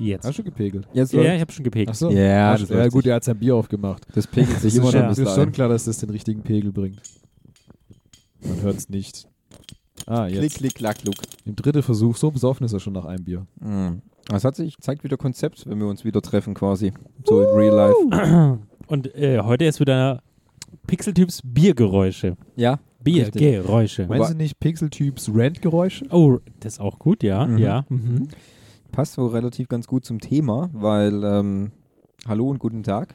Jetzt. 0.00 0.24
Hast 0.26 0.38
du 0.38 0.42
gepegelt? 0.44 0.88
Jetzt 0.92 1.12
Ja, 1.12 1.34
ich 1.34 1.40
habe 1.40 1.52
schon 1.52 1.64
gepegt. 1.64 1.90
Ach 1.90 1.94
so. 1.94 2.10
Ja, 2.10 2.54
Ach, 2.54 2.58
das 2.60 2.68
ja 2.70 2.88
gut, 2.88 3.06
er 3.06 3.16
hat 3.16 3.24
sein 3.24 3.38
Bier 3.38 3.54
aufgemacht. 3.54 4.06
Das 4.14 4.26
pegelt 4.26 4.58
sich 4.60 4.74
immer 4.76 4.86
ist 4.88 4.92
noch 4.94 4.94
ja- 4.94 5.02
ein 5.02 5.08
Das 5.08 5.18
bisschen 5.18 5.30
ist 5.30 5.34
schon 5.36 5.52
klar, 5.52 5.68
dass 5.68 5.84
das 5.84 5.98
den 5.98 6.10
richtigen 6.10 6.42
Pegel 6.42 6.72
bringt. 6.72 7.00
Man 8.42 8.60
hört 8.62 8.76
es 8.78 8.88
nicht. 8.88 9.26
Ah, 10.06 10.26
Klick, 10.26 10.42
jetzt. 10.42 10.56
klick, 10.56 10.74
klack, 10.74 11.04
luck. 11.04 11.16
Im 11.44 11.54
dritten 11.54 11.82
Versuch, 11.82 12.16
so 12.16 12.30
besoffen 12.30 12.64
ist 12.64 12.72
er 12.72 12.80
schon 12.80 12.94
nach 12.94 13.04
einem 13.04 13.24
Bier. 13.24 13.46
Mhm. 13.60 14.00
Das 14.28 14.44
hat 14.44 14.56
sich, 14.56 14.78
zeigt 14.80 15.04
wieder 15.04 15.16
Konzept, 15.18 15.68
wenn 15.68 15.78
wir 15.78 15.86
uns 15.86 16.04
wieder 16.04 16.22
treffen 16.22 16.54
quasi. 16.54 16.92
So 17.24 17.42
in 17.42 17.48
real 17.56 17.74
life. 17.74 18.58
Und 18.86 19.14
äh, 19.14 19.40
heute 19.40 19.66
ist 19.66 19.80
wieder 19.80 20.22
Pixeltyps 20.86 21.42
Biergeräusche. 21.44 22.36
Ja, 22.56 22.78
Biergeräusche. 23.02 24.06
Meinst 24.06 24.30
du 24.30 24.36
nicht 24.36 24.58
Pixeltyps 24.60 25.30
Rant-Geräusche? 25.34 26.06
Oh, 26.10 26.38
das 26.60 26.74
ist 26.74 26.80
auch 26.80 26.98
gut, 26.98 27.22
ja. 27.22 27.46
Mhm. 27.46 27.58
Ja. 27.58 27.84
Mhm. 27.88 28.28
Passt 28.90 29.14
so 29.14 29.26
relativ 29.26 29.68
ganz 29.68 29.86
gut 29.86 30.04
zum 30.04 30.20
Thema, 30.20 30.68
weil 30.72 31.22
ähm, 31.24 31.70
hallo 32.26 32.48
und 32.48 32.58
guten 32.58 32.82
Tag. 32.82 33.14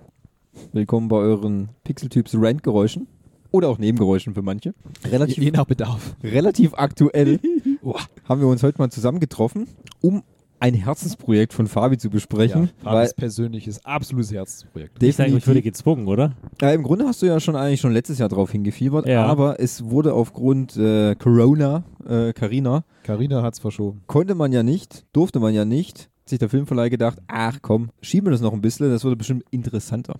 Willkommen 0.71 1.09
bei 1.09 1.17
euren 1.17 1.69
Pixeltyps 1.83 2.33
Rant-Geräuschen. 2.35 3.07
Oder 3.51 3.69
auch 3.69 3.77
Nebengeräuschen 3.77 4.33
für 4.33 4.41
manche. 4.41 4.73
Relativ, 5.05 5.37
Je 5.43 5.51
nach 5.51 5.65
Bedarf. 5.65 6.15
relativ 6.23 6.73
aktuell 6.73 7.39
haben 8.25 8.41
wir 8.41 8.47
uns 8.47 8.63
heute 8.63 8.77
mal 8.79 8.89
zusammengetroffen, 8.89 9.67
um 10.01 10.23
ein 10.65 10.73
Herzensprojekt 10.73 11.53
von 11.53 11.67
Fabi 11.67 11.97
zu 11.97 12.09
besprechen. 12.09 12.69
Ja, 12.83 12.91
Fabis 12.91 13.13
persönliches, 13.13 13.85
absolutes 13.85 14.31
Herzensprojekt. 14.33 15.01
Ich 15.03 15.15
sage, 15.15 15.35
ich 15.37 15.47
wurde 15.47 15.61
gezwungen, 15.61 16.07
oder? 16.07 16.33
Ja, 16.61 16.71
Im 16.71 16.83
Grunde 16.83 17.05
hast 17.05 17.21
du 17.21 17.25
ja 17.27 17.39
schon 17.39 17.55
eigentlich 17.55 17.81
schon 17.81 17.91
letztes 17.93 18.17
Jahr 18.17 18.29
drauf 18.29 18.51
hingefiebert, 18.51 19.07
Ja. 19.07 19.25
aber 19.25 19.59
es 19.59 19.85
wurde 19.85 20.13
aufgrund 20.13 20.75
äh, 20.77 21.15
Corona, 21.15 21.83
äh, 22.07 22.33
Carina, 22.33 22.83
Carina 23.03 23.43
hat's 23.43 23.59
verschoben. 23.59 24.01
konnte 24.07 24.33
man 24.35 24.51
ja 24.51 24.63
nicht, 24.63 25.05
durfte 25.13 25.39
man 25.39 25.53
ja 25.53 25.65
nicht, 25.65 26.09
hat 26.21 26.29
sich 26.29 26.39
der 26.39 26.49
Filmverleih 26.49 26.89
gedacht, 26.89 27.19
ach 27.27 27.59
komm, 27.61 27.89
schieben 28.01 28.27
wir 28.27 28.31
das 28.31 28.41
noch 28.41 28.53
ein 28.53 28.61
bisschen, 28.61 28.89
das 28.89 29.03
wurde 29.05 29.15
bestimmt 29.15 29.43
interessanter. 29.51 30.15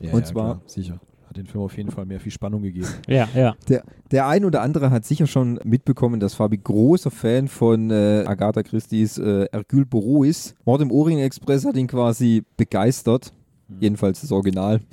Ja, 0.00 0.12
Und 0.12 0.20
ja, 0.20 0.24
zwar- 0.26 0.54
klar, 0.56 0.62
sicher. 0.66 1.00
Hat 1.36 1.42
den 1.42 1.46
Film 1.46 1.64
auf 1.64 1.76
jeden 1.76 1.90
Fall 1.90 2.06
mehr 2.06 2.18
viel 2.18 2.32
Spannung 2.32 2.62
gegeben. 2.62 2.86
Ja, 3.08 3.28
ja. 3.34 3.56
Der, 3.68 3.84
der 4.10 4.26
ein 4.26 4.44
oder 4.46 4.62
andere 4.62 4.90
hat 4.90 5.04
sicher 5.04 5.26
schon 5.26 5.60
mitbekommen, 5.64 6.18
dass 6.18 6.32
Fabi 6.32 6.56
großer 6.56 7.10
Fan 7.10 7.48
von 7.48 7.90
äh, 7.90 8.24
Agatha 8.26 8.62
Christie's 8.62 9.18
äh, 9.18 9.46
Hercule 9.52 9.84
Poirot 9.84 10.26
ist. 10.26 10.54
Mord 10.64 10.80
im 10.80 10.90
Orient 10.90 11.20
Express 11.20 11.66
hat 11.66 11.76
ihn 11.76 11.88
quasi 11.88 12.42
begeistert. 12.56 13.34
Jedenfalls 13.80 14.22
das 14.22 14.32
Original. 14.32 14.80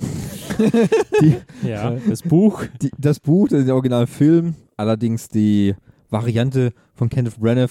Ja, 1.66 1.92
das 2.08 2.22
Buch. 2.22 2.64
Die, 2.82 2.90
das 2.98 3.18
Buch, 3.18 3.48
der 3.48 3.74
Originalfilm, 3.74 4.54
allerdings 4.76 5.28
die 5.28 5.74
Variante 6.10 6.72
von 6.94 7.08
Kenneth 7.08 7.40
Branagh 7.40 7.70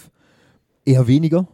eher 0.84 1.08
weniger. 1.08 1.48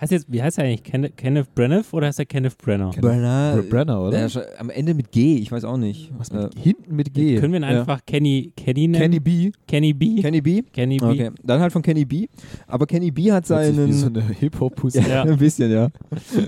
Heißt 0.00 0.12
jetzt, 0.12 0.26
wie 0.32 0.42
heißt 0.42 0.56
er 0.58 0.64
eigentlich? 0.64 0.82
Ken 0.82 1.14
Kenneth 1.14 1.54
Branagh 1.54 1.84
oder 1.92 2.06
heißt 2.06 2.18
er 2.20 2.24
Kenneth 2.24 2.56
Brenner? 2.56 2.90
Kenneth 2.90 3.02
Branagh, 3.02 3.56
Br- 3.62 3.68
Brenner, 3.68 4.00
oder? 4.00 4.10
Der 4.12 4.26
ist 4.26 4.38
am 4.58 4.70
Ende 4.70 4.94
mit 4.94 5.10
G, 5.12 5.36
ich 5.36 5.52
weiß 5.52 5.64
auch 5.64 5.76
nicht. 5.76 6.10
Was 6.16 6.30
Äh, 6.30 6.44
mit, 6.44 6.58
hinten 6.58 6.96
mit 6.96 7.12
G. 7.12 7.36
Können 7.38 7.52
wir 7.52 7.60
ihn 7.60 7.64
Ja. 7.64 7.80
einfach 7.80 8.00
Kenny, 8.06 8.52
Kenny 8.56 8.88
nennen? 8.88 9.02
Kenny 9.02 9.20
B. 9.20 9.50
Kenny 9.66 9.92
B? 9.92 10.22
Kenny 10.22 10.40
B? 10.40 10.62
Kenny 10.62 10.96
B. 10.96 11.04
Okay, 11.04 11.30
dann 11.42 11.60
halt 11.60 11.72
von 11.72 11.82
Kenny 11.82 12.04
B. 12.06 12.28
Aber 12.66 12.86
Kenny 12.86 13.10
B 13.10 13.30
hat 13.30 13.46
Hört 13.48 13.64
sich 13.66 13.74
seinen. 13.76 13.88
Wie 13.88 13.92
so 13.92 14.06
eine 14.06 14.22
Hip-Hop-Pussy. 14.26 15.00
Ja, 15.00 15.08
Ja. 15.08 15.22
ein 15.24 15.36
bisschen, 15.38 15.70
ja. 15.70 15.88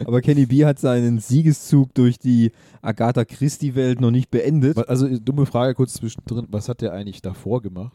Aber 0.07 0.21
Kenny 0.23 0.47
B 0.47 0.65
hat 0.65 0.79
seinen 0.79 1.19
Siegeszug 1.19 1.93
durch 1.95 2.19
die 2.19 2.53
Agatha 2.81 3.25
Christie-Welt 3.25 4.01
noch 4.01 4.11
nicht 4.11 4.31
beendet. 4.31 4.79
Also, 4.89 5.09
dumme 5.19 5.45
Frage 5.47 5.75
kurz 5.75 5.93
zwischendrin. 5.95 6.47
Was 6.51 6.69
hat 6.71 6.81
der 6.81 6.93
eigentlich 6.95 7.21
davor 7.23 7.61
gemacht? 7.62 7.93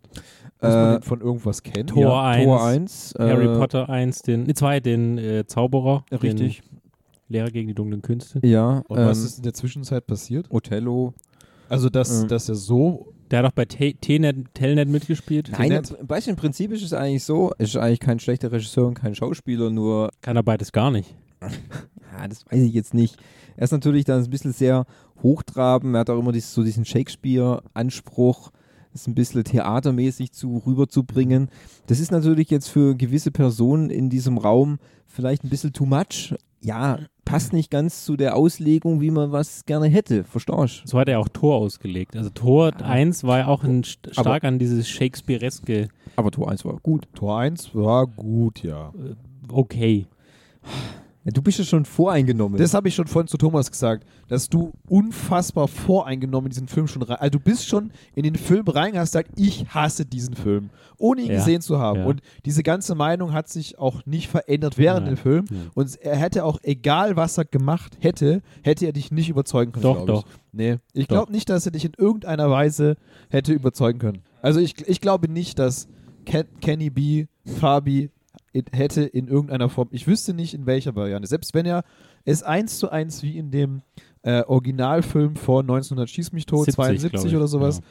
Muss 0.62 0.74
man 0.74 0.88
Äh, 0.96 1.00
den 1.00 1.04
von 1.04 1.22
irgendwas 1.22 1.64
kennen? 1.64 1.88
Tor 1.88 2.02
ja, 2.04 2.24
1, 2.30 2.46
Tor 2.46 2.66
1. 2.66 3.14
Harry 3.20 3.46
äh, 3.46 3.58
Potter 3.58 3.90
1, 3.90 4.22
den, 4.24 4.44
nee, 4.44 4.54
2, 4.54 4.80
den 4.80 5.18
äh, 5.18 5.46
Zauberer. 5.46 6.06
Richtig. 6.12 6.62
Den 6.62 6.80
Lehrer 7.30 7.52
gegen 7.52 7.68
die 7.68 7.74
dunklen 7.76 8.02
Künste. 8.02 8.40
Ja. 8.46 8.84
Und 8.88 8.98
was 8.98 9.20
ähm, 9.20 9.26
ist 9.26 9.38
in 9.38 9.44
der 9.44 9.54
Zwischenzeit 9.54 10.08
passiert? 10.08 10.48
Othello. 10.50 11.14
Also, 11.70 11.90
dass, 11.90 12.24
Ähm. 12.24 12.28
dass 12.30 12.50
er 12.50 12.56
so. 12.56 13.14
Der 13.30 13.40
hat 13.40 13.46
auch 13.48 13.52
bei 13.52 13.66
Telnet 13.66 14.88
mitgespielt. 14.88 15.52
Nein, 15.52 15.84
im 16.00 16.08
Beispiel 16.08 16.32
im 16.32 16.38
Prinzip 16.38 16.72
ist 16.72 16.82
es 16.82 16.94
eigentlich 16.94 17.26
so, 17.26 17.52
es 17.58 17.72
ist 17.72 17.76
eigentlich 17.76 18.00
kein 18.00 18.20
schlechter 18.20 18.54
Regisseur 18.54 18.88
und 18.88 18.94
kein 18.94 19.16
Schauspieler, 19.16 19.70
nur, 19.70 20.12
Kann 20.22 20.38
er 20.38 20.44
beides 20.44 20.72
gar 20.72 20.92
nicht. 20.92 21.14
ja, 21.42 22.26
das 22.30 22.46
weiß 22.50 22.62
ich 22.62 22.74
jetzt 22.74 22.94
nicht. 22.94 23.18
Er 23.58 23.66
ist 23.66 23.72
natürlich 23.72 24.06
dann 24.06 24.24
ein 24.24 24.30
bisschen 24.30 24.54
sehr 24.54 24.86
hochtrabend, 25.22 25.94
er 25.94 26.00
hat 26.00 26.10
auch 26.10 26.18
immer 26.18 26.32
dieses, 26.32 26.54
so 26.54 26.64
diesen 26.64 26.86
Shakespeare-Anspruch, 26.86 28.52
das 28.98 29.08
ein 29.08 29.16
bisschen 29.16 29.44
theatermäßig 29.44 30.32
zu 30.32 30.62
rüberzubringen. 30.66 31.50
Das 31.88 32.00
ist 32.00 32.12
natürlich 32.12 32.50
jetzt 32.50 32.68
für 32.70 32.96
gewisse 32.96 33.32
Personen 33.32 33.90
in 33.90 34.10
diesem 34.10 34.38
Raum 34.38 34.80
vielleicht 35.06 35.44
ein 35.44 35.50
bisschen 35.50 35.74
too 35.74 35.86
much. 35.86 36.34
Ja, 36.62 37.00
passt 37.24 37.54
nicht 37.54 37.70
ganz 37.70 38.04
zu 38.04 38.18
der 38.18 38.36
Auslegung, 38.36 39.00
wie 39.00 39.12
man 39.12 39.32
was 39.32 39.66
gerne 39.66 39.88
hätte, 39.88 40.24
verstehst 40.24 40.82
du? 40.84 40.88
So 40.90 40.98
hat 41.00 41.08
er 41.08 41.20
auch 41.20 41.30
Tor 41.30 41.58
ausgelegt. 41.58 42.16
Also 42.18 42.30
Tor 42.32 42.72
Ah. 42.82 42.90
1 42.90 43.24
war 43.24 43.38
ja 43.40 43.48
auch 43.48 43.64
ein, 43.64 43.84
st- 43.84 44.12
stark 44.14 44.44
an 44.44 44.58
dieses 44.58 44.88
Shakespeareske 44.90 45.90
Aber 46.16 46.32
Tor 46.32 46.50
1 46.50 46.66
war 46.66 46.78
gut. 46.82 47.08
Tor 47.14 47.38
1 47.40 47.76
war 47.76 48.08
gut, 48.08 48.64
ja. 48.64 48.90
äh, 48.90 49.14
okay. 49.52 50.08
Ja, 51.28 51.34
du 51.34 51.42
bist 51.42 51.60
ja 51.60 51.66
schon 51.66 51.84
voreingenommen. 51.84 52.58
Das 52.58 52.74
habe 52.74 52.88
ich 52.88 52.96
schon 52.96 53.06
vorhin 53.08 53.28
zu 53.28 53.38
Thomas 53.38 53.70
gesagt, 53.70 54.08
dass 54.30 54.48
du 54.48 54.72
unfassbar 54.88 55.68
voreingenommen 55.68 56.46
in 56.48 56.52
diesen 56.52 56.68
Film 56.70 56.88
schon 56.88 57.02
rein. 57.02 57.18
Also 57.18 57.32
du 57.32 57.40
bist 57.42 57.68
schon 57.68 57.92
in 58.16 58.24
den 58.24 58.36
Film 58.36 58.66
reingegangen 58.66 59.02
hast 59.02 59.12
gesagt, 59.12 59.32
ich 59.36 59.68
hasse 59.68 60.06
diesen 60.06 60.36
Film, 60.36 60.70
ohne 60.98 61.22
ihn 61.24 61.28
Ja. 61.32 61.36
gesehen 61.40 61.60
zu 61.60 61.80
haben. 61.80 62.00
Ja. 62.00 62.06
Und 62.06 62.22
diese 62.46 62.64
ganze 62.64 62.96
Meinung 62.96 63.34
hat 63.34 63.50
sich 63.50 63.78
auch 63.78 64.06
nicht 64.06 64.30
verändert 64.30 64.78
während 64.78 65.06
Nein. 65.06 65.16
dem 65.16 65.18
Film. 65.18 65.46
Und 65.76 65.98
er 66.02 66.16
hätte 66.16 66.46
auch, 66.46 66.60
egal 66.64 67.18
was 67.18 67.38
er 67.38 67.44
gemacht 67.44 67.98
hätte, 68.00 68.42
hätte 68.64 68.86
er 68.86 68.94
dich 68.94 69.12
nicht 69.12 69.28
überzeugen 69.28 69.74
können. 69.74 69.84
Doch, 69.84 70.06
doch. 70.06 70.26
Ich. 70.26 70.34
Nee, 70.54 70.78
ich 70.94 71.10
glaube 71.10 71.34
nicht, 71.34 71.50
dass 71.50 71.66
er 71.66 71.74
dich 71.74 71.84
in 71.84 71.92
irgendeiner 71.98 72.50
Weise 72.50 72.96
hätte 73.30 73.52
überzeugen 73.52 74.00
können. 74.00 74.20
Also 74.42 74.62
ich, 74.62 74.88
ich 74.88 75.02
glaube 75.02 75.30
nicht, 75.30 75.60
dass 75.60 75.90
Ken, 76.26 76.46
Kenny 76.62 76.90
B, 76.90 77.26
Fabi 77.46 78.12
hätte 78.72 79.04
in 79.04 79.28
irgendeiner 79.28 79.70
Form, 79.70 79.88
ich 79.92 80.08
wüsste 80.08 80.34
nicht 80.34 80.54
in 80.54 80.66
welcher 80.66 80.96
Variante, 80.96 81.28
selbst 81.28 81.54
wenn 81.54 81.66
er 81.66 81.84
es 82.26 82.44
eins 82.44 82.78
zu 82.80 82.90
eins 82.90 83.24
wie 83.24 83.38
in 83.38 83.52
dem 83.52 83.82
äh, 84.24 84.42
Originalfilm 84.44 85.36
von 85.36 85.62
1900 85.66 86.10
Schieß 86.10 86.32
mich 86.34 86.46
tot, 86.46 86.66
70, 86.66 86.76
72 86.76 87.12
glaub 87.12 87.26
ich. 87.26 87.36
oder 87.36 87.48
sowas, 87.48 87.82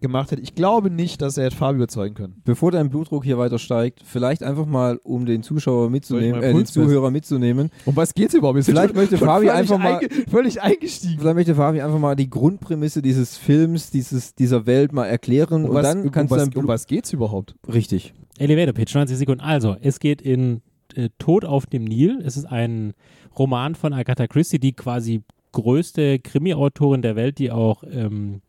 gemacht 0.00 0.30
hätte. 0.30 0.42
Ich 0.42 0.54
glaube 0.54 0.90
nicht, 0.90 1.22
dass 1.22 1.38
er 1.38 1.44
hätte 1.44 1.56
Fabi 1.56 1.76
überzeugen 1.76 2.14
können. 2.14 2.42
Bevor 2.44 2.70
dein 2.70 2.90
Blutdruck 2.90 3.24
hier 3.24 3.38
weiter 3.38 3.58
steigt, 3.58 4.02
vielleicht 4.04 4.42
einfach 4.42 4.66
mal, 4.66 4.98
um 5.04 5.24
den 5.24 5.42
Zuschauer 5.42 5.88
mitzunehmen, 5.88 6.42
äh, 6.42 6.52
den? 6.52 6.66
Zuhörer 6.66 7.10
mitzunehmen. 7.10 7.70
Um 7.86 7.96
was 7.96 8.12
geht's 8.12 8.34
überhaupt? 8.34 8.56
Wir 8.56 8.62
sind 8.62 8.74
Vielleicht 8.74 8.90
schon- 8.90 8.96
möchte 8.98 9.16
Fabi 9.18 9.48
einfach 9.50 9.78
mal- 9.78 9.98
einge- 10.00 10.28
völlig 10.28 10.60
eingestiegen. 10.60 11.18
Vielleicht 11.20 11.36
möchte 11.36 11.54
Fabi 11.54 11.80
einfach 11.80 11.98
mal 11.98 12.14
die 12.16 12.28
Grundprämisse 12.28 13.00
dieses 13.00 13.36
Films, 13.38 13.90
dieses, 13.90 14.34
dieser 14.34 14.66
Welt 14.66 14.92
mal 14.92 15.06
erklären 15.06 15.64
Um 15.64 15.70
und 15.70 15.74
was, 15.76 15.82
dann 15.86 16.02
um, 16.02 16.10
kannst 16.10 16.30
was, 16.30 16.44
du 16.44 16.50
dein 16.50 16.64
um 16.64 16.68
was 16.68 16.86
geht's 16.86 17.12
überhaupt? 17.12 17.54
richtig. 17.72 18.12
Elevator 18.38 18.74
Pitch, 18.74 18.94
90 18.94 19.16
Sekunden. 19.16 19.40
Also, 19.40 19.76
es 19.80 20.00
geht 20.00 20.20
in 20.20 20.62
äh, 20.94 21.08
Tod 21.18 21.44
auf 21.44 21.66
dem 21.66 21.84
Nil. 21.84 22.20
Es 22.24 22.36
ist 22.36 22.46
ein 22.46 22.94
Roman 23.38 23.74
von 23.74 23.92
Agatha 23.92 24.26
Christie, 24.26 24.58
die 24.58 24.72
quasi 24.72 25.22
größte 25.52 26.18
Krimi-Autorin 26.18 27.02
der 27.02 27.16
Welt, 27.16 27.38
die 27.38 27.50
auch 27.50 27.82
ähm, 27.90 28.42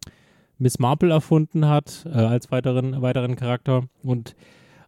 Miss 0.58 0.80
Marple 0.80 1.12
erfunden 1.12 1.68
hat 1.68 2.06
äh, 2.06 2.18
als 2.18 2.52
weiteren, 2.52 3.02
weiteren 3.02 3.36
Charakter. 3.36 3.84
Und 4.04 4.36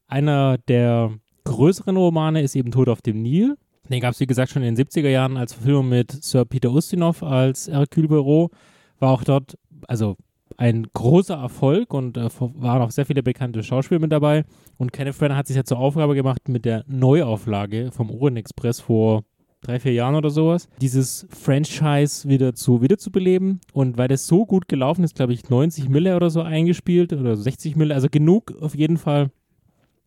einer 0.07 0.57
der 0.57 1.12
größeren 1.45 1.95
Romane 1.95 2.41
ist 2.41 2.56
eben 2.56 2.71
Tod 2.71 2.89
auf 2.89 3.01
dem 3.01 3.21
Nil. 3.21 3.57
Den 3.89 4.01
gab 4.01 4.13
es, 4.13 4.19
wie 4.19 4.27
gesagt, 4.27 4.51
schon 4.51 4.63
in 4.63 4.75
den 4.75 4.85
70er 4.85 5.09
Jahren 5.09 5.38
als 5.38 5.53
Verfilmung 5.53 5.89
mit 5.89 6.12
Sir 6.12 6.45
Peter 6.45 6.71
Ustinov 6.71 7.24
als 7.24 7.68
Hercule 7.68 8.07
Poirot. 8.07 8.51
War 9.00 9.12
auch 9.12 9.24
dort, 9.24 9.57
also 9.88 10.15
ein 10.59 10.88
großer 10.94 11.35
Erfolg 11.35 11.94
und 11.94 12.17
äh, 12.17 12.29
waren 12.38 12.81
auch 12.81 12.91
sehr 12.91 13.06
viele 13.06 13.23
bekannte 13.23 13.63
Schauspieler 13.63 14.01
mit 14.01 14.11
dabei. 14.11 14.44
Und 14.77 14.91
Kenneth 14.91 15.17
Branagh 15.17 15.38
hat 15.38 15.47
sich 15.47 15.56
ja 15.56 15.63
zur 15.63 15.79
Aufgabe 15.79 16.15
gemacht, 16.15 16.50
mit 16.50 16.65
der 16.65 16.83
Neuauflage 16.85 17.91
vom 17.94 18.11
Orient 18.11 18.39
Express 18.39 18.81
vor 18.81 19.23
drei, 19.61 19.79
vier 19.79 19.94
Jahren 19.94 20.15
oder 20.15 20.29
sowas, 20.29 20.67
dieses 20.81 21.27
Franchise 21.29 22.27
wieder 22.27 22.56
zu 22.56 22.81
wiederzubeleben. 22.81 23.61
Und 23.71 23.97
weil 23.97 24.09
das 24.09 24.27
so 24.27 24.45
gut 24.45 24.67
gelaufen 24.67 25.06
ist, 25.06 25.15
glaube 25.15 25.31
ich, 25.31 25.50
90 25.50 25.88
Mille 25.88 26.13
oder 26.17 26.29
so 26.29 26.41
eingespielt 26.41 27.13
oder 27.13 27.38
60 27.38 27.77
Mille, 27.77 27.95
also 27.95 28.09
genug 28.12 28.53
auf 28.59 28.75
jeden 28.75 28.97
Fall. 28.97 29.31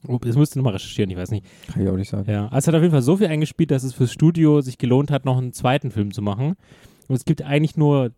Oh, 0.06 0.18
das 0.18 0.36
müsste 0.36 0.58
nochmal 0.58 0.74
recherchieren, 0.74 1.10
ich 1.10 1.16
weiß 1.16 1.30
nicht. 1.30 1.46
Kann 1.72 1.82
ich 1.82 1.88
auch 1.88 1.96
nicht 1.96 2.10
sagen. 2.10 2.30
Ja, 2.30 2.44
also 2.46 2.58
es 2.58 2.66
hat 2.66 2.74
auf 2.74 2.82
jeden 2.82 2.92
Fall 2.92 3.02
so 3.02 3.16
viel 3.16 3.28
eingespielt, 3.28 3.70
dass 3.70 3.84
es 3.84 3.94
fürs 3.94 4.12
Studio 4.12 4.60
sich 4.60 4.76
gelohnt 4.76 5.10
hat, 5.10 5.24
noch 5.24 5.38
einen 5.38 5.54
zweiten 5.54 5.90
Film 5.90 6.12
zu 6.12 6.20
machen. 6.20 6.56
Und 7.08 7.16
es 7.16 7.24
gibt 7.24 7.40
eigentlich 7.40 7.76
nur 7.76 8.10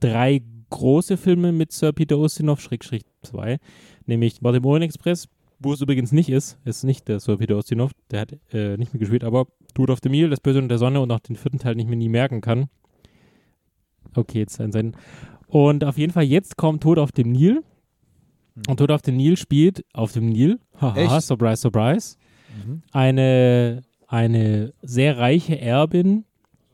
drei 0.00 0.42
große 0.70 1.16
Filme 1.16 1.52
mit 1.52 1.72
Sir 1.72 1.92
Peter 1.92 2.18
Ustinov, 2.18 2.60
Schrägstrich 2.60 3.02
2, 3.22 3.58
nämlich 4.06 4.40
Orient 4.42 4.84
Express, 4.84 5.28
wo 5.58 5.72
es 5.72 5.80
übrigens 5.80 6.12
nicht 6.12 6.28
ist, 6.28 6.58
ist 6.64 6.84
nicht 6.84 7.08
der 7.08 7.20
Sir 7.20 7.38
Peter 7.38 7.56
Ustinov, 7.56 7.92
der 8.10 8.20
hat 8.20 8.36
äh, 8.52 8.76
nicht 8.76 8.92
mitgespielt, 8.92 9.24
aber 9.24 9.46
Tod 9.74 9.90
auf 9.90 10.00
dem 10.00 10.12
Nil, 10.12 10.30
Das 10.30 10.40
Böse 10.40 10.58
und 10.58 10.68
der 10.68 10.78
Sonne 10.78 11.00
und 11.00 11.10
auch 11.10 11.20
den 11.20 11.36
vierten 11.36 11.58
Teil 11.58 11.74
nicht 11.74 11.88
mehr 11.88 11.98
nie 11.98 12.08
merken 12.08 12.40
kann. 12.40 12.68
Okay, 14.14 14.38
jetzt 14.40 14.60
ein 14.60 14.72
sein. 14.72 14.96
Und 15.48 15.84
auf 15.84 15.98
jeden 15.98 16.12
Fall 16.12 16.24
jetzt 16.24 16.56
kommt 16.56 16.82
Tod 16.82 16.98
auf 16.98 17.12
dem 17.12 17.32
Nil. 17.32 17.62
Und 18.68 18.78
Tod 18.78 18.90
auf 18.90 19.02
dem 19.02 19.16
Nil 19.16 19.36
spielt 19.36 19.84
auf 19.92 20.12
dem 20.12 20.30
Nil, 20.30 20.58
haha, 20.80 21.20
surprise, 21.20 21.60
surprise, 21.60 22.16
Mhm. 22.64 22.82
eine 22.92 23.82
eine 24.08 24.72
sehr 24.80 25.18
reiche 25.18 25.60
Erbin, 25.60 26.24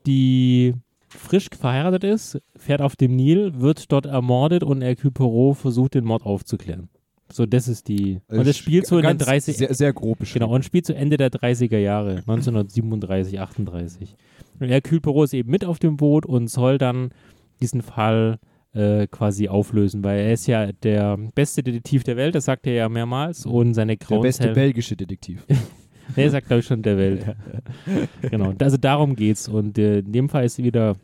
die 0.05 0.75
frisch 1.17 1.47
verheiratet 1.57 2.03
ist, 2.03 2.39
fährt 2.55 2.81
auf 2.81 2.95
dem 2.95 3.15
Nil, 3.15 3.59
wird 3.61 3.91
dort 3.91 4.05
ermordet 4.05 4.63
und 4.63 4.81
Hercule 4.81 5.11
Poirot 5.11 5.57
versucht, 5.57 5.93
den 5.95 6.05
Mord 6.05 6.25
aufzuklären. 6.25 6.89
So, 7.31 7.45
das 7.45 7.67
ist 7.67 7.87
die. 7.87 8.19
Und 8.27 8.45
das 8.45 8.57
spielt 8.57 8.85
so 8.85 8.97
in 8.97 9.03
den 9.03 9.17
Ganz 9.17 9.25
30 9.25 9.57
Sehr, 9.57 9.73
sehr 9.73 9.91
grob 9.93 10.19
beschrieben. 10.19 10.45
Genau, 10.45 10.53
und 10.55 10.65
spielt 10.65 10.85
zu 10.85 10.93
Ende 10.95 11.17
der 11.17 11.31
30er 11.31 11.77
Jahre, 11.77 12.17
1937, 12.27 13.39
38. 13.39 14.15
Und 14.59 14.67
Hercule 14.67 15.01
Poirot 15.01 15.25
ist 15.25 15.33
eben 15.33 15.49
mit 15.49 15.65
auf 15.65 15.79
dem 15.79 15.97
Boot 15.97 16.25
und 16.25 16.47
soll 16.49 16.77
dann 16.77 17.09
diesen 17.59 17.81
Fall 17.81 18.37
äh, 18.73 19.07
quasi 19.07 19.47
auflösen, 19.47 20.03
weil 20.03 20.19
er 20.19 20.33
ist 20.33 20.47
ja 20.47 20.71
der 20.71 21.17
beste 21.35 21.63
Detektiv 21.63 22.03
der 22.03 22.17
Welt, 22.17 22.35
das 22.35 22.45
sagt 22.45 22.67
er 22.67 22.73
ja 22.73 22.89
mehrmals, 22.89 23.45
und 23.45 23.73
seine 23.73 23.97
Der 23.97 24.07
grauen 24.07 24.21
beste 24.21 24.43
Zellen- 24.43 24.55
belgische 24.55 24.95
Detektiv. 24.95 25.45
der 26.15 26.29
sagt, 26.29 26.47
glaube 26.47 26.61
ich, 26.61 26.65
schon 26.65 26.81
der 26.81 26.97
Welt. 26.97 27.35
genau, 28.21 28.53
also 28.59 28.77
darum 28.77 29.15
geht's. 29.15 29.47
Und 29.47 29.77
äh, 29.77 29.99
in 29.99 30.11
dem 30.11 30.29
Fall 30.29 30.45
ist 30.45 30.57
wieder 30.57 30.95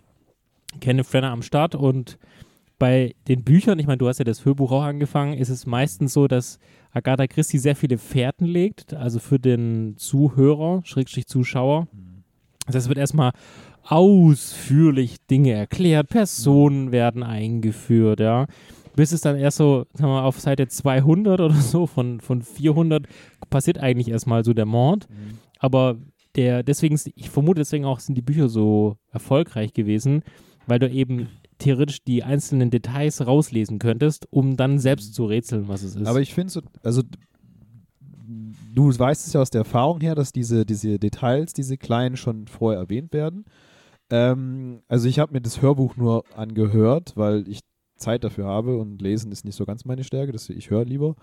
Kenneth 0.82 1.08
Frenner 1.08 1.32
am 1.32 1.42
Start 1.42 1.76
und 1.76 2.18
bei 2.80 3.14
den 3.28 3.44
Büchern, 3.44 3.78
ich 3.78 3.88
meine, 3.88 3.98
du 3.98 4.08
hast 4.08 4.20
ja 4.20 4.26
das 4.26 4.46
Hörbuch 4.46 4.72
auch 4.72 4.84
angefangen, 4.84 5.34
ist 5.34 5.50
es 5.50 5.66
meistens 5.66 6.14
so, 6.14 6.28
dass 6.28 6.60
Agatha 6.92 7.28
Christie 7.28 7.58
sehr 7.58 7.76
viele 7.76 7.98
Fährten 7.98 8.46
legt, 8.46 8.94
also 8.94 9.20
für 9.20 9.38
den 9.38 9.96
Zuhörer, 9.98 10.82
Schrägstrich 10.86 11.28
Zuschauer. 11.28 11.88
Das 12.68 12.88
wird 12.88 12.98
erstmal 12.98 13.34
ausführlich 13.84 15.18
Dinge 15.30 15.52
erklärt, 15.52 16.10
Personen 16.10 16.92
werden 16.92 17.22
eingeführt, 17.22 18.22
ja. 18.22 18.48
Bis 18.96 19.12
es 19.12 19.22
dann 19.22 19.38
erst 19.38 19.58
so, 19.58 19.86
sagen 19.94 20.10
wir 20.10 20.16
mal, 20.16 20.24
auf 20.24 20.40
Seite 20.40 20.68
200 20.68 21.40
oder 21.40 21.54
so 21.54 21.86
von, 21.86 22.22
von 22.22 22.42
400 22.42 23.08
passiert 23.50 23.78
eigentlich 23.80 24.10
erstmal 24.10 24.44
so 24.44 24.54
der 24.54 24.66
Mord. 24.66 25.08
Aber 25.60 25.98
der, 26.36 26.64
deswegen, 26.64 26.96
ist- 26.96 27.10
ich 27.16 27.30
vermute 27.30 27.60
deswegen 27.62 27.86
auch, 27.86 28.00
sind 28.00 28.16
die 28.16 28.22
Bücher 28.22 28.50
so 28.50 28.98
erfolgreich 29.12 29.74
gewesen, 29.74 30.24
weil 30.68 30.80
du 30.80 30.90
eben 30.90 31.28
theoretisch 31.58 32.04
die 32.04 32.24
einzelnen 32.24 32.70
Details 32.70 33.26
rauslesen 33.26 33.80
könntest, 33.80 34.28
um 34.32 34.56
dann 34.56 34.80
selbst 34.80 35.14
zu 35.14 35.26
rätseln, 35.26 35.68
was 35.68 35.84
es 35.84 35.96
ist. 35.96 36.08
Aber 36.08 36.22
ich 36.22 36.34
finde 36.34 36.52
so, 36.54 36.62
also 36.84 37.02
du 38.74 38.98
weißt 38.98 39.28
es 39.28 39.34
ja 39.34 39.42
aus 39.42 39.50
der 39.50 39.60
Erfahrung 39.60 40.00
her, 40.02 40.16
dass 40.16 40.32
diese, 40.32 40.66
diese 40.66 41.00
Details, 41.00 41.54
diese 41.54 41.78
kleinen 41.78 42.16
schon 42.18 42.48
vorher 42.48 42.80
erwähnt 42.80 43.14
werden. 43.14 43.46
Ähm, 44.12 44.82
also 44.88 45.08
ich 45.08 45.20
habe 45.20 45.34
mir 45.34 45.42
das 45.42 45.62
Hörbuch 45.62 45.98
nur 45.98 46.24
angehört, 46.36 47.14
weil 47.16 47.48
ich 47.48 47.60
Zeit 48.00 48.24
dafür 48.24 48.46
habe 48.46 48.78
und 48.78 49.02
lesen 49.02 49.32
ist 49.32 49.46
nicht 49.46 49.56
so 49.56 49.66
ganz 49.66 49.86
meine 49.86 50.04
Stärke, 50.04 50.32
das, 50.32 50.50
ich 50.50 50.70
höre 50.70 50.86
lieber. 50.86 51.16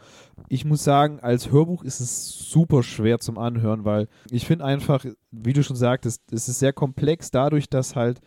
Ich 0.49 0.64
muss 0.64 0.84
sagen, 0.84 1.20
als 1.20 1.50
Hörbuch 1.50 1.82
ist 1.82 2.00
es 2.00 2.38
super 2.50 2.82
schwer 2.82 3.19
zum 3.19 3.38
Anhören, 3.38 3.84
weil 3.84 4.08
ich 4.31 4.46
finde 4.46 4.64
einfach, 4.64 5.05
wie 5.31 5.52
du 5.52 5.62
schon 5.62 5.76
sagtest, 5.76 6.23
es 6.31 6.49
ist 6.49 6.58
sehr 6.58 6.73
komplex 6.73 7.31
dadurch, 7.31 7.69
dass 7.69 7.96
halt 7.96 8.20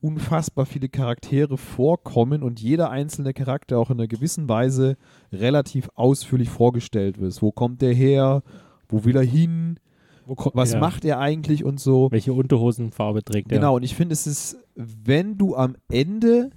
unfassbar 0.00 0.66
viele 0.66 0.88
Charaktere 0.88 1.58
vorkommen 1.58 2.42
und 2.42 2.60
jeder 2.60 2.90
einzelne 2.90 3.34
Charakter 3.34 3.78
auch 3.78 3.90
in 3.90 3.98
einer 3.98 4.08
gewissen 4.08 4.48
Weise 4.48 4.96
relativ 5.32 5.90
ausführlich 5.94 6.48
vorgestellt 6.48 7.20
wird. 7.20 7.40
Wo 7.42 7.52
kommt 7.52 7.82
der 7.82 7.92
her? 7.92 8.42
Wo 8.88 9.04
will 9.04 9.16
er 9.16 9.22
hin? 9.22 9.78
Was 10.26 10.72
ja. 10.72 10.78
macht 10.78 11.04
er 11.04 11.18
eigentlich 11.18 11.64
und 11.64 11.80
so? 11.80 12.08
Welche 12.10 12.32
Unterhosenfarbe 12.32 13.24
trägt 13.24 13.50
er? 13.50 13.58
Genau, 13.58 13.76
und 13.76 13.82
ich 13.82 13.94
finde, 13.94 14.12
es 14.12 14.26
ist, 14.26 14.56
wenn 14.74 15.36
du 15.36 15.56
am 15.56 15.76
Ende 15.90 16.50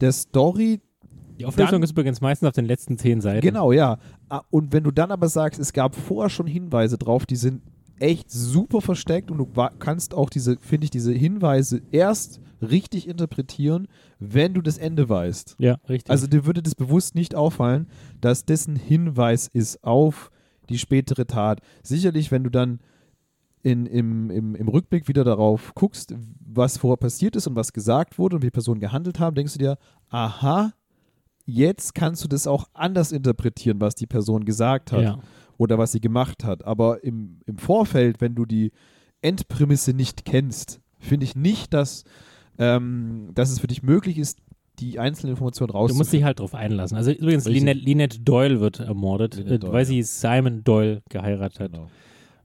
der 0.00 0.12
Story 0.12 0.80
Die 1.38 1.46
Auflösung 1.46 1.82
ist 1.82 1.90
übrigens 1.90 2.20
meistens 2.20 2.48
auf 2.48 2.54
den 2.54 2.66
letzten 2.66 2.98
zehn 2.98 3.20
Seiten. 3.20 3.40
Genau, 3.40 3.72
ja. 3.72 3.98
Ah, 4.28 4.42
Und 4.50 4.72
wenn 4.72 4.84
du 4.84 4.90
dann 4.90 5.10
aber 5.10 5.28
sagst, 5.28 5.60
es 5.60 5.72
gab 5.72 5.94
vorher 5.94 6.30
schon 6.30 6.46
Hinweise 6.46 6.98
drauf, 6.98 7.26
die 7.26 7.36
sind 7.36 7.62
echt 7.98 8.30
super 8.30 8.80
versteckt 8.80 9.30
und 9.30 9.38
du 9.38 9.46
kannst 9.78 10.14
auch 10.14 10.30
diese, 10.30 10.56
finde 10.58 10.84
ich, 10.84 10.90
diese 10.90 11.12
Hinweise 11.12 11.82
erst 11.90 12.40
richtig 12.62 13.08
interpretieren, 13.08 13.88
wenn 14.18 14.54
du 14.54 14.62
das 14.62 14.78
Ende 14.78 15.08
weißt. 15.08 15.56
Ja, 15.58 15.76
richtig. 15.88 16.10
Also 16.10 16.26
dir 16.26 16.46
würde 16.46 16.62
das 16.62 16.74
bewusst 16.74 17.14
nicht 17.14 17.34
auffallen, 17.34 17.88
dass 18.20 18.44
das 18.44 18.66
ein 18.66 18.76
Hinweis 18.76 19.48
ist 19.48 19.84
auf 19.84 20.30
die 20.68 20.78
spätere 20.78 21.26
Tat. 21.26 21.60
Sicherlich, 21.82 22.30
wenn 22.30 22.44
du 22.44 22.50
dann 22.50 22.80
in, 23.62 23.86
im, 23.86 24.30
im, 24.30 24.54
im 24.54 24.68
Rückblick 24.68 25.08
wieder 25.08 25.24
darauf 25.24 25.74
guckst, 25.74 26.14
was 26.40 26.78
vorher 26.78 26.96
passiert 26.96 27.36
ist 27.36 27.46
und 27.46 27.56
was 27.56 27.72
gesagt 27.72 28.18
wurde 28.18 28.36
und 28.36 28.42
wie 28.42 28.50
Personen 28.50 28.80
gehandelt 28.80 29.18
haben, 29.18 29.34
denkst 29.34 29.54
du 29.54 29.58
dir, 29.58 29.78
aha, 30.08 30.72
jetzt 31.44 31.94
kannst 31.94 32.24
du 32.24 32.28
das 32.28 32.46
auch 32.46 32.68
anders 32.72 33.12
interpretieren, 33.12 33.80
was 33.80 33.94
die 33.94 34.06
Person 34.06 34.44
gesagt 34.44 34.92
hat 34.92 35.02
ja. 35.02 35.18
oder 35.58 35.78
was 35.78 35.92
sie 35.92 36.00
gemacht 36.00 36.44
hat. 36.44 36.64
Aber 36.64 37.04
im, 37.04 37.40
im 37.46 37.58
Vorfeld, 37.58 38.20
wenn 38.20 38.34
du 38.34 38.46
die 38.46 38.72
Endprämisse 39.20 39.92
nicht 39.92 40.24
kennst, 40.24 40.80
finde 40.98 41.24
ich 41.24 41.36
nicht, 41.36 41.74
dass, 41.74 42.04
ähm, 42.58 43.30
dass 43.34 43.50
es 43.50 43.60
für 43.60 43.66
dich 43.66 43.82
möglich 43.82 44.18
ist, 44.18 44.38
die 44.78 44.98
einzelnen 44.98 45.32
Informationen 45.32 45.72
Du 45.72 45.94
musst 45.94 46.12
dich 46.12 46.24
halt 46.24 46.40
drauf 46.40 46.54
einlassen. 46.54 46.96
Also 46.96 47.10
übrigens. 47.10 47.44
Lynette, 47.46 47.80
Lynette 47.80 48.20
Doyle 48.20 48.60
wird 48.60 48.80
ermordet, 48.80 49.36
äh, 49.36 49.58
Doyle, 49.58 49.72
weil 49.74 49.80
ja. 49.80 49.84
sie 49.84 50.02
Simon 50.02 50.64
Doyle 50.64 51.02
geheiratet 51.10 51.60
hat. 51.60 51.72
Genau. 51.72 51.90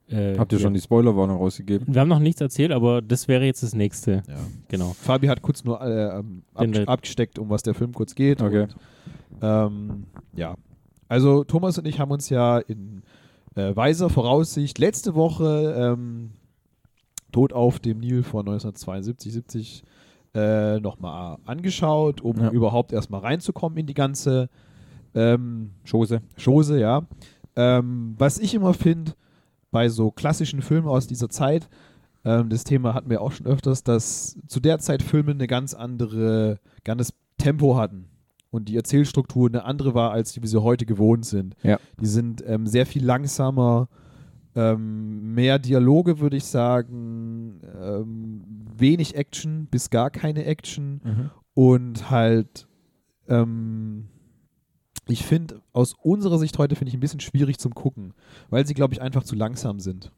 Äh, 0.08 0.38
Habt 0.38 0.52
ihr 0.52 0.58
schon 0.60 0.72
die 0.74 0.80
Spoilerwarnung 0.80 1.38
rausgegeben? 1.38 1.92
Wir 1.92 2.00
haben 2.00 2.08
noch 2.08 2.20
nichts 2.20 2.40
erzählt, 2.40 2.70
aber 2.70 3.02
das 3.02 3.26
wäre 3.26 3.44
jetzt 3.44 3.62
das 3.62 3.74
nächste. 3.74 4.22
Ja. 4.28 4.36
Genau. 4.68 4.94
Fabi 5.00 5.26
hat 5.26 5.42
kurz 5.42 5.64
nur 5.64 5.80
äh, 5.80 6.18
ähm, 6.18 6.42
ab, 6.54 6.66
abgesteckt, 6.86 7.38
um 7.38 7.50
was 7.50 7.62
der 7.62 7.74
Film 7.74 7.92
kurz 7.92 8.14
geht. 8.14 8.40
Okay. 8.40 8.62
Und, 8.62 8.74
ähm, 9.42 10.04
ja. 10.34 10.54
Also 11.08 11.44
Thomas 11.44 11.78
und 11.78 11.86
ich 11.86 11.98
haben 11.98 12.10
uns 12.12 12.28
ja 12.30 12.58
in 12.58 13.02
äh, 13.56 13.74
weiser 13.74 14.08
Voraussicht 14.10 14.78
letzte 14.78 15.14
Woche 15.14 15.74
ähm, 15.76 16.30
Tod 17.32 17.52
auf 17.52 17.80
dem 17.80 17.98
Nil 17.98 18.22
von 18.22 18.40
1972, 18.40 19.32
70 19.32 19.84
äh, 20.34 20.78
nochmal 20.80 21.38
angeschaut, 21.46 22.20
um 22.20 22.36
Ja. 22.40 22.50
überhaupt 22.50 22.92
erstmal 22.92 23.20
reinzukommen 23.22 23.78
in 23.78 23.86
die 23.86 23.94
ganze 23.94 24.48
ähm, 25.14 25.70
Chose. 25.90 26.20
Chose, 26.42 26.78
ja. 26.78 27.02
Ähm, 27.56 28.14
was 28.18 28.38
ich 28.38 28.54
immer 28.54 28.74
finde, 28.74 29.12
bei 29.76 29.90
so 29.90 30.10
klassischen 30.10 30.62
Filmen 30.62 30.88
aus 30.88 31.06
dieser 31.06 31.28
Zeit, 31.28 31.68
ähm, 32.24 32.48
das 32.48 32.64
Thema 32.64 32.94
hatten 32.94 33.10
wir 33.10 33.20
auch 33.20 33.30
schon 33.30 33.46
öfters, 33.46 33.84
dass 33.84 34.38
zu 34.46 34.58
der 34.58 34.78
Zeit 34.78 35.02
Filme 35.02 35.32
eine 35.32 35.46
ganz 35.46 35.74
andere, 35.74 36.60
ganzes 36.82 37.12
Tempo 37.36 37.76
hatten 37.76 38.06
und 38.50 38.70
die 38.70 38.76
Erzählstruktur 38.76 39.50
eine 39.50 39.66
andere 39.66 39.92
war, 39.92 40.12
als 40.12 40.32
die 40.32 40.40
wir 40.40 40.48
sie 40.48 40.62
heute 40.62 40.86
gewohnt 40.86 41.26
sind. 41.26 41.56
Ja. 41.62 41.78
Die 42.00 42.06
sind 42.06 42.42
ähm, 42.46 42.66
sehr 42.66 42.86
viel 42.86 43.04
langsamer, 43.04 43.88
ähm, 44.54 45.34
mehr 45.34 45.58
Dialoge, 45.58 46.20
würde 46.20 46.38
ich 46.38 46.46
sagen, 46.46 47.60
ähm, 47.78 48.44
wenig 48.78 49.14
Action 49.14 49.66
bis 49.70 49.90
gar 49.90 50.08
keine 50.08 50.46
Action 50.46 51.02
Mhm. 51.04 51.30
und 51.52 52.10
halt, 52.10 52.66
ähm, 53.28 54.08
ich 55.08 55.24
finde, 55.24 55.60
aus 55.72 55.94
unserer 56.02 56.38
Sicht 56.38 56.58
heute 56.58 56.74
finde 56.76 56.88
ich 56.90 56.96
ein 56.96 57.00
bisschen 57.00 57.20
schwierig 57.20 57.58
zum 57.58 57.74
Gucken, 57.74 58.12
weil 58.50 58.66
sie, 58.66 58.74
glaube 58.74 58.94
ich, 58.94 59.00
einfach 59.02 59.22
zu 59.22 59.36
langsam 59.36 59.80
sind 59.80 60.10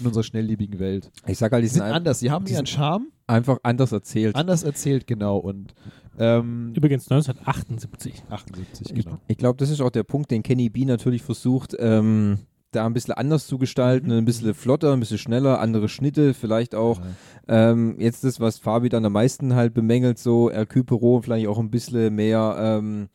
in 0.00 0.06
unserer 0.06 0.24
schnelllebigen 0.24 0.80
Welt. 0.80 1.12
Ich 1.26 1.38
sag 1.38 1.52
halt, 1.52 1.62
die 1.62 1.68
Die 1.68 1.74
sind 1.74 1.84
sind 1.84 1.92
anders, 1.92 2.18
sie 2.18 2.30
haben 2.30 2.46
ihren 2.46 2.66
Charme, 2.66 3.08
einfach 3.26 3.58
anders 3.62 3.92
erzählt. 3.92 4.34
anders 4.34 4.62
erzählt, 4.62 5.06
genau, 5.06 5.36
und 5.36 5.74
ähm, 6.18 6.72
Übrigens 6.74 7.10
1978. 7.10 8.24
78, 8.28 8.90
Ich, 8.96 9.04
genau. 9.04 9.18
ich 9.28 9.38
glaube, 9.38 9.56
das 9.58 9.70
ist 9.70 9.80
auch 9.80 9.90
der 9.90 10.02
Punkt, 10.02 10.30
den 10.30 10.42
Kenny 10.42 10.68
B 10.70 10.84
natürlich 10.84 11.22
versucht, 11.22 11.76
ähm, 11.78 12.40
da 12.72 12.86
ein 12.86 12.92
bisschen 12.92 13.14
anders 13.14 13.46
zu 13.46 13.58
gestalten, 13.58 14.12
ein 14.12 14.24
bisschen 14.24 14.54
flotter, 14.54 14.92
ein 14.92 15.00
bisschen 15.00 15.18
schneller, 15.18 15.60
andere 15.60 15.88
Schnitte, 15.88 16.34
vielleicht 16.34 16.74
auch. 16.74 17.00
Ähm, 17.48 17.96
jetzt 17.98 18.22
das, 18.24 18.38
was 18.40 18.58
Fabi 18.58 18.88
dann 18.88 19.04
am 19.04 19.12
meisten 19.12 19.54
halt 19.54 19.74
bemängelt, 19.74 20.18
so 20.18 20.50
Hercule 20.50 21.22
vielleicht 21.22 21.48
auch 21.48 21.58
ein 21.58 21.70
bisschen 21.70 22.14
mehr 22.14 22.56
ähm, 22.58 23.08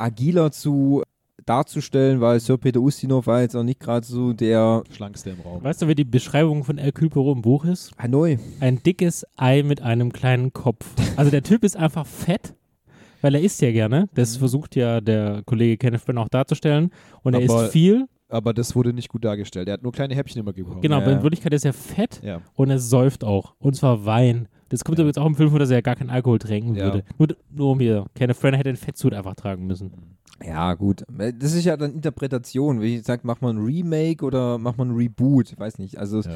agiler 0.00 0.50
zu 0.52 1.02
darzustellen, 1.46 2.20
weil 2.20 2.38
Sir 2.38 2.58
Peter 2.58 2.80
Ustinov 2.80 3.26
war 3.26 3.40
jetzt 3.40 3.56
auch 3.56 3.62
nicht 3.62 3.80
gerade 3.80 4.06
so 4.06 4.32
der 4.32 4.84
Schlankste 4.92 5.30
im 5.30 5.40
Raum. 5.40 5.64
Weißt 5.64 5.82
du, 5.82 5.88
wie 5.88 5.94
die 5.94 6.04
Beschreibung 6.04 6.64
von 6.64 6.78
Hercule 6.78 7.10
Poirot 7.10 7.36
im 7.36 7.42
Buch 7.42 7.64
ist? 7.64 7.90
Hanoi. 7.98 8.38
Ein 8.60 8.82
dickes 8.82 9.26
Ei 9.36 9.62
mit 9.62 9.80
einem 9.82 10.12
kleinen 10.12 10.52
Kopf. 10.52 10.86
Also 11.16 11.30
der 11.30 11.42
Typ 11.42 11.64
ist 11.64 11.76
einfach 11.76 12.06
fett, 12.06 12.54
weil 13.22 13.34
er 13.34 13.40
isst 13.40 13.60
ja 13.62 13.72
gerne. 13.72 14.08
Das 14.14 14.34
Mhm. 14.36 14.38
versucht 14.40 14.76
ja 14.76 15.00
der 15.00 15.42
Kollege 15.44 15.76
Kenneth 15.78 16.04
Branagh 16.04 16.22
auch 16.24 16.28
darzustellen. 16.28 16.90
Und 17.22 17.34
er 17.34 17.42
Aber- 17.50 17.64
isst 17.64 17.72
viel. 17.72 18.06
Aber 18.28 18.54
das 18.54 18.76
wurde 18.76 18.92
nicht 18.92 19.08
gut 19.08 19.24
dargestellt. 19.24 19.66
Er 19.66 19.74
hat 19.74 19.82
nur 19.82 19.90
kleine 19.90 20.14
Häppchen 20.14 20.40
immer 20.40 20.52
bekommen. 20.52 20.82
Genau, 20.82 20.98
Ja. 20.98 21.02
aber 21.02 21.12
in 21.12 21.22
Wirklichkeit 21.22 21.52
ist 21.52 21.64
er 21.64 21.72
fett 21.72 22.20
Ja. 22.22 22.42
und 22.54 22.70
er 22.70 22.78
säuft 22.78 23.24
auch. 23.24 23.54
Und 23.58 23.74
zwar 23.74 24.04
Wein. 24.04 24.46
Das 24.70 24.82
kommt 24.84 24.98
Ja. 24.98 25.02
übrigens 25.04 25.18
auch 25.18 25.26
im 25.26 25.34
Film 25.34 25.50
vor, 25.50 25.58
dass 25.58 25.68
er 25.70 25.76
ja 25.76 25.80
gar 25.82 25.96
keinen 25.96 26.10
Alkohol 26.10 26.38
trinken 26.38 26.74
Ja. 26.74 26.84
würde. 26.86 27.04
Nur, 27.18 27.28
nur 27.50 27.70
um 27.72 27.80
hier. 27.80 28.06
Kenneth 28.14 28.40
Branagh 28.40 28.56
hätte 28.58 28.70
einen 28.70 28.76
Fettsuit 28.78 29.12
einfach 29.12 29.34
tragen 29.34 29.66
müssen. 29.66 29.92
Ja, 30.42 30.72
gut. 30.72 31.04
Das 31.38 31.52
ist 31.52 31.64
ja 31.66 31.76
dann 31.76 31.92
Interpretation. 31.92 32.80
Wie 32.80 32.96
gesagt, 32.96 33.24
macht 33.26 33.42
man 33.42 33.58
ein 33.58 33.62
Remake 33.64 34.24
oder 34.24 34.56
macht 34.56 34.78
man 34.78 34.88
ein 34.90 34.96
Reboot? 34.96 35.52
Ich 35.52 35.58
weiß 35.58 35.78
nicht. 35.78 35.98
Also, 35.98 36.20
Ja. 36.22 36.30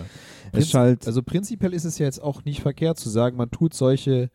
es 0.53 0.67
ist 0.67 0.75
halt. 0.75 1.07
Also 1.07 1.23
prinzipiell 1.23 1.73
ist 1.73 1.85
es 1.85 1.99
ja 1.99 2.05
jetzt 2.05 2.23
auch 2.23 2.45
nicht 2.45 2.61
verkehrt 2.61 2.99
zu 2.99 3.09
sagen, 3.09 3.37
man 3.39 3.51
tut 3.51 3.73
solche 3.73 4.31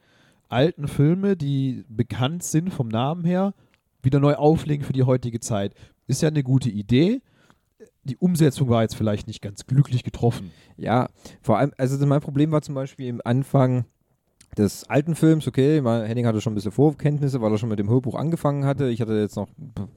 alten 0.47 0.87
Filme, 0.87 1.37
die 1.37 1.83
bekannt 1.89 2.41
sind 2.43 2.73
vom 2.73 2.87
Namen 2.87 3.23
her, 3.25 3.53
wieder 4.01 4.19
neu 4.19 4.33
auflegen 4.35 4.83
für 4.83 4.93
die 4.93 5.03
heutige 5.03 5.39
Zeit. 5.39 5.75
Ist 6.07 6.23
ja 6.23 6.29
eine 6.29 6.41
gute 6.41 6.69
Idee. 6.71 7.21
Die 8.09 8.17
Umsetzung 8.17 8.69
war 8.69 8.81
jetzt 8.81 8.95
vielleicht 8.95 9.27
nicht 9.27 9.41
ganz 9.41 9.65
glücklich 9.65 10.03
getroffen. 10.03 10.51
Ja, 10.77 11.09
vor 11.41 11.57
allem, 11.57 11.71
also 11.77 12.05
mein 12.05 12.21
Problem 12.21 12.51
war 12.51 12.61
zum 12.61 12.75
Beispiel 12.75 13.07
im 13.07 13.21
Anfang 13.23 13.85
des 14.57 14.83
alten 14.89 15.15
Films, 15.15 15.47
okay, 15.47 15.79
mal, 15.79 16.07
Henning 16.07 16.25
hatte 16.25 16.41
schon 16.41 16.53
ein 16.53 16.55
bisschen 16.55 16.71
Vorkenntnisse, 16.71 17.39
weil 17.39 17.51
er 17.51 17.57
schon 17.57 17.69
mit 17.69 17.77
dem 17.77 17.89
Hörbuch 17.89 18.15
angefangen 18.15 18.65
hatte. 18.65 18.89
Ich 18.89 18.99
hatte 18.99 19.13
jetzt 19.13 19.35
noch, 19.35 19.47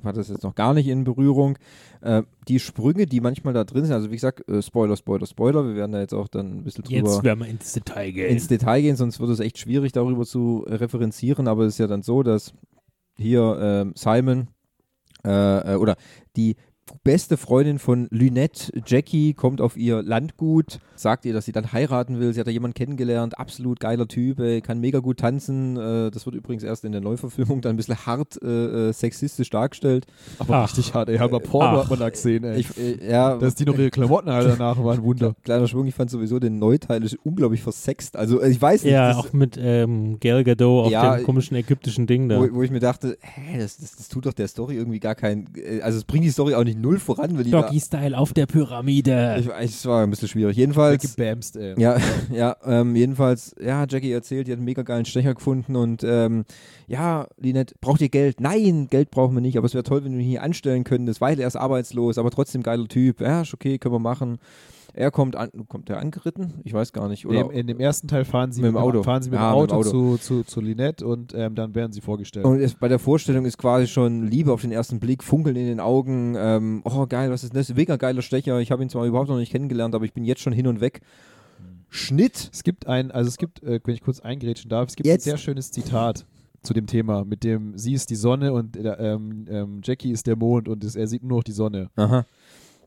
hatte 0.04 0.20
es 0.20 0.28
jetzt 0.28 0.42
noch 0.42 0.54
gar 0.54 0.74
nicht 0.74 0.88
in 0.88 1.04
Berührung. 1.04 1.56
Äh, 2.02 2.22
die 2.48 2.58
Sprünge, 2.58 3.06
die 3.06 3.20
manchmal 3.20 3.54
da 3.54 3.64
drin 3.64 3.84
sind, 3.84 3.94
also 3.94 4.10
wie 4.10 4.16
gesagt, 4.16 4.46
äh, 4.48 4.60
Spoiler, 4.60 4.96
Spoiler, 4.96 5.26
Spoiler, 5.26 5.66
wir 5.66 5.74
werden 5.74 5.92
da 5.92 6.00
jetzt 6.00 6.12
auch 6.12 6.28
dann 6.28 6.58
ein 6.58 6.64
bisschen 6.64 6.84
drüber 6.84 6.96
Jetzt 6.96 7.24
werden 7.24 7.40
wir 7.40 7.46
ins 7.46 7.72
Detail 7.72 8.12
gehen. 8.12 8.30
ins 8.30 8.46
Detail 8.46 8.82
gehen, 8.82 8.96
sonst 8.96 9.20
wird 9.20 9.30
es 9.30 9.40
echt 9.40 9.58
schwierig, 9.58 9.92
darüber 9.92 10.26
zu 10.26 10.64
referenzieren, 10.68 11.48
aber 11.48 11.64
es 11.64 11.74
ist 11.74 11.78
ja 11.78 11.86
dann 11.86 12.02
so, 12.02 12.22
dass 12.22 12.52
hier 13.16 13.58
ähm, 13.60 13.92
Simon 13.96 14.48
äh, 15.24 15.74
äh, 15.74 15.76
oder 15.76 15.96
die 16.36 16.56
beste 17.04 17.36
Freundin 17.36 17.78
von 17.78 18.06
Lynette, 18.10 18.72
Jackie, 18.86 19.34
kommt 19.34 19.60
auf 19.60 19.76
ihr 19.76 20.02
Landgut, 20.02 20.78
sagt 20.94 21.24
ihr, 21.24 21.32
dass 21.32 21.44
sie 21.46 21.52
dann 21.52 21.72
heiraten 21.72 22.20
will. 22.20 22.32
Sie 22.34 22.40
hat 22.40 22.46
da 22.46 22.50
jemanden 22.50 22.74
kennengelernt, 22.74 23.38
absolut 23.38 23.80
geiler 23.80 24.06
Typ, 24.08 24.40
ey, 24.40 24.60
kann 24.60 24.78
mega 24.80 24.98
gut 24.98 25.18
tanzen. 25.20 25.76
Äh, 25.76 26.10
das 26.10 26.26
wird 26.26 26.36
übrigens 26.36 26.62
erst 26.62 26.84
in 26.84 26.92
der 26.92 27.00
Neuverfilmung 27.00 27.60
dann 27.60 27.74
ein 27.74 27.76
bisschen 27.76 27.96
hart 28.06 28.40
äh, 28.42 28.88
äh, 28.88 28.92
sexistisch 28.92 29.50
dargestellt. 29.50 30.06
Aber 30.38 30.56
Ach. 30.56 30.64
richtig 30.68 30.92
hart, 30.94 31.08
ey. 31.08 31.18
Halber 31.18 31.40
Porno 31.40 31.78
Ach. 31.78 31.82
hat 31.84 31.90
man 31.90 31.98
da 32.00 32.10
gesehen, 32.10 32.44
ey. 32.44 32.58
Ich, 32.60 32.76
äh, 32.78 33.10
ja, 33.10 33.36
Dass 33.36 33.54
die 33.54 33.64
noch 33.64 33.78
ihre 33.78 33.90
Klamotten 33.90 34.28
alle 34.28 34.48
danach 34.56 34.82
war 34.82 34.94
ein 34.94 35.02
Wunder. 35.02 35.34
kleiner 35.44 35.66
Schwung, 35.68 35.86
ich 35.86 35.94
fand 35.94 36.10
sowieso 36.10 36.38
den 36.38 36.58
Neuteil 36.58 37.02
ist 37.04 37.16
unglaublich 37.24 37.62
versext. 37.62 38.16
Also 38.16 38.40
äh, 38.40 38.50
ich 38.50 38.60
weiß 38.60 38.82
nicht, 38.84 38.92
ja, 38.92 39.08
das, 39.08 39.16
auch 39.18 39.32
mit 39.32 39.56
ähm, 39.60 40.18
Gal 40.20 40.44
Gadot 40.44 40.86
auf 40.86 40.90
Ja, 40.92 41.16
dem 41.16 41.24
komischen 41.24 41.56
ägyptischen 41.56 42.06
Ding 42.06 42.28
da. 42.28 42.38
wo, 42.40 42.54
wo 42.56 42.62
ich 42.62 42.70
mir 42.70 42.80
dachte, 42.80 43.16
hä, 43.20 43.58
das, 43.58 43.78
das, 43.78 43.96
das 43.96 44.08
tut 44.08 44.26
doch 44.26 44.32
der 44.32 44.48
Story 44.48 44.76
irgendwie 44.76 45.00
gar 45.00 45.14
keinen, 45.14 45.48
äh, 45.56 45.80
also 45.80 45.98
es 45.98 46.04
bringt 46.04 46.24
die 46.24 46.30
Story 46.30 46.54
auch 46.54 46.64
nicht 46.64 46.78
null 46.82 46.98
voran, 46.98 47.36
weil 47.36 47.44
die 47.44 47.50
da, 47.50 47.62
Doggy-Style 47.62 48.16
auf 48.18 48.32
der 48.32 48.46
Pyramide. 48.46 49.36
ich, 49.38 49.48
es 49.48 49.86
war 49.86 50.02
ein 50.02 50.10
bisschen 50.10 50.28
schwierig. 50.28 50.56
Jedenfalls, 50.56 51.14
Gebamst, 51.16 51.56
ey. 51.56 51.80
Ja, 51.80 51.96
ja, 52.32 52.56
ähm, 52.64 52.94
jedenfalls, 52.94 53.54
ja, 53.60 53.86
Jackie 53.88 54.12
erzählt, 54.12 54.46
die 54.46 54.52
hat 54.52 54.58
einen 54.58 54.64
mega 54.64 54.82
geilen 54.82 55.04
Stecher 55.04 55.34
gefunden 55.34 55.76
und 55.76 56.04
ähm, 56.04 56.44
ja, 56.86 57.26
Linette, 57.38 57.74
braucht 57.80 58.00
ihr 58.00 58.10
Geld? 58.10 58.40
Nein, 58.40 58.88
Geld 58.90 59.10
brauchen 59.10 59.34
wir 59.34 59.40
nicht, 59.40 59.56
aber 59.56 59.66
es 59.66 59.74
wäre 59.74 59.84
toll, 59.84 60.04
wenn 60.04 60.12
wir 60.12 60.20
ihn 60.20 60.28
hier 60.28 60.42
anstellen 60.42 60.84
könntest, 60.84 61.20
weil 61.20 61.40
er 61.40 61.46
ist 61.46 61.56
arbeitslos, 61.56 62.18
aber 62.18 62.30
trotzdem 62.30 62.62
geiler 62.62 62.88
Typ. 62.88 63.20
Ja, 63.20 63.42
ist 63.42 63.54
okay, 63.54 63.78
können 63.78 63.94
wir 63.94 63.98
machen. 63.98 64.38
Er 64.94 65.10
kommt 65.10 65.36
an, 65.36 65.50
kommt 65.68 65.88
er 65.88 65.98
angeritten? 65.98 66.54
Ich 66.64 66.72
weiß 66.74 66.92
gar 66.92 67.08
nicht. 67.08 67.26
Oder? 67.26 67.44
Dem, 67.44 67.50
in 67.50 67.66
dem 67.66 67.80
ersten 67.80 68.08
Teil 68.08 68.24
fahren 68.24 68.52
sie 68.52 68.60
Mit 68.60 68.70
dem 68.72 68.76
Auto. 68.76 69.02
fahren 69.02 69.22
sie 69.22 69.30
mit 69.30 69.38
Ja, 69.38 69.52
dem 69.52 69.60
mit 69.62 69.70
dem 69.70 69.76
Auto, 69.76 69.88
Auto. 69.88 70.16
Zu, 70.18 70.42
zu, 70.42 70.44
zu 70.44 70.60
Lynette 70.60 71.06
und 71.06 71.32
ähm, 71.34 71.54
dann 71.54 71.74
werden 71.74 71.92
sie 71.92 72.00
vorgestellt. 72.02 72.44
und 72.44 72.60
es, 72.60 72.74
bei 72.74 72.88
der 72.88 72.98
Vorstellung 72.98 73.44
ist 73.46 73.56
quasi 73.56 73.86
schon 73.86 74.26
Liebe 74.26 74.52
auf 74.52 74.60
den 74.60 74.72
ersten 74.72 75.00
Blick, 75.00 75.22
Funkeln 75.22 75.56
in 75.56 75.66
den 75.66 75.80
Augen. 75.80 76.34
Ähm, 76.36 76.82
oh, 76.84 77.06
geil, 77.06 77.30
was 77.30 77.42
ist 77.44 77.56
das? 77.56 77.74
Mega 77.74 77.96
geiler 77.96 78.22
Stecher. 78.22 78.58
Ich 78.60 78.70
habe 78.70 78.82
ihn 78.82 78.90
zwar 78.90 79.06
überhaupt 79.06 79.28
noch 79.30 79.38
nicht 79.38 79.52
kennengelernt, 79.52 79.94
aber 79.94 80.04
ich 80.04 80.12
bin 80.12 80.24
jetzt 80.24 80.42
schon 80.42 80.52
hin 80.52 80.66
und 80.66 80.80
weg. 80.80 81.00
Schnitt. 81.88 82.50
Es 82.52 82.62
gibt 82.62 82.86
ein, 82.86 83.10
also 83.10 83.28
es 83.28 83.36
gibt, 83.38 83.62
äh, 83.62 83.80
wenn 83.84 83.94
ich 83.94 84.02
kurz 84.02 84.20
eingrätschen 84.20 84.68
darf, 84.70 84.88
es 84.88 84.96
gibt 84.96 85.06
Jetzt. 85.06 85.22
ein 85.26 85.30
sehr 85.30 85.38
schönes 85.38 85.70
Zitat 85.70 86.26
zu 86.62 86.74
dem 86.74 86.86
Thema, 86.86 87.24
mit 87.24 87.44
dem 87.44 87.76
sie 87.76 87.92
ist 87.92 88.08
die 88.10 88.16
Sonne 88.16 88.52
und 88.52 88.76
äh, 88.76 88.88
ähm, 88.98 89.46
ähm, 89.50 89.80
Jackie 89.82 90.10
ist 90.12 90.26
der 90.26 90.36
Mond 90.36 90.68
und 90.68 90.84
es, 90.84 90.96
er 90.96 91.06
sieht 91.06 91.22
nur 91.22 91.38
noch 91.38 91.44
die 91.44 91.52
Sonne. 91.52 91.90
Aha. 91.96 92.24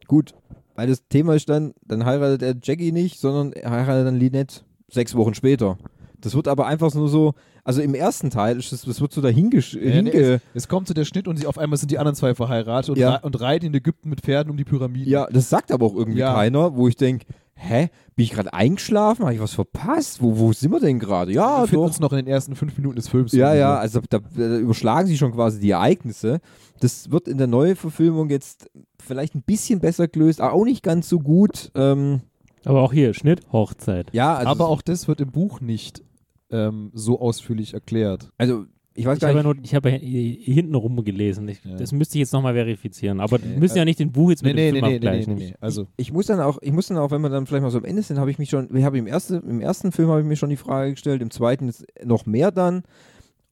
Gut. 0.07 0.33
Weil 0.75 0.87
das 0.87 1.07
Thema 1.07 1.35
ist 1.35 1.49
dann, 1.49 1.73
dann 1.85 2.05
heiratet 2.05 2.41
er 2.41 2.55
Jackie 2.61 2.91
nicht, 2.91 3.19
sondern 3.19 3.53
er 3.53 3.71
heiratet 3.71 4.07
dann 4.07 4.15
Lynette 4.19 4.61
sechs 4.89 5.15
Wochen 5.15 5.33
später. 5.33 5.77
Das 6.21 6.35
wird 6.35 6.47
aber 6.47 6.65
einfach 6.65 6.93
nur 6.93 7.07
so, 7.07 7.33
also 7.63 7.81
im 7.81 7.93
ersten 7.93 8.29
Teil 8.29 8.57
ist 8.57 8.71
das, 8.71 8.81
das 8.83 8.99
wird 8.99 9.11
so 9.13 9.21
dahin 9.21 9.51
Ja, 9.51 9.59
nee, 9.73 9.91
hinge. 9.91 10.11
es, 10.11 10.41
es 10.53 10.67
kommt 10.67 10.87
zu 10.87 10.93
der 10.93 11.05
Schnitt 11.05 11.27
und 11.27 11.37
sie, 11.37 11.45
auf 11.45 11.57
einmal 11.57 11.77
sind 11.77 11.91
die 11.91 11.97
anderen 11.99 12.15
zwei 12.15 12.33
verheiratet 12.35 12.89
und, 12.91 12.97
Ja. 12.97 13.17
und 13.17 13.39
reiten 13.39 13.67
in 13.67 13.73
Ägypten 13.73 14.09
mit 14.09 14.21
Pferden 14.21 14.49
um 14.51 14.57
die 14.57 14.63
Pyramiden. 14.63 15.09
Ja, 15.11 15.27
das 15.31 15.49
sagt 15.49 15.71
aber 15.71 15.85
auch 15.85 15.95
irgendwie 15.95 16.19
Ja. 16.19 16.33
keiner, 16.33 16.75
wo 16.75 16.87
ich 16.87 16.95
denke, 16.95 17.25
hä, 17.55 17.89
bin 18.15 18.23
ich 18.23 18.31
gerade 18.31 18.53
eingeschlafen? 18.53 19.23
Habe 19.23 19.33
ich 19.33 19.39
was 19.41 19.53
verpasst? 19.53 20.21
Wo, 20.21 20.37
wo 20.37 20.53
sind 20.53 20.71
wir 20.71 20.79
denn 20.79 20.99
gerade? 20.99 21.31
Ja, 21.31 21.61
wir 21.61 21.67
finden 21.67 21.81
doch. 21.83 21.87
uns 21.87 21.99
noch 21.99 22.11
in 22.11 22.17
den 22.17 22.27
ersten 22.27 22.55
fünf 22.55 22.77
Minuten 22.77 22.95
des 22.97 23.07
Films. 23.07 23.31
Ja, 23.31 23.53
ja, 23.53 23.75
so. 23.75 23.79
also 23.79 24.01
da, 24.09 24.19
da 24.19 24.57
überschlagen 24.57 25.07
sie 25.07 25.17
schon 25.17 25.31
quasi 25.33 25.59
die 25.59 25.71
Ereignisse. 25.71 26.39
Das 26.79 27.11
wird 27.11 27.27
in 27.27 27.37
der 27.37 27.47
Neuverfilmung 27.47 28.29
jetzt 28.29 28.69
vielleicht 29.01 29.35
ein 29.35 29.41
bisschen 29.43 29.79
besser 29.79 30.07
gelöst, 30.07 30.41
aber 30.41 30.53
auch 30.53 30.65
nicht 30.65 30.83
ganz 30.83 31.07
so 31.09 31.19
gut. 31.19 31.71
Ähm, 31.75 32.21
Aber 32.63 32.81
auch 32.81 32.93
hier, 32.93 33.13
Schnitt, 33.13 33.41
Hochzeit. 33.51 34.09
ja, 34.13 34.35
also, 34.35 34.49
Aber 34.49 34.67
auch 34.67 34.81
das 34.81 35.07
wird 35.07 35.21
im 35.21 35.31
Buch 35.31 35.61
nicht 35.61 36.03
ähm, 36.51 36.91
so 36.93 37.19
ausführlich 37.19 37.73
erklärt. 37.73 38.31
also 38.37 38.65
ich 38.97 39.05
weiß 39.05 39.15
Ich 39.17 39.21
gar 39.21 39.29
habe 39.29 39.39
ja, 39.39 39.43
nicht. 39.47 39.55
nur, 39.57 39.63
ich 39.65 39.75
habe 39.75 39.89
ja 39.91 39.97
hier 39.97 40.53
hinten 40.53 40.73
rum 40.73 41.03
gelesen. 41.03 41.47
Ich, 41.49 41.63
Ja. 41.63 41.75
Das 41.75 41.91
müsste 41.91 42.15
ich 42.17 42.21
jetzt 42.21 42.33
nochmal 42.33 42.53
verifizieren. 42.53 43.19
Aber 43.19 43.41
wir 43.43 43.57
müssen 43.59 43.77
ja 43.77 43.85
nicht 43.85 43.99
den 43.99 44.11
Buch 44.11 44.29
jetzt 44.31 44.41
Nee, 44.43 44.49
mit 44.49 44.55
nee, 44.55 44.71
dem 44.71 44.73
nee, 44.75 44.79
Film 44.79 44.89
nee, 44.89 44.95
abgleichen. 44.95 45.35
nee, 45.35 45.45
nee. 45.49 45.55
Also, 45.59 45.87
Ich 45.97 46.11
muss 46.13 46.27
dann 46.27 46.39
auch, 46.39 46.57
ich 46.61 46.71
muss 46.71 46.87
dann 46.87 46.97
auch, 46.97 47.11
wenn 47.11 47.21
wir 47.21 47.29
dann 47.29 47.45
vielleicht 47.45 47.63
mal 47.63 47.69
so 47.71 47.77
am 47.77 47.85
Ende 47.85 48.01
sind, 48.01 48.17
habe 48.17 48.31
ich 48.31 48.39
mich 48.39 48.49
schon, 48.49 48.73
ich 48.75 48.83
habe 48.83 48.97
im, 48.97 49.07
erste, 49.07 49.35
im 49.37 49.59
ersten 49.61 49.91
Film 49.91 50.09
habe 50.09 50.21
ich 50.21 50.25
mir 50.25 50.35
schon 50.37 50.49
die 50.49 50.55
Frage 50.57 50.91
gestellt, 50.91 51.21
im 51.21 51.29
zweiten 51.29 51.67
ist 51.67 51.85
noch 52.03 52.25
mehr 52.25 52.51
dann, 52.51 52.83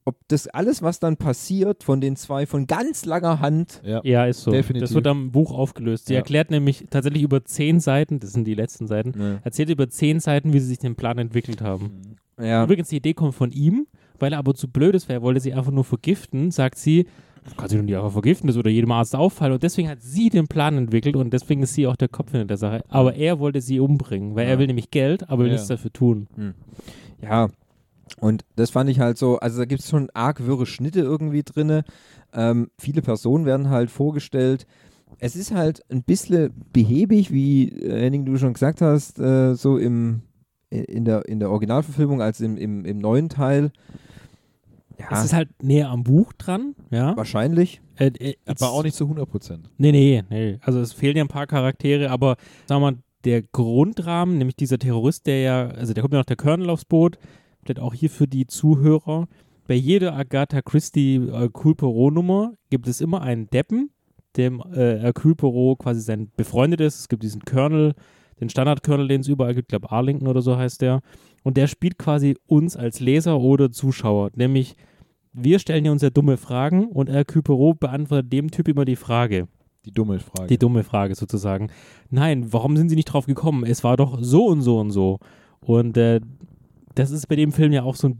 ob 0.06 0.16
das 0.28 0.48
alles, 0.48 0.82
was 0.82 0.98
dann 1.00 1.16
passiert 1.16 1.82
von 1.82 2.00
den 2.02 2.16
zwei 2.16 2.44
von 2.46 2.66
ganz 2.66 3.06
langer 3.06 3.40
Hand, 3.40 3.80
ja. 3.84 4.00
Ja, 4.04 4.26
ist 4.26 4.42
so. 4.42 4.50
Definitiv. 4.50 4.82
Das 4.88 4.94
wird 4.94 5.06
am 5.06 5.30
Buch 5.30 5.50
aufgelöst. 5.52 6.06
Sie 6.06 6.12
Ja. 6.12 6.18
erklärt 6.18 6.50
nämlich 6.50 6.84
tatsächlich 6.90 7.22
über 7.22 7.42
zehn 7.44 7.80
Seiten, 7.80 8.20
das 8.20 8.32
sind 8.32 8.46
die 8.46 8.54
letzten 8.54 8.86
Seiten, 8.86 9.10
ne, 9.16 9.40
erzählt 9.44 9.70
über 9.70 9.88
zehn 9.88 10.20
Seiten, 10.20 10.52
wie 10.52 10.60
sie 10.60 10.66
sich 10.66 10.78
den 10.78 10.94
Plan 10.94 11.16
entwickelt 11.18 11.62
haben. 11.62 12.16
ja, 12.38 12.64
Übrigens, 12.64 12.88
die 12.88 12.96
Idee 12.96 13.14
kommt 13.14 13.34
von 13.34 13.50
ihm, 13.50 13.86
weil 14.18 14.32
er 14.32 14.38
aber 14.38 14.54
zu 14.54 14.68
blöd 14.68 14.94
ist, 14.94 15.08
weil 15.08 15.16
er 15.16 15.22
wollte 15.22 15.40
sie 15.40 15.52
einfach 15.54 15.72
nur 15.72 15.84
vergiften, 15.84 16.50
sagt 16.50 16.78
sie, 16.78 17.04
du 17.48 17.54
kannst 17.56 17.72
sie 17.72 17.76
doch 17.76 17.84
nicht 17.84 17.96
einfach 17.96 18.12
vergiften, 18.12 18.46
das 18.46 18.56
würde 18.56 18.70
jedem 18.70 18.90
Arzt 18.92 19.14
auffallen. 19.14 19.52
Und 19.54 19.62
deswegen 19.62 19.88
hat 19.88 20.00
sie 20.02 20.30
den 20.30 20.46
Plan 20.48 20.76
entwickelt 20.78 21.16
und 21.16 21.32
deswegen 21.32 21.62
ist 21.62 21.74
sie 21.74 21.86
auch 21.86 21.96
der 21.96 22.08
Kopf 22.08 22.30
hinter 22.32 22.46
der 22.46 22.56
Sache. 22.56 22.82
Aber 22.88 23.14
er 23.14 23.38
wollte 23.38 23.60
sie 23.60 23.80
umbringen, 23.80 24.34
weil 24.34 24.44
Ja. 24.46 24.52
er 24.52 24.58
will 24.58 24.66
nämlich 24.66 24.90
Geld, 24.90 25.28
aber 25.28 25.40
will 25.42 25.48
Ja. 25.48 25.52
nichts 25.54 25.68
dafür 25.68 25.92
tun. 25.92 26.26
ja. 27.22 27.48
Und 28.20 28.44
das 28.56 28.70
fand 28.70 28.88
ich 28.90 29.00
halt 29.00 29.18
so, 29.18 29.38
also 29.38 29.58
da 29.58 29.64
gibt 29.64 29.80
es 29.80 29.88
schon 29.88 30.08
arg 30.14 30.46
wirre 30.46 30.66
Schnitte 30.66 31.00
irgendwie 31.00 31.42
drinne. 31.42 31.84
Ähm, 32.32 32.68
viele 32.78 33.02
Personen 33.02 33.44
werden 33.46 33.70
halt 33.70 33.90
vorgestellt. 33.90 34.66
Es 35.18 35.36
ist 35.36 35.52
halt 35.52 35.80
ein 35.90 36.02
bisschen 36.02 36.52
behäbig, 36.72 37.32
wie 37.32 37.68
äh, 37.70 38.02
Henning 38.02 38.24
du 38.26 38.36
schon 38.36 38.52
gesagt 38.52 38.80
hast, 38.82 39.18
äh, 39.18 39.54
so 39.54 39.78
im, 39.78 40.20
in, 40.70 41.04
der, 41.04 41.26
in 41.28 41.40
der 41.40 41.50
Originalverfilmung 41.50 42.20
als 42.20 42.40
im, 42.40 42.56
im, 42.56 42.84
im 42.84 42.98
neuen 42.98 43.28
Teil. 43.30 43.72
Ja, 44.98 45.06
Es 45.10 45.24
ist 45.24 45.32
halt 45.32 45.48
näher 45.62 45.90
am 45.90 46.04
Buch 46.04 46.32
dran, 46.32 46.74
ja. 46.90 47.16
wahrscheinlich. 47.16 47.80
Äh, 47.96 48.06
äh, 48.18 48.34
Aber 48.46 48.70
auch 48.70 48.82
nicht 48.82 48.94
zu 48.94 49.04
100 49.04 49.28
Prozent. 49.28 49.70
Nee, 49.76 49.92
nee, 49.92 50.22
nee. 50.30 50.58
Also 50.62 50.80
es 50.80 50.92
fehlen 50.92 51.16
ja 51.16 51.24
ein 51.24 51.28
paar 51.28 51.46
Charaktere, 51.46 52.10
aber 52.10 52.36
sagen 52.66 52.82
wir 52.82 52.92
mal, 52.92 52.98
der 53.24 53.42
Grundrahmen, 53.42 54.38
nämlich 54.38 54.56
dieser 54.56 54.78
Terrorist, 54.78 55.26
der 55.26 55.40
ja, 55.40 55.66
also 55.68 55.94
der 55.94 56.02
kommt 56.02 56.12
ja 56.12 56.20
noch 56.20 56.26
der 56.26 56.36
Colonel 56.36 56.70
aufs 56.70 56.84
Boot, 56.84 57.18
vielleicht 57.62 57.80
auch 57.80 57.94
hier 57.94 58.10
für 58.10 58.28
die 58.28 58.46
Zuhörer. 58.46 59.28
Bei 59.66 59.74
jeder 59.74 60.14
Agatha 60.14 60.60
Christie 60.60 61.16
äh, 61.16 61.30
Hercule 61.32 61.74
Poirot-Nummer 61.74 62.52
gibt 62.70 62.86
es 62.86 63.00
immer 63.00 63.22
einen 63.22 63.48
Deppen, 63.48 63.90
dem 64.36 64.60
äh, 64.72 65.00
Hercule 65.00 65.34
Poirot 65.34 65.78
quasi 65.78 66.00
sein 66.00 66.30
befreundet 66.36 66.80
ist. 66.80 67.00
Es 67.00 67.08
gibt 67.08 67.22
diesen 67.22 67.40
Colonel, 67.42 67.94
den 68.40 68.50
Standard-Colonel, 68.50 69.08
den 69.08 69.22
es 69.22 69.28
überall 69.28 69.54
gibt, 69.54 69.66
ich 69.66 69.78
glaube 69.78 69.90
Arlington 69.90 70.28
oder 70.28 70.42
so 70.42 70.56
heißt 70.56 70.82
der. 70.82 71.00
Und 71.44 71.56
der 71.56 71.68
spielt 71.68 71.98
quasi 71.98 72.36
uns 72.46 72.76
als 72.76 72.98
Leser 72.98 73.38
oder 73.38 73.70
Zuschauer. 73.70 74.30
Nämlich, 74.34 74.74
wir 75.32 75.58
stellen 75.60 75.84
ja 75.84 75.92
uns 75.92 76.02
ja 76.02 76.10
dumme 76.10 76.38
Fragen 76.38 76.88
und 76.88 77.10
Hercule 77.10 77.42
Poirot 77.42 77.78
beantwortet 77.78 78.32
dem 78.32 78.50
Typ 78.50 78.66
immer 78.66 78.84
die 78.84 78.96
Frage. 78.96 79.46
Die 79.84 79.92
dumme 79.92 80.18
Frage. 80.18 80.48
Die 80.48 80.58
dumme 80.58 80.82
Frage 80.82 81.14
sozusagen. 81.14 81.68
Nein, 82.10 82.52
warum 82.52 82.76
sind 82.76 82.88
sie 82.88 82.96
nicht 82.96 83.04
drauf 83.04 83.26
gekommen? 83.26 83.64
Es 83.64 83.84
war 83.84 83.98
doch 83.98 84.18
so 84.22 84.46
und 84.46 84.62
so 84.62 84.80
und 84.80 84.90
so. 84.90 85.18
Und 85.60 85.98
äh, 85.98 86.20
das 86.94 87.10
ist 87.10 87.28
bei 87.28 87.36
dem 87.36 87.52
Film 87.52 87.72
ja 87.72 87.82
auch 87.82 87.96
so 87.96 88.08
ein 88.08 88.18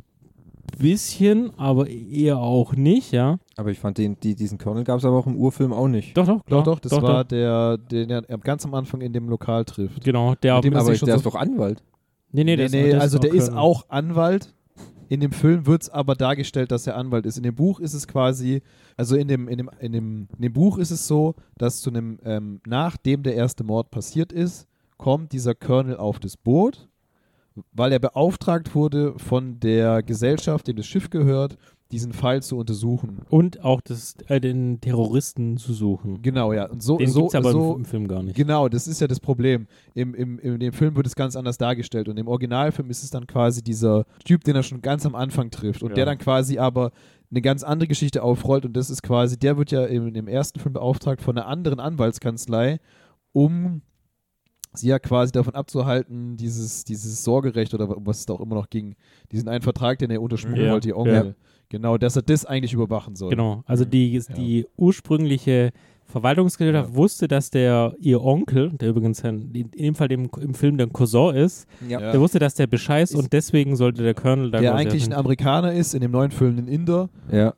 bisschen, 0.78 1.56
aber 1.58 1.88
eher 1.88 2.38
auch 2.38 2.74
nicht, 2.74 3.12
ja. 3.12 3.38
Aber 3.56 3.70
ich 3.70 3.78
fand 3.78 3.96
den, 3.96 4.18
die, 4.20 4.34
diesen 4.34 4.58
Colonel 4.58 4.84
gab 4.84 4.98
es 4.98 5.04
aber 5.06 5.16
auch 5.16 5.26
im 5.26 5.36
Urfilm 5.36 5.72
auch 5.72 5.88
nicht. 5.88 6.16
Doch, 6.16 6.26
doch, 6.26 6.44
klar. 6.44 6.62
doch, 6.62 6.74
doch, 6.74 6.80
das 6.80 7.00
war 7.00 7.24
der, 7.24 7.78
den 7.78 8.10
er 8.10 8.22
ganz 8.22 8.66
am 8.66 8.74
Anfang 8.74 9.00
in 9.00 9.14
dem 9.14 9.30
Lokal 9.30 9.64
trifft. 9.64 10.04
Genau, 10.04 10.34
der. 10.34 10.56
Mit 10.56 10.64
dem 10.64 10.72
er 10.74 10.80
aber 10.80 10.94
schon 10.94 11.06
der 11.06 11.16
ist 11.16 11.26
doch 11.26 11.34
Anwalt. 11.34 11.82
Nee, 12.42 12.56
nee, 12.56 12.56
der 12.56 12.70
nee, 12.70 12.90
ist, 12.90 13.00
also 13.00 13.18
der 13.18 13.32
ist 13.32 13.46
Colonel. 13.46 13.62
auch 13.62 13.88
Anwalt. 13.88 14.54
In 15.08 15.20
dem 15.20 15.32
Film 15.32 15.66
wird 15.66 15.82
es 15.82 15.90
aber 15.90 16.14
dargestellt, 16.14 16.72
dass 16.72 16.86
er 16.86 16.96
Anwalt 16.96 17.26
ist. 17.26 17.36
In 17.36 17.42
dem 17.42 17.54
Buch 17.54 17.78
ist 17.78 17.94
es 17.94 18.08
quasi, 18.08 18.62
also 18.96 19.16
in 19.16 19.28
dem, 19.28 19.48
in 19.48 19.58
dem, 19.58 19.70
in 19.78 19.92
dem, 19.92 20.28
in 20.34 20.42
dem 20.42 20.52
Buch 20.52 20.78
ist 20.78 20.90
es 20.90 21.06
so, 21.06 21.34
dass 21.58 21.80
zu 21.80 21.90
einem, 21.90 22.18
ähm, 22.24 22.60
nachdem 22.66 23.22
der 23.22 23.34
erste 23.34 23.64
Mord 23.64 23.90
passiert 23.90 24.32
ist, 24.32 24.66
kommt 24.96 25.32
dieser 25.32 25.54
Colonel 25.54 25.96
auf 25.96 26.18
das 26.18 26.36
Boot, 26.36 26.88
weil 27.72 27.92
er 27.92 27.98
beauftragt 27.98 28.74
wurde 28.74 29.14
von 29.18 29.60
der 29.60 30.02
Gesellschaft, 30.02 30.66
dem 30.66 30.76
das 30.76 30.86
Schiff 30.86 31.10
gehört, 31.10 31.56
diesen 31.92 32.12
Fall 32.12 32.42
zu 32.42 32.56
untersuchen. 32.56 33.20
Und 33.28 33.62
auch 33.62 33.80
das, 33.80 34.16
äh, 34.26 34.40
den 34.40 34.80
Terroristen 34.80 35.56
zu 35.58 35.72
suchen. 35.72 36.22
Genau, 36.22 36.52
ja. 36.52 36.68
Und 36.68 36.82
so, 36.82 36.96
Den 36.96 37.10
so, 37.10 37.20
gibt's 37.20 37.34
aber 37.34 37.52
so, 37.52 37.76
im, 37.76 37.84
Film 37.84 38.08
gar 38.08 38.22
nicht. 38.22 38.36
Genau, 38.36 38.68
das 38.68 38.88
ist 38.88 39.00
ja 39.00 39.06
das 39.06 39.20
Problem. 39.20 39.66
Im, 39.94 40.14
im, 40.14 40.38
in 40.38 40.58
dem 40.58 40.72
Film 40.72 40.96
wird 40.96 41.06
es 41.06 41.14
ganz 41.14 41.36
anders 41.36 41.58
dargestellt 41.58 42.08
und 42.08 42.16
im 42.16 42.26
Originalfilm 42.26 42.90
ist 42.90 43.04
es 43.04 43.10
dann 43.10 43.26
quasi 43.26 43.62
dieser 43.62 44.06
Typ, 44.24 44.42
den 44.44 44.56
er 44.56 44.62
schon 44.62 44.82
ganz 44.82 45.06
am 45.06 45.14
Anfang 45.14 45.50
trifft 45.50 45.82
und 45.82 45.90
Ja. 45.90 45.94
der 45.96 46.06
dann 46.06 46.18
quasi 46.18 46.58
aber 46.58 46.90
eine 47.30 47.42
ganz 47.42 47.62
andere 47.62 47.88
Geschichte 47.88 48.22
aufrollt 48.22 48.64
und 48.64 48.74
das 48.76 48.90
ist 48.90 49.02
quasi, 49.02 49.38
der 49.38 49.56
wird 49.56 49.70
ja 49.70 49.84
im, 49.84 50.14
im 50.14 50.26
ersten 50.28 50.60
Film 50.60 50.72
beauftragt 50.72 51.20
von 51.22 51.36
einer 51.36 51.46
anderen 51.46 51.80
Anwaltskanzlei 51.80 52.80
um 53.32 53.82
sie 54.72 54.88
ja 54.88 54.98
quasi 54.98 55.32
davon 55.32 55.54
abzuhalten, 55.54 56.36
dieses, 56.36 56.84
dieses 56.84 57.22
Sorgerecht 57.24 57.74
oder 57.74 57.88
was 57.88 58.20
es 58.20 58.26
da 58.26 58.34
auch 58.34 58.40
immer 58.40 58.56
noch 58.56 58.70
ging, 58.70 58.96
diesen 59.32 59.48
einen 59.48 59.62
Vertrag, 59.62 59.98
den 59.98 60.10
er 60.10 60.20
unterschmuggelt 60.22 60.66
Ja. 60.66 60.72
wollte, 60.72 60.88
ihr 60.88 60.96
Onkel. 60.96 61.14
Ja. 61.14 61.34
Genau, 61.68 61.98
dass 61.98 62.16
er 62.16 62.22
das 62.22 62.44
eigentlich 62.44 62.72
überwachen 62.72 63.16
soll. 63.16 63.30
Genau, 63.30 63.62
also 63.66 63.84
die, 63.84 64.20
die 64.36 64.66
ursprüngliche 64.76 65.72
Verwaltungsgesellschaft 66.14 66.90
Ja. 66.90 66.96
wusste, 66.96 67.26
dass 67.28 67.50
der 67.50 67.94
ihr 68.00 68.22
Onkel, 68.22 68.70
der 68.70 68.88
übrigens 68.90 69.20
in 69.20 69.52
dem 69.76 69.94
Fall 69.94 70.08
dem, 70.08 70.30
im 70.40 70.54
Film 70.54 70.78
der 70.78 70.86
Cousin 70.86 71.34
ist, 71.34 71.66
Ja. 71.88 72.00
Ja. 72.00 72.12
der 72.12 72.20
wusste, 72.20 72.38
dass 72.38 72.54
der 72.54 72.66
Bescheid 72.68 73.04
Ist- 73.04 73.14
und 73.16 73.32
deswegen 73.32 73.74
sollte 73.76 74.02
der 74.02 74.14
Colonel 74.14 74.50
da 74.50 74.60
Der 74.60 74.74
eigentlich 74.74 75.04
ein. 75.06 75.12
Amerikaner 75.12 75.72
ist, 75.72 75.94
in 75.94 76.00
dem 76.00 76.12
neuen 76.12 76.30
Film 76.30 76.56
ein 76.58 76.68
Inder. 76.68 77.08
Ja. 77.32 77.54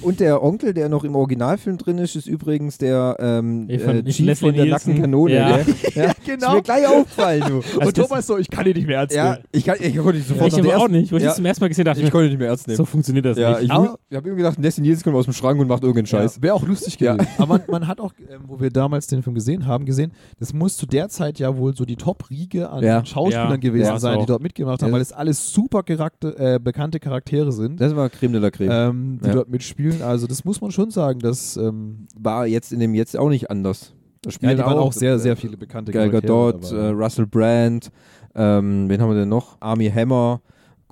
Und 0.00 0.18
der 0.18 0.42
Onkel, 0.42 0.74
der 0.74 0.88
noch 0.88 1.04
im 1.04 1.14
Originalfilm 1.14 1.78
drin 1.78 1.98
ist, 1.98 2.16
ist 2.16 2.26
übrigens 2.26 2.78
der 2.78 3.16
ähm, 3.20 3.66
Ich 3.68 3.80
äh, 3.86 4.02
ich 4.04 4.16
Chief 4.16 4.36
von 4.40 4.52
der 4.54 4.64
nackten 4.66 5.00
Kanone. 5.00 5.34
Ja. 5.34 5.56
gell? 5.58 5.74
ja. 5.94 6.12
genau. 6.26 6.48
Ist 6.48 6.54
mir 6.54 6.62
gleich 6.62 6.86
aufgefallen, 6.88 7.44
du. 7.46 7.56
Also 7.58 7.80
und 7.80 7.94
Thomas 7.96 8.26
so, 8.26 8.38
ich 8.38 8.50
kann 8.50 8.66
ihn 8.66 8.72
nicht 8.74 8.88
mehr 8.88 8.98
ernst 8.98 9.14
Ja, 9.14 9.34
nehmen. 9.34 9.44
ich, 9.52 9.64
kann, 9.64 9.76
ich 9.80 9.96
konnte 9.96 10.18
ihn 10.18 10.24
sofort 10.24 10.48
Ich 10.48 10.54
der 10.60 10.74
aber 10.74 10.82
auch 10.84 10.88
nicht. 10.88 11.12
Wo 11.12 11.16
ich 11.16 11.22
Ja. 11.22 11.28
das 11.28 11.36
zum 11.36 11.46
ersten 11.46 11.62
Mal 11.62 11.68
gesehen 11.68 11.88
habe, 11.88 12.00
Ich 12.00 12.10
konnte 12.10 12.26
ihn 12.26 12.30
nicht 12.30 12.38
mehr 12.40 12.48
ernst 12.48 12.66
nehmen. 12.66 12.76
so 12.76 12.84
funktioniert 12.84 13.24
das 13.24 13.38
ja, 13.38 13.50
nicht. 13.52 13.60
ich, 13.62 13.66
ich 14.10 14.16
habe 14.16 14.28
ihm 14.28 14.36
gedacht, 14.36 14.58
Nessie 14.58 14.80
Nielsen 14.80 15.04
kommt 15.04 15.14
aus 15.16 15.26
dem 15.26 15.34
Schrank 15.34 15.60
und 15.60 15.68
macht 15.68 15.84
irgendeinen 15.84 16.06
Scheiß. 16.06 16.36
Ja, 16.36 16.42
Wäre 16.42 16.54
auch 16.54 16.66
lustig 16.66 16.98
Ja. 16.98 17.12
gewesen. 17.14 17.30
Aber 17.38 17.46
man, 17.58 17.62
man 17.70 17.86
hat 17.92 18.00
auch, 18.00 18.12
ähm, 18.28 18.42
wo 18.46 18.60
wir 18.60 18.70
damals 18.70 19.06
den 19.06 19.22
Film 19.22 19.34
gesehen 19.34 19.66
haben, 19.66 19.84
gesehen, 19.84 20.12
das 20.40 20.52
muss 20.52 20.76
zu 20.76 20.86
der 20.86 21.08
Zeit 21.08 21.38
ja 21.38 21.56
wohl 21.56 21.74
so 21.76 21.84
die 21.84 21.96
Top-Riege 21.96 22.68
an 22.70 22.82
Ja. 22.82 23.04
Schauspielern 23.04 23.50
Ja, 23.52 23.56
gewesen 23.56 23.86
ja, 23.86 23.98
sein, 23.98 24.14
so. 24.14 24.20
die 24.20 24.26
dort 24.26 24.42
mitgemacht 24.42 24.82
haben, 24.82 24.88
Ja. 24.88 24.94
weil 24.94 25.00
es 25.02 25.12
alles 25.12 25.52
super 25.52 25.82
Charakter, 25.84 26.38
äh, 26.54 26.58
bekannte 26.58 26.98
Charaktere 26.98 27.52
sind, 27.52 27.80
Das 27.80 27.94
war 27.94 28.08
Creme 28.10 28.32
de 28.32 28.40
la 28.42 28.50
Creme. 28.50 28.70
ähm, 28.72 29.20
die 29.22 29.28
Ja. 29.28 29.34
dort 29.34 29.48
mitspielen. 29.48 30.02
Also 30.02 30.26
das 30.26 30.44
muss 30.44 30.60
man 30.60 30.70
schon 30.72 30.90
sagen, 30.90 31.20
dass 31.20 31.56
ähm, 31.56 32.08
war 32.18 32.46
jetzt 32.46 32.72
in 32.72 32.80
dem 32.80 32.94
jetzt 32.94 33.16
auch 33.16 33.28
nicht 33.28 33.50
anders. 33.50 33.94
Da 34.22 34.28
ja, 34.28 34.32
spielen 34.32 34.56
die 34.56 34.62
waren 34.62 34.78
auch 34.78 34.92
sehr, 34.92 35.18
sehr 35.18 35.36
viele 35.36 35.56
bekannte 35.56 35.90
Gal 35.92 36.08
Charaktere. 36.10 36.52
Gadot, 36.52 36.72
aber- 36.72 36.78
äh, 36.82 36.88
Russell 36.90 37.26
Brand, 37.26 37.90
ähm, 38.34 38.88
wen 38.88 39.00
haben 39.00 39.10
wir 39.10 39.16
denn 39.18 39.28
noch? 39.28 39.56
Army 39.60 39.90
Hammer. 39.90 40.40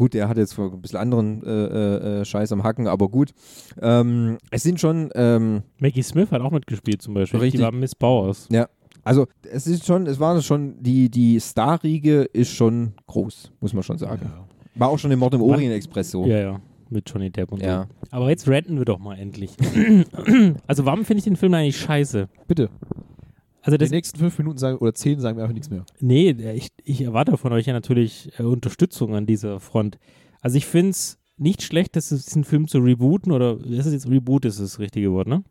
Gut, 0.01 0.15
der 0.15 0.31
hat 0.31 0.39
jetzt 0.39 0.59
ein 0.59 0.81
bisschen 0.81 0.99
anderen 0.99 1.43
äh, 1.45 1.51
äh, 1.51 2.21
äh, 2.21 2.25
Scheiß 2.25 2.53
am 2.53 2.63
Hacken, 2.63 2.87
aber 2.87 3.11
gut. 3.11 3.33
Ähm, 3.83 4.39
es 4.51 4.63
sind 4.63 4.81
schon, 4.81 5.11
ähm, 5.15 5.61
Maggie 5.79 6.01
Smith 6.03 6.31
hat 6.31 6.41
auch 6.41 6.53
mitgespielt 6.53 7.03
zum 7.03 7.13
Beispiel. 7.13 7.39
Richtig. 7.39 7.59
Die 7.59 7.63
war 7.63 7.71
Miss 7.71 7.95
Bowers. 7.95 8.49
also 9.05 9.27
es 9.43 9.67
ist 9.67 9.85
schon, 9.85 10.07
es 10.07 10.19
war 10.19 10.41
schon, 10.41 10.83
die, 10.83 11.11
die 11.11 11.39
Star-Riege 11.39 12.23
ist 12.33 12.49
schon 12.49 12.95
groß, 13.09 13.53
muss 13.61 13.75
man 13.75 13.83
schon 13.83 13.99
sagen. 13.99 14.23
ja. 14.25 14.45
War 14.77 14.89
auch 14.89 14.99
schon 14.99 15.11
im 15.11 15.19
Mord 15.19 15.35
im 15.35 15.43
Orient 15.43 15.75
Express 15.75 16.13
so. 16.13 16.25
Ja, 16.25 16.39
ja. 16.39 16.61
Mit 16.89 17.07
Johnny 17.11 17.29
Depp 17.29 17.53
und 17.53 17.61
Ja. 17.63 17.83
so. 17.83 18.07
Aber 18.17 18.31
jetzt 18.31 18.49
ranten 18.49 18.79
wir 18.79 18.87
doch 18.87 19.01
mal 19.01 19.19
endlich. 19.19 19.51
also 20.67 20.87
warum 20.87 21.05
finde 21.05 21.19
ich 21.19 21.25
den 21.25 21.37
Film 21.37 21.53
eigentlich 21.53 21.77
scheiße? 21.77 22.27
Bitte, 22.49 22.71
Also 23.63 23.77
die 23.77 23.85
das, 23.85 23.91
nächsten 23.91 24.19
fünf 24.19 24.39
Minuten 24.39 24.59
sagen, 24.59 24.79
oder 24.79 24.95
zehn 24.95 25.21
sagen 25.21 25.37
wir 25.37 25.45
einfach 25.45 25.55
nichts 25.55 25.71
mehr. 25.71 25.85
Nee, 26.01 26.31
ich, 26.31 26.71
ich 26.85 27.03
erwarte 27.03 27.37
von 27.37 27.53
euch 27.53 27.67
ja 27.67 27.73
natürlich 27.73 28.33
äh, 28.39 28.43
Unterstützung 28.43 29.15
an 29.15 29.27
dieser 29.27 29.61
Front. 29.61 29.99
Also 30.41 30.57
ich 30.57 30.67
finde 30.67 30.91
es 30.91 31.19
nicht 31.37 31.63
schlecht, 31.63 31.97
dass 31.97 32.11
es 32.11 32.27
diesen 32.27 32.45
Film 32.45 32.69
zu 32.69 32.79
rebooten 32.79 33.33
oder 33.33 33.59
ist 33.65 33.87
es 33.87 33.93
jetzt 33.93 34.09
Reboot, 34.09 34.45
ist 34.45 34.61
das 34.61 34.79
richtige 34.79 35.13
Wort, 35.13 35.27
ne? 35.27 35.43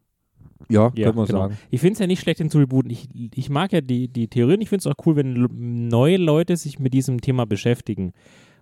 Ja, 0.70 0.92
Ja, 0.96 1.06
könnte 1.06 1.18
man 1.18 1.26
genau. 1.28 1.40
sagen. 1.40 1.58
Ich 1.72 1.82
finde 1.82 1.94
es 1.94 2.00
ja 2.00 2.08
nicht 2.08 2.20
schlecht, 2.20 2.40
den 2.40 2.50
zu 2.50 2.60
rebooten. 2.60 2.92
Ich, 2.92 3.10
ich 3.14 3.50
mag 3.50 3.72
ja 3.72 3.82
die, 3.82 4.08
die 4.08 4.28
Theorie 4.28 4.56
und 4.56 4.62
ich 4.62 4.70
finde 4.70 4.82
es 4.82 4.88
auch 4.88 5.06
cool, 5.06 5.16
wenn 5.16 5.88
neue 5.88 6.18
Leute 6.18 6.58
sich 6.58 6.80
mit 6.80 6.94
diesem 6.94 7.22
Thema 7.22 7.46
beschäftigen. 7.46 8.14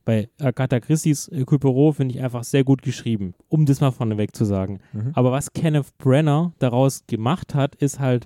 Bei 0.05 0.29
Agatha 0.39 0.79
Christie's 0.79 1.27
äh, 1.27 1.43
finde 1.45 2.15
ich 2.15 2.21
einfach 2.21 2.45
sehr 2.45 2.63
gut 2.63 2.81
geschrieben, 2.81 3.33
um 3.49 3.65
das 3.65 3.81
mal 3.81 3.91
vorneweg 3.91 4.33
zu 4.33 4.45
sagen. 4.45 4.79
Mhm. 4.93 5.11
Aber 5.13 5.33
was 5.33 5.51
Kenneth 5.51 5.97
Brenner 5.97 6.53
daraus 6.59 7.05
gemacht 7.07 7.53
hat, 7.55 7.75
ist 7.75 7.99
halt 7.99 8.25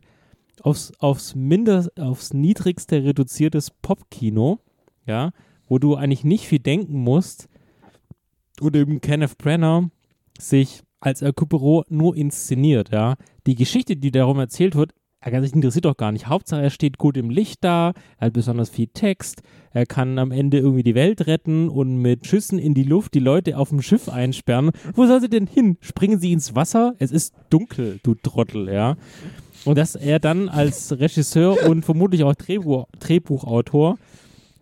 aufs, 0.61 0.93
aufs, 0.99 1.35
mindest, 1.35 1.99
aufs 1.99 2.33
niedrigste 2.33 3.03
reduziertes 3.03 3.71
Popkino, 3.71 4.59
ja, 5.05 5.31
wo 5.67 5.79
du 5.79 5.95
eigentlich 5.95 6.23
nicht 6.23 6.47
viel 6.47 6.59
denken 6.59 6.99
musst 6.99 7.47
und 8.59 8.75
eben 8.75 9.01
Kenneth 9.01 9.37
Brenner 9.37 9.89
sich 10.39 10.83
als 10.99 11.21
El 11.21 11.33
nur 11.89 12.15
inszeniert, 12.15 12.91
ja. 12.91 13.15
Die 13.47 13.55
Geschichte, 13.55 13.95
die 13.95 14.11
darum 14.11 14.37
erzählt 14.39 14.75
wird, 14.75 14.93
er 15.23 15.31
kann 15.31 15.43
sich 15.43 15.53
interessiert 15.53 15.85
doch 15.85 15.97
gar 15.97 16.11
nicht. 16.11 16.27
Hauptsache, 16.27 16.63
er 16.63 16.71
steht 16.71 16.97
gut 16.97 17.15
im 17.15 17.29
Licht 17.29 17.63
da, 17.63 17.93
er 18.17 18.27
hat 18.27 18.33
besonders 18.33 18.71
viel 18.71 18.87
Text, 18.87 19.43
er 19.71 19.85
kann 19.85 20.17
am 20.17 20.31
Ende 20.31 20.57
irgendwie 20.57 20.83
die 20.83 20.95
Welt 20.95 21.27
retten 21.27 21.69
und 21.69 21.97
mit 21.97 22.25
Schüssen 22.25 22.57
in 22.57 22.73
die 22.73 22.83
Luft 22.83 23.13
die 23.13 23.19
Leute 23.19 23.57
auf 23.57 23.69
dem 23.69 23.83
Schiff 23.83 24.09
einsperren. 24.09 24.71
Wo 24.95 25.05
soll 25.05 25.21
sie 25.21 25.29
denn 25.29 25.45
hin? 25.45 25.77
Springen 25.79 26.19
sie 26.19 26.33
ins 26.33 26.55
Wasser? 26.55 26.95
Es 26.97 27.11
ist 27.11 27.35
dunkel, 27.51 27.99
du 28.01 28.15
Trottel, 28.15 28.67
ja. 28.67 28.97
Und 29.65 29.77
dass 29.77 29.95
er 29.95 30.19
dann 30.19 30.49
als 30.49 30.91
Regisseur 30.99 31.69
und 31.69 31.83
vermutlich 31.83 32.23
auch 32.23 32.33
Drehbuch, 32.33 32.87
Drehbuchautor 32.99 33.97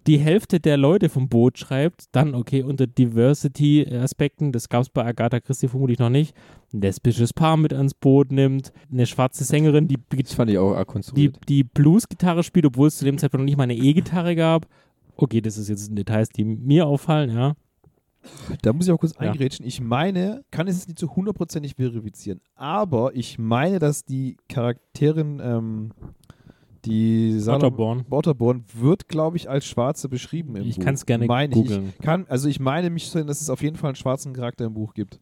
die 0.07 0.17
Hälfte 0.17 0.59
der 0.59 0.77
Leute 0.77 1.09
vom 1.09 1.29
Boot 1.29 1.59
schreibt, 1.59 2.05
dann 2.13 2.33
okay, 2.33 2.63
unter 2.63 2.87
Diversity-Aspekten, 2.87 4.51
das 4.51 4.69
gab 4.69 4.81
es 4.81 4.89
bei 4.89 5.05
Agatha 5.05 5.39
Christie 5.39 5.67
vermutlich 5.67 5.99
noch 5.99 6.09
nicht, 6.09 6.35
ein 6.73 6.81
lesbisches 6.81 7.33
Paar 7.33 7.57
mit 7.57 7.73
ans 7.73 7.93
Boot 7.93 8.31
nimmt, 8.31 8.71
eine 8.91 9.05
schwarze 9.05 9.43
Sängerin, 9.43 9.87
die, 9.87 9.97
die, 11.15 11.31
die 11.47 11.63
Blues-Gitarre 11.63 12.43
spielt, 12.43 12.65
obwohl 12.65 12.87
es 12.87 12.97
zu 12.97 13.05
dem 13.05 13.17
Zeitpunkt 13.17 13.41
noch 13.41 13.45
nicht 13.45 13.57
mal 13.57 13.63
eine 13.63 13.75
E-Gitarre 13.75 14.35
gab. 14.35 14.67
Okay, 15.15 15.41
das 15.41 15.57
ist 15.57 15.69
jetzt 15.69 15.95
Details, 15.95 16.29
die 16.29 16.45
mir 16.45 16.87
auffallen, 16.87 17.29
ja. 17.31 17.55
Da 18.61 18.73
muss 18.73 18.87
ich 18.87 18.91
auch 18.93 18.97
kurz 18.99 19.13
Ja. 19.15 19.21
eingrätschen. 19.21 19.65
Ich 19.65 19.79
meine, 19.81 20.43
kann 20.51 20.67
es 20.67 20.87
nicht 20.87 20.99
zu 20.99 21.15
hundertprozentig 21.15 21.75
verifizieren, 21.75 22.41
aber 22.55 23.15
ich 23.15 23.39
meine, 23.39 23.79
dass 23.79 24.03
die 24.03 24.35
Charakterin, 24.49 25.39
ähm, 25.43 25.91
die 26.85 27.45
Waterborn. 27.45 28.05
Waterborn 28.09 28.63
wird, 28.73 29.07
glaube 29.07 29.37
ich, 29.37 29.49
als 29.49 29.65
Schwarze 29.65 30.07
beschrieben 30.09 30.55
im 30.55 30.65
Ich 30.67 30.77
Buch. 30.77 30.83
kann 30.85 30.93
es 30.95 31.05
gerne 31.05 31.25
Meine 31.25 31.53
ich. 31.53 31.55
googeln. 31.61 31.89
Ich 31.97 31.97
kann, 32.05 32.25
also 32.29 32.47
ich 32.49 32.59
meine 32.59 32.89
mich 32.89 33.11
dass 33.11 33.41
es 33.41 33.49
auf 33.49 33.61
jeden 33.61 33.75
Fall 33.75 33.89
einen 33.89 33.95
schwarzen 33.95 34.33
Charakter 34.33 34.65
im 34.65 34.73
Buch 34.73 34.93
gibt. 34.93 35.19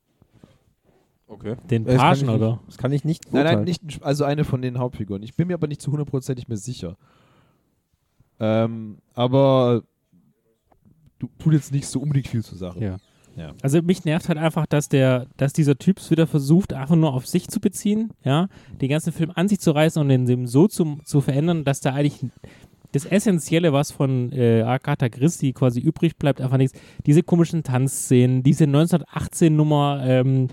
Okay. 1.28 1.56
Den 1.70 1.84
Das 1.84 1.96
ich 1.96 2.00
Pagen, 2.00 2.22
nicht- 2.22 2.30
oder? 2.30 2.60
Das 2.68 2.78
kann 2.78 2.92
ich 2.94 3.04
nicht 3.04 3.34
Nein, 3.34 3.44
nein, 3.44 3.64
nicht, 3.64 4.02
also 4.04 4.24
eine 4.24 4.44
von 4.46 4.62
den 4.62 4.78
Hauptfiguren. 4.80 5.24
Ich 5.24 5.36
bin 5.36 5.48
mir 5.48 5.56
aber 5.56 5.68
nicht 5.68 5.82
zu 5.82 5.92
hundertprozentig 5.92 6.48
mehr 6.48 6.58
sicher. 6.58 6.96
Ähm, 8.40 9.00
aber 9.14 9.84
tut 11.40 11.54
jetzt 11.54 11.72
nicht 11.72 11.88
so 11.88 12.00
unbedingt 12.00 12.28
viel 12.28 12.44
zur 12.44 12.58
Sache. 12.58 12.80
Ja. 12.80 12.98
Ja. 13.38 13.54
Also 13.62 13.84
mich 13.84 14.04
nervt 14.04 14.30
halt 14.30 14.40
einfach, 14.40 14.66
dass 14.66 14.90
der, 14.90 15.28
dass 15.38 15.54
dieser 15.54 15.78
Typ 15.78 16.00
es 16.00 16.10
wieder 16.10 16.26
versucht, 16.26 16.74
einfach 16.74 16.96
nur 16.96 17.14
auf 17.14 17.28
sich 17.28 17.48
zu 17.48 17.60
beziehen, 17.60 18.10
ja, 18.24 18.48
den 18.82 18.90
ganzen 18.90 19.14
Film 19.14 19.32
an 19.36 19.48
sich 19.48 19.60
zu 19.60 19.72
reißen 19.72 20.02
und 20.02 20.10
den 20.10 20.48
so 20.48 20.68
zu, 20.68 20.98
zu 21.04 21.22
verändern, 21.22 21.64
dass 21.64 21.80
da 21.80 21.94
eigentlich 21.94 22.26
das 22.94 23.06
Essentielle, 23.06 23.74
was 23.74 23.92
von 23.92 24.32
äh, 24.32 24.64
Agatha 24.64 25.08
Christie 25.10 25.54
quasi 25.54 25.80
übrig 25.80 26.18
bleibt, 26.18 26.42
einfach 26.42 26.58
nichts. 26.58 26.78
Diese 27.06 27.22
komischen 27.22 27.62
Tanzszenen, 27.62 28.42
diese 28.42 28.64
1918-Nummer, 28.66 30.04
ähm, 30.04 30.48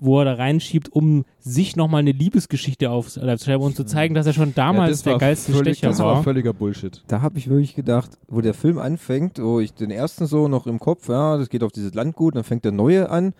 wo 0.00 0.20
er 0.20 0.24
da 0.24 0.34
reinschiebt, 0.34 0.92
um 0.92 1.24
sich 1.38 1.76
nochmal 1.76 2.00
eine 2.00 2.12
Liebesgeschichte 2.12 2.90
aufzuschreiben 2.90 3.64
und 3.64 3.76
zu 3.76 3.84
zeigen, 3.84 4.14
dass 4.14 4.26
er 4.26 4.32
schon 4.32 4.54
damals 4.54 4.90
das 4.90 5.02
der 5.02 5.18
geilste 5.18 5.52
völlig, 5.52 5.78
Stecher 5.78 5.90
Das 5.90 5.98
war. 5.98 6.16
war 6.16 6.22
völliger 6.22 6.52
Bullshit. 6.52 7.02
Da 7.08 7.20
habe 7.20 7.38
ich 7.38 7.48
wirklich 7.48 7.74
gedacht, 7.74 8.18
wo 8.28 8.40
der 8.40 8.54
Film 8.54 8.78
anfängt, 8.78 9.38
wo 9.42 9.60
ich 9.60 9.74
den 9.74 9.90
ersten 9.90 10.26
so 10.26 10.48
noch 10.48 10.66
im 10.66 10.78
Kopf, 10.78 11.08
ja, 11.08 11.36
das 11.36 11.48
geht 11.48 11.62
auf 11.62 11.72
dieses 11.72 11.94
Landgut, 11.94 12.36
dann 12.36 12.44
fängt 12.44 12.64
der 12.64 12.72
neue 12.72 13.10
an. 13.10 13.34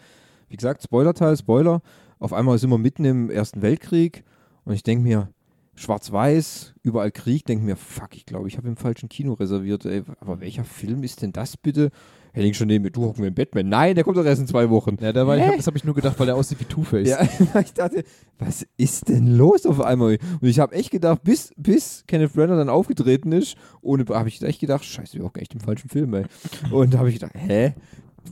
Wie 0.48 0.56
gesagt, 0.56 0.82
Spoilerteil, 0.82 1.36
Spoiler. 1.36 1.82
Auf 2.18 2.32
einmal 2.32 2.58
sind 2.58 2.70
wir 2.70 2.78
mitten 2.78 3.04
im 3.04 3.30
Ersten 3.30 3.62
Weltkrieg 3.62 4.24
und 4.64 4.74
ich 4.74 4.82
denke 4.82 5.04
mir, 5.04 5.28
schwarz-weiß, 5.78 6.74
überall 6.82 7.10
Krieg, 7.10 7.44
denke 7.46 7.64
mir, 7.64 7.76
fuck, 7.76 8.16
ich 8.16 8.26
glaube, 8.26 8.48
ich 8.48 8.56
habe 8.56 8.68
im 8.68 8.76
falschen 8.76 9.08
Kino 9.08 9.34
reserviert. 9.34 9.84
Ey. 9.84 10.02
Aber 10.20 10.40
welcher 10.40 10.64
Film 10.64 11.02
ist 11.02 11.22
denn 11.22 11.32
das 11.32 11.56
bitte? 11.56 11.90
Hätte 12.38 12.48
ich 12.48 12.56
schon 12.56 12.68
neben 12.68 12.84
mir, 12.84 12.90
du 12.92 13.02
hocken 13.02 13.22
wir 13.22 13.28
im 13.28 13.34
Batman. 13.34 13.68
Nein, 13.68 13.96
der 13.96 14.04
kommt 14.04 14.16
doch 14.16 14.24
erst 14.24 14.40
in 14.40 14.46
zwei 14.46 14.70
Wochen. 14.70 14.96
Ja, 15.00 15.12
da 15.12 15.26
war 15.26 15.36
ich, 15.36 15.42
hab, 15.42 15.56
das 15.56 15.66
habe 15.66 15.76
ich 15.76 15.82
nur 15.84 15.94
gedacht, 15.94 16.18
weil 16.20 16.26
der 16.26 16.36
aussieht 16.36 16.60
wie 16.60 16.64
Two-Face. 16.64 17.08
Ja, 17.08 17.20
ich 17.60 17.72
dachte, 17.72 18.04
was 18.38 18.64
ist 18.76 19.08
denn 19.08 19.36
los 19.36 19.66
auf 19.66 19.80
einmal? 19.80 20.18
Und 20.40 20.48
ich 20.48 20.60
habe 20.60 20.72
echt 20.74 20.92
gedacht, 20.92 21.24
bis, 21.24 21.52
bis 21.56 22.04
Kenneth 22.06 22.32
Branagh 22.34 22.56
dann 22.56 22.68
aufgetreten 22.68 23.32
ist, 23.32 23.56
ohne 23.80 24.04
habe 24.10 24.28
ich 24.28 24.40
echt 24.40 24.60
gedacht, 24.60 24.84
scheiße, 24.84 25.18
wir 25.18 25.24
hocken 25.24 25.42
echt 25.42 25.52
im 25.54 25.60
falschen 25.60 25.88
Film, 25.88 26.14
ey. 26.14 26.26
Und 26.70 26.94
da 26.94 26.98
habe 26.98 27.08
ich 27.08 27.16
gedacht, 27.16 27.34
hä? 27.34 27.74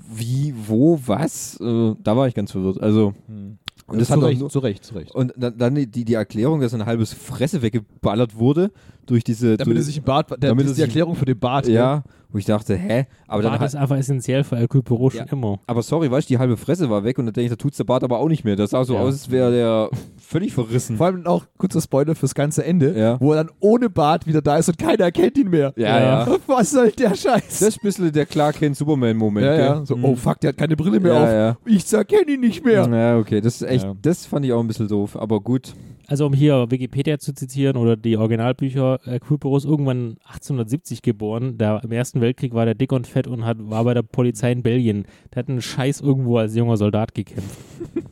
Wie, 0.08 0.54
wo, 0.68 1.00
was? 1.06 1.58
Äh, 1.60 1.94
da 2.02 2.16
war 2.16 2.28
ich 2.28 2.34
ganz 2.34 2.52
verwirrt. 2.52 2.80
Also, 2.80 3.12
Hm. 3.26 3.58
und 3.88 4.00
das 4.00 4.08
zu, 4.08 4.14
hat 4.14 4.22
Recht, 4.22 4.40
nur, 4.40 4.50
zu 4.50 4.58
Recht, 4.60 4.84
zu 4.84 4.94
Recht. 4.94 5.12
und 5.14 5.32
dann, 5.36 5.56
dann 5.58 5.74
die, 5.74 5.86
die 6.04 6.14
Erklärung, 6.14 6.60
dass 6.60 6.74
eine 6.74 6.86
halbes 6.86 7.12
Fresse 7.12 7.62
weggeballert 7.62 8.36
wurde 8.38 8.70
durch 9.06 9.24
diese. 9.24 9.56
Damit 9.56 9.72
er 9.72 9.74
durch, 9.76 9.86
sich 9.86 9.98
im 9.98 10.04
Bart, 10.04 10.30
der, 10.30 10.36
damit 10.38 10.64
das 10.64 10.66
er 10.66 10.70
ist 10.72 10.76
die 10.76 10.80
sich- 10.82 10.88
Erklärung 10.88 11.14
für 11.16 11.24
den 11.24 11.38
Bart. 11.38 11.66
ja, 11.68 12.02
wo 12.28 12.38
ich 12.38 12.44
dachte, 12.44 12.74
hä? 12.76 13.06
Aber 13.28 13.40
dann 13.40 13.52
Bart 13.52 13.60
hat, 13.60 13.68
ist 13.68 13.76
einfach 13.76 13.96
essentiell 13.96 14.42
für 14.44 14.56
El 14.56 14.66
Culpero 14.68 15.08
schon 15.10 15.20
Ja. 15.26 15.32
immer. 15.32 15.60
aber 15.66 15.82
sorry, 15.82 16.10
weißt 16.10 16.28
du, 16.28 16.34
die 16.34 16.38
halbe 16.38 16.56
Fresse 16.56 16.90
war 16.90 17.04
weg 17.04 17.18
und 17.18 17.26
dann 17.26 17.32
denke 17.32 17.44
ich, 17.46 17.50
da 17.50 17.56
tut's 17.56 17.76
der 17.76 17.84
Bart 17.84 18.02
aber 18.04 18.18
auch 18.18 18.28
nicht 18.28 18.44
mehr. 18.44 18.56
Das 18.56 18.70
sah 18.70 18.84
so 18.84 18.94
Ja. 18.94 19.00
aus, 19.00 19.14
als 19.14 19.30
wäre 19.30 19.52
der 19.52 19.90
völlig 20.18 20.52
verrissen. 20.52 20.96
Vor 20.96 21.06
allem 21.06 21.24
auch 21.26 21.44
kurzer 21.56 21.80
Spoiler 21.80 22.14
fürs 22.16 22.34
ganze 22.34 22.64
Ende, 22.64 22.98
Ja. 22.98 23.20
wo 23.20 23.32
er 23.32 23.44
dann 23.44 23.54
ohne 23.60 23.88
Bart 23.88 24.26
wieder 24.26 24.42
da 24.42 24.56
ist 24.58 24.68
und 24.68 24.76
keiner 24.76 25.04
erkennt 25.04 25.38
ihn 25.38 25.48
mehr. 25.50 25.72
Ja, 25.76 26.00
ja. 26.00 26.36
Was 26.48 26.72
soll 26.72 26.90
der 26.90 27.14
Scheiß? 27.14 27.44
Das 27.60 27.62
ist 27.62 27.76
ein 27.78 27.80
bisschen 27.84 28.12
der 28.12 28.26
Clark 28.26 28.56
Kent 28.56 28.76
Superman-Moment. 28.76 29.46
ja, 29.46 29.56
gell? 29.56 29.64
ja. 29.64 29.86
So, 29.86 29.96
Mhm. 29.96 30.04
oh 30.04 30.16
fuck, 30.16 30.40
der 30.40 30.48
hat 30.48 30.56
keine 30.58 30.76
Brille 30.76 30.98
mehr 31.00 31.14
ja, 31.14 31.22
auf. 31.22 31.30
ja. 31.30 31.56
Ich 31.64 31.90
erkenne 31.92 32.32
ihn 32.32 32.40
nicht 32.40 32.64
mehr. 32.64 32.86
Ja, 32.90 33.18
okay, 33.18 33.40
das 33.40 33.56
ist 33.56 33.62
echt, 33.62 33.84
Ja. 33.84 33.94
das 34.02 34.26
fand 34.26 34.44
ich 34.44 34.52
auch 34.52 34.60
ein 34.60 34.66
bisschen 34.66 34.88
doof, 34.88 35.16
aber 35.16 35.40
gut. 35.40 35.74
Also 36.06 36.26
um 36.26 36.32
hier 36.32 36.70
Wikipedia 36.70 37.18
zu 37.18 37.34
zitieren 37.34 37.76
oder 37.76 37.96
die 37.96 38.16
Originalbücher, 38.16 39.00
äh, 39.06 39.16
ist 39.16 39.64
irgendwann 39.64 40.16
1870 40.24 41.02
geboren. 41.02 41.58
Der, 41.58 41.82
Im 41.82 41.92
Ersten 41.92 42.20
Weltkrieg 42.20 42.54
war 42.54 42.64
der 42.64 42.74
dick 42.74 42.92
und 42.92 43.06
fett 43.06 43.26
und 43.26 43.44
hat, 43.44 43.56
war 43.60 43.84
bei 43.84 43.94
der 43.94 44.02
Polizei 44.02 44.52
in 44.52 44.62
Belgien. 44.62 45.06
Der 45.34 45.40
hat 45.40 45.48
einen 45.48 45.62
Scheiß 45.62 46.00
irgendwo 46.00 46.38
als 46.38 46.54
junger 46.54 46.76
Soldat 46.76 47.14
gekämpft. 47.14 47.56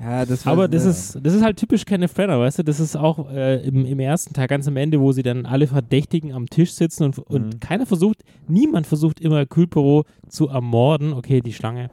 Ja, 0.00 0.26
das 0.26 0.46
Aber 0.46 0.68
das 0.68 0.84
ja. 0.84 0.90
ist, 0.90 1.18
das 1.22 1.32
ist 1.32 1.42
halt 1.42 1.56
typisch 1.56 1.86
Kenneth 1.86 2.12
Branagh, 2.12 2.38
weißt 2.38 2.58
du? 2.58 2.62
Das 2.62 2.78
ist 2.78 2.94
auch 2.94 3.30
äh, 3.30 3.66
im, 3.66 3.86
im 3.86 3.98
ersten 4.00 4.34
Teil 4.34 4.48
ganz 4.48 4.68
am 4.68 4.76
Ende, 4.76 5.00
wo 5.00 5.12
sie 5.12 5.22
dann 5.22 5.46
alle 5.46 5.66
Verdächtigen 5.66 6.34
am 6.34 6.46
Tisch 6.46 6.72
sitzen 6.72 7.04
und, 7.04 7.18
und 7.18 7.44
Mhm. 7.54 7.60
keiner 7.60 7.86
versucht, 7.86 8.22
niemand 8.46 8.86
versucht 8.86 9.18
immer 9.18 9.46
Kühlbüro 9.46 10.04
zu 10.28 10.48
ermorden. 10.48 11.14
Okay, 11.14 11.40
die 11.40 11.54
Schlange. 11.54 11.88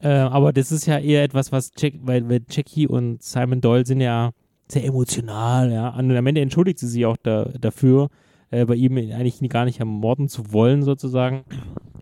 Äh, 0.00 0.08
aber 0.08 0.52
das 0.52 0.70
ist 0.70 0.86
ja 0.86 0.98
eher 1.00 1.24
etwas, 1.24 1.50
was 1.50 1.72
Jack, 1.76 1.94
weil, 2.02 2.28
weil 2.28 2.42
Jackie 2.48 2.86
und 2.86 3.24
Simon 3.24 3.60
Doyle 3.60 3.84
sind 3.84 4.00
ja 4.02 4.30
sehr 4.70 4.84
emotional, 4.84 5.72
ja. 5.72 5.88
Und 5.96 6.14
am 6.16 6.26
Ende 6.26 6.40
entschuldigt 6.40 6.78
sie 6.78 6.86
sich 6.88 7.06
auch 7.06 7.16
da, 7.22 7.44
dafür, 7.60 8.08
äh, 8.50 8.64
bei 8.64 8.74
ihm 8.74 8.96
eigentlich 8.96 9.40
gar 9.50 9.64
nicht 9.64 9.80
ermorden 9.80 10.28
zu 10.28 10.52
wollen, 10.52 10.82
sozusagen. 10.82 11.42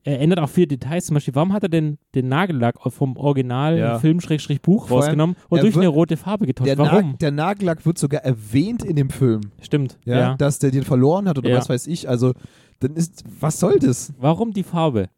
Er 0.04 0.20
ändert 0.20 0.38
auch 0.38 0.48
viele 0.48 0.68
Details, 0.68 1.06
zum 1.06 1.14
Beispiel, 1.14 1.34
warum 1.34 1.52
hat 1.52 1.64
er 1.64 1.68
denn 1.68 1.98
den 2.14 2.28
Nagellack 2.28 2.76
vom 2.92 3.16
Original 3.16 3.76
Ja. 3.76 3.98
Film-Buch 3.98 4.88
rausgenommen 4.90 5.34
und 5.48 5.62
durch 5.62 5.74
wird- 5.74 5.82
eine 5.82 5.88
rote 5.88 6.16
Farbe 6.16 6.46
getauscht? 6.46 6.68
Der, 6.68 6.78
Warum? 6.78 7.10
Na 7.12 7.16
der 7.16 7.30
Nagellack 7.32 7.84
wird 7.84 7.98
sogar 7.98 8.20
erwähnt 8.22 8.84
in 8.84 8.94
dem 8.94 9.10
Film, 9.10 9.40
Stimmt, 9.60 9.98
ja, 10.04 10.18
ja. 10.18 10.34
dass 10.36 10.60
der 10.60 10.70
den 10.70 10.84
verloren 10.84 11.28
hat 11.28 11.38
oder 11.38 11.50
Ja. 11.50 11.56
was 11.58 11.68
weiß 11.68 11.88
ich. 11.88 12.08
Also, 12.08 12.34
dann 12.78 12.94
ist, 12.94 13.24
was 13.40 13.58
soll 13.58 13.78
das? 13.80 14.12
Warum 14.20 14.52
die 14.52 14.62
Farbe? 14.62 15.08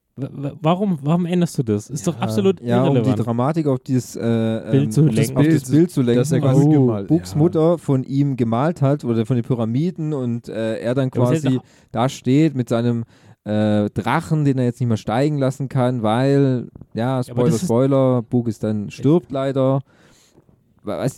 Warum, 0.63 0.99
warum 1.03 1.27
änderst 1.27 1.57
du 1.59 1.63
das? 1.63 1.91
Ist 1.91 2.07
doch 2.07 2.19
absolut 2.19 2.61
Ja, 2.61 2.83
um 2.85 2.91
die 2.95 2.99
irrelevant. 3.01 3.27
Dramatik 3.27 3.67
auf 3.67 3.79
dieses 3.81 4.17
äh, 4.17 4.21
Bild 4.71 4.85
ähm, 4.85 4.91
zu 4.91 5.01
auf 5.03 5.07
das, 5.09 5.17
lenken. 5.17 5.37
auf 5.39 5.45
das 5.45 5.53
Bild, 5.63 5.71
Bild 5.71 5.91
zu 5.91 6.03
lenken, 6.03 6.19
dass 6.21 6.33
er 6.33 6.43
was 6.43 6.53
quasi 6.55 6.69
gemalt- 6.69 7.07
Books 7.09 7.33
ja. 7.33 7.39
Mutter 7.39 7.79
von 7.79 8.05
ihm 8.05 8.37
gemalt 8.37 8.83
hat 8.83 9.05
oder 9.05 9.25
von 9.27 9.37
den 9.37 9.45
Pyramiden 9.45 10.13
und 10.13 10.49
äh, 10.49 10.79
er 10.81 10.95
dann 10.95 11.05
Ja, 11.07 11.11
quasi 11.11 11.61
da 11.93 12.09
steht 12.09 12.55
mit 12.55 12.69
seinem 12.69 13.05
äh, 13.45 13.89
Drachen, 13.91 14.45
den 14.45 14.59
er 14.59 14.65
jetzt 14.65 14.81
nicht 14.81 14.89
mehr 14.89 14.97
steigen 14.97 15.39
lassen 15.39 15.69
kann, 15.69 16.03
weil, 16.03 16.69
ja, 16.95 17.23
Spoiler, 17.23 17.51
das 17.51 17.63
Spoiler, 17.63 18.23
Book 18.23 18.49
ist 18.49 18.63
dann 18.65 18.91
stirbt 18.91 19.31
leider. 19.33 19.81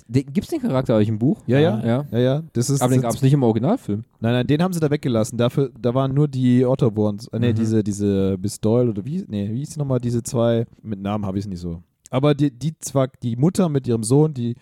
Gibt 0.09 0.39
es 0.45 0.49
den 0.49 0.61
Charakter 0.61 0.95
eigentlich 0.97 1.09
im 1.09 1.19
Buch? 1.19 1.43
Ja, 1.47 1.59
ja. 1.59 1.81
ja. 1.85 2.05
Ja, 2.11 2.19
ja. 2.19 2.43
Das 2.53 2.71
ist, 2.71 2.81
Aber 2.83 2.91
den 2.93 3.03
das- 3.03 3.11
gab 3.11 3.17
es 3.17 3.23
nicht 3.23 3.33
im 3.33 3.43
Originalfilm. 3.43 4.05
Nein, 4.21 4.33
nein, 4.33 4.47
den 4.47 4.63
haben 4.63 4.73
sie 4.73 4.81
da 4.81 4.91
weggelassen. 4.91 5.39
Dafür, 5.39 5.71
da 5.81 5.95
waren 5.95 6.13
nur 6.15 6.29
die 6.29 6.65
Otterborns. 6.65 7.29
Äh, 7.29 7.39
nee, 7.39 7.51
Mhm. 7.53 7.57
diese, 7.57 7.83
diese 7.85 8.37
Miss 8.41 8.61
Doyle 8.61 8.91
oder 8.91 9.05
wie, 9.05 9.25
nee, 9.29 9.49
wie 9.53 9.59
hieß 9.59 9.77
nochmal, 9.77 10.01
diese 10.01 10.23
zwei, 10.23 10.67
mit 10.83 11.01
Namen 11.01 11.25
habe 11.27 11.39
ich 11.39 11.45
es 11.45 11.49
nicht 11.49 11.61
so. 11.61 11.83
Aber 12.11 12.35
die, 12.35 12.51
die 12.51 12.75
zwar, 12.81 13.09
die 13.23 13.37
Mutter 13.37 13.69
mit 13.69 13.87
ihrem 13.87 14.03
Sohn, 14.03 14.35
die, 14.35 14.57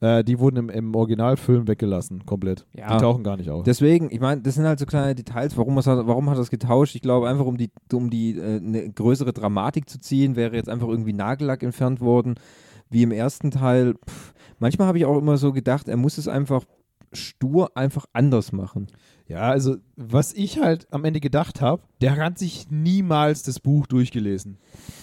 äh, 0.00 0.22
die 0.24 0.38
wurden 0.38 0.56
im, 0.56 0.68
im 0.70 0.94
Originalfilm 0.94 1.66
weggelassen, 1.66 2.24
komplett. 2.26 2.64
Ja. 2.76 2.94
Die 2.96 3.00
tauchen 3.02 3.24
gar 3.24 3.36
nicht 3.36 3.50
auf. 3.50 3.64
Deswegen, 3.64 4.08
ich 4.10 4.20
meine, 4.20 4.40
das 4.40 4.54
sind 4.54 4.64
halt 4.66 4.78
so 4.78 4.86
kleine 4.86 5.14
Details, 5.14 5.56
warum, 5.56 5.76
hat, 5.76 5.86
warum 5.86 6.30
hat 6.30 6.38
er 6.38 6.42
es 6.42 6.50
getauscht? 6.50 6.94
Ich 6.94 7.02
glaube 7.02 7.28
einfach, 7.28 7.44
um 7.46 7.56
die, 7.56 7.70
um 7.92 8.08
die 8.10 8.36
äh, 8.38 8.56
eine 8.58 8.88
größere 8.90 9.32
Dramatik 9.32 9.88
zu 9.90 10.00
ziehen, 10.00 10.36
wäre 10.36 10.54
jetzt 10.56 10.68
einfach 10.68 10.88
irgendwie 10.88 11.12
Nagellack 11.12 11.62
entfernt 11.62 12.00
worden, 12.00 12.34
wie 12.90 13.02
im 13.02 13.10
ersten 13.10 13.50
Teil. 13.50 13.94
Pff, 14.08 14.32
manchmal 14.62 14.86
habe 14.88 14.96
ich 14.98 15.04
auch 15.04 15.18
immer 15.18 15.36
so 15.36 15.52
gedacht, 15.52 15.88
er 15.88 15.98
muss 15.98 16.16
es 16.16 16.28
einfach 16.28 16.64
stur 17.12 17.76
einfach 17.76 18.06
anders 18.14 18.52
machen. 18.52 18.86
Ja, 19.28 19.40
also 19.50 19.76
was 19.96 20.32
ich 20.32 20.60
halt 20.60 20.86
am 20.90 21.04
Ende 21.04 21.20
gedacht 21.20 21.60
habe, 21.60 21.82
der 22.00 22.16
hat 22.16 22.38
sich 22.38 22.70
niemals 22.70 23.42
das 23.42 23.60
Buch 23.60 23.86
durchgelesen. 23.86 24.56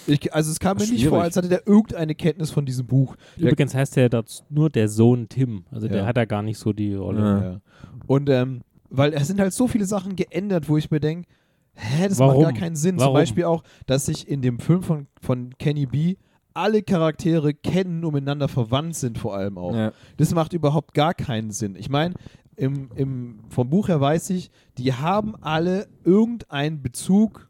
Ich, 0.08 0.34
also 0.34 0.50
es 0.52 0.60
kam 0.60 0.78
mir 0.78 0.84
nicht 0.84 0.90
Schwierig. 0.94 1.10
vor, 1.10 1.22
als 1.22 1.36
hätte 1.36 1.50
der 1.50 1.68
irgendeine 1.68 2.16
Kenntnis 2.16 2.50
von 2.50 2.66
diesem 2.66 2.88
Buch. 2.88 3.16
Der, 3.38 3.52
Übrigens 3.52 3.76
heißt 3.76 3.96
der 3.96 4.10
dort 4.10 4.44
nur 4.50 4.72
der 4.72 4.88
Sohn 4.88 5.30
Tim. 5.30 5.66
Also 5.72 5.88
der 5.88 6.00
Ja. 6.00 6.06
hat 6.08 6.18
da 6.18 6.26
gar 6.26 6.42
nicht 6.42 6.58
so 6.58 6.74
die 6.74 6.96
Rolle. 6.96 7.20
Ja. 7.22 7.44
ja. 7.52 7.62
Und 8.08 8.30
ähm, 8.30 8.62
weil 8.90 9.14
es 9.14 9.28
sind 9.28 9.40
halt 9.40 9.54
so 9.54 9.68
viele 9.68 9.86
Sachen 9.86 10.16
geändert, 10.16 10.68
wo 10.68 10.78
ich 10.78 10.90
mir 10.90 11.00
denke, 11.00 11.28
hä, 11.76 12.08
das 12.08 12.18
Warum? 12.18 12.42
macht 12.44 12.54
gar 12.54 12.60
keinen 12.62 12.76
Sinn. 12.76 12.98
Zum 12.98 13.02
Warum? 13.06 13.14
Beispiel 13.14 13.44
auch, 13.44 13.64
dass 13.86 14.08
sich 14.08 14.28
in 14.28 14.42
dem 14.42 14.58
Film 14.60 14.82
von, 14.82 15.06
von 15.22 15.54
Kenny 15.60 15.86
B 15.86 16.16
alle 16.54 16.82
Charaktere 16.84 17.54
kennen 17.54 18.04
und 18.04 18.14
miteinander 18.14 18.48
verwandt 18.48 18.96
sind 18.96 19.18
vor 19.18 19.36
allem 19.36 19.58
auch. 19.58 19.74
Ja. 19.76 19.92
Das 20.18 20.34
macht 20.34 20.54
überhaupt 20.54 20.94
gar 20.94 21.14
keinen 21.14 21.52
Sinn. 21.52 21.76
Ich 21.78 21.90
meine, 21.90 22.14
im, 22.56 22.90
im, 22.96 23.40
vom 23.50 23.70
Buch 23.70 23.88
her 23.88 24.02
weiß 24.02 24.32
ich, 24.32 24.52
die 24.78 24.94
haben 24.94 25.36
alle 25.42 25.88
irgendeinen 26.04 26.82
Bezug 26.82 27.48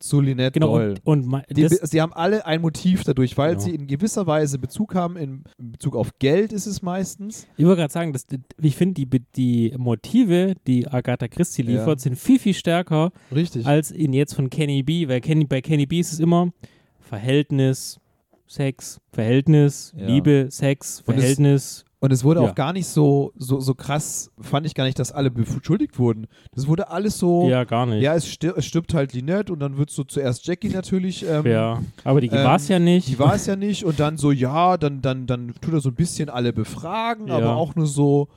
zu 0.00 0.20
Lynette 0.20 0.60
Genau, 0.60 0.78
Doyle. 0.78 0.94
und, 1.02 1.32
und 1.32 1.42
Die, 1.50 1.66
sie 1.68 2.00
haben 2.00 2.12
alle 2.12 2.46
ein 2.46 2.60
Motiv 2.60 3.02
dadurch, 3.02 3.36
weil 3.36 3.50
Genau. 3.56 3.60
sie 3.64 3.74
in 3.74 3.86
gewisser 3.88 4.28
Weise 4.28 4.58
Bezug 4.60 4.94
haben, 4.94 5.16
in 5.16 5.42
Bezug 5.58 5.96
auf 5.96 6.16
Geld 6.20 6.52
ist 6.52 6.66
es 6.66 6.82
meistens. 6.82 7.48
ich 7.56 7.64
wollte 7.64 7.80
gerade 7.80 7.92
sagen, 7.92 8.12
dass, 8.12 8.24
ich 8.62 8.76
finde, 8.76 9.04
die, 9.04 9.22
die 9.34 9.74
Motive, 9.76 10.54
die 10.68 10.86
Agatha 10.86 11.26
Christie 11.26 11.62
Ja. 11.64 11.70
liefert, 11.80 11.98
sind 12.00 12.16
viel, 12.16 12.38
viel 12.38 12.54
stärker 12.54 13.10
Richtig. 13.34 13.66
als 13.66 13.90
in 13.90 14.12
jetzt 14.12 14.34
von 14.34 14.50
Kenny 14.50 14.84
B. 14.84 15.08
Weil 15.08 15.20
Kenny, 15.20 15.44
bei 15.46 15.60
Kenny 15.60 15.86
B 15.86 15.98
ist 15.98 16.12
es 16.12 16.20
immer 16.20 16.52
Verhältnis, 17.00 17.98
Sex, 18.48 19.00
Verhältnis, 19.12 19.92
Ja. 19.96 20.06
Liebe, 20.06 20.48
Sex, 20.50 21.02
Und 21.06 21.14
es- 21.16 21.20
Verhältnis. 21.20 21.84
Und 22.00 22.12
es 22.12 22.22
wurde 22.22 22.40
Ja. 22.42 22.48
auch 22.48 22.54
gar 22.54 22.72
nicht 22.72 22.86
so, 22.86 23.32
so, 23.36 23.58
so 23.58 23.74
krass, 23.74 24.30
fand 24.40 24.64
ich 24.66 24.74
gar 24.76 24.84
nicht, 24.84 25.00
dass 25.00 25.10
alle 25.10 25.32
beschuldigt 25.32 25.98
wurden. 25.98 26.28
Das 26.54 26.68
wurde 26.68 26.90
alles 26.90 27.18
so, 27.18 27.48
ja, 27.48 27.64
gar 27.64 27.86
nicht. 27.86 28.02
ja, 28.02 28.14
es, 28.14 28.28
stir 28.28 28.56
es 28.56 28.66
stirbt 28.66 28.94
halt 28.94 29.14
Lynette 29.14 29.52
und 29.52 29.58
dann 29.58 29.78
wird 29.78 29.90
so 29.90 30.04
zuerst 30.04 30.46
Jackie 30.46 30.68
natürlich. 30.68 31.26
Ähm, 31.28 31.44
Ja, 31.44 31.82
aber 32.04 32.20
die 32.20 32.28
ähm, 32.28 32.44
war 32.44 32.54
es 32.54 32.68
ja 32.68 32.78
nicht. 32.78 33.08
Die 33.08 33.18
war 33.18 33.34
es 33.34 33.46
ja 33.46 33.56
nicht 33.56 33.84
und 33.84 33.98
dann 33.98 34.16
so, 34.16 34.30
ja, 34.30 34.76
dann, 34.76 35.02
dann, 35.02 35.26
dann 35.26 35.52
tut 35.60 35.74
er 35.74 35.80
so 35.80 35.88
ein 35.88 35.96
bisschen 35.96 36.28
alle 36.30 36.52
befragen, 36.52 37.26
Ja. 37.26 37.34
aber 37.38 37.56
auch 37.56 37.74
nur 37.74 37.88
so, 37.88 38.28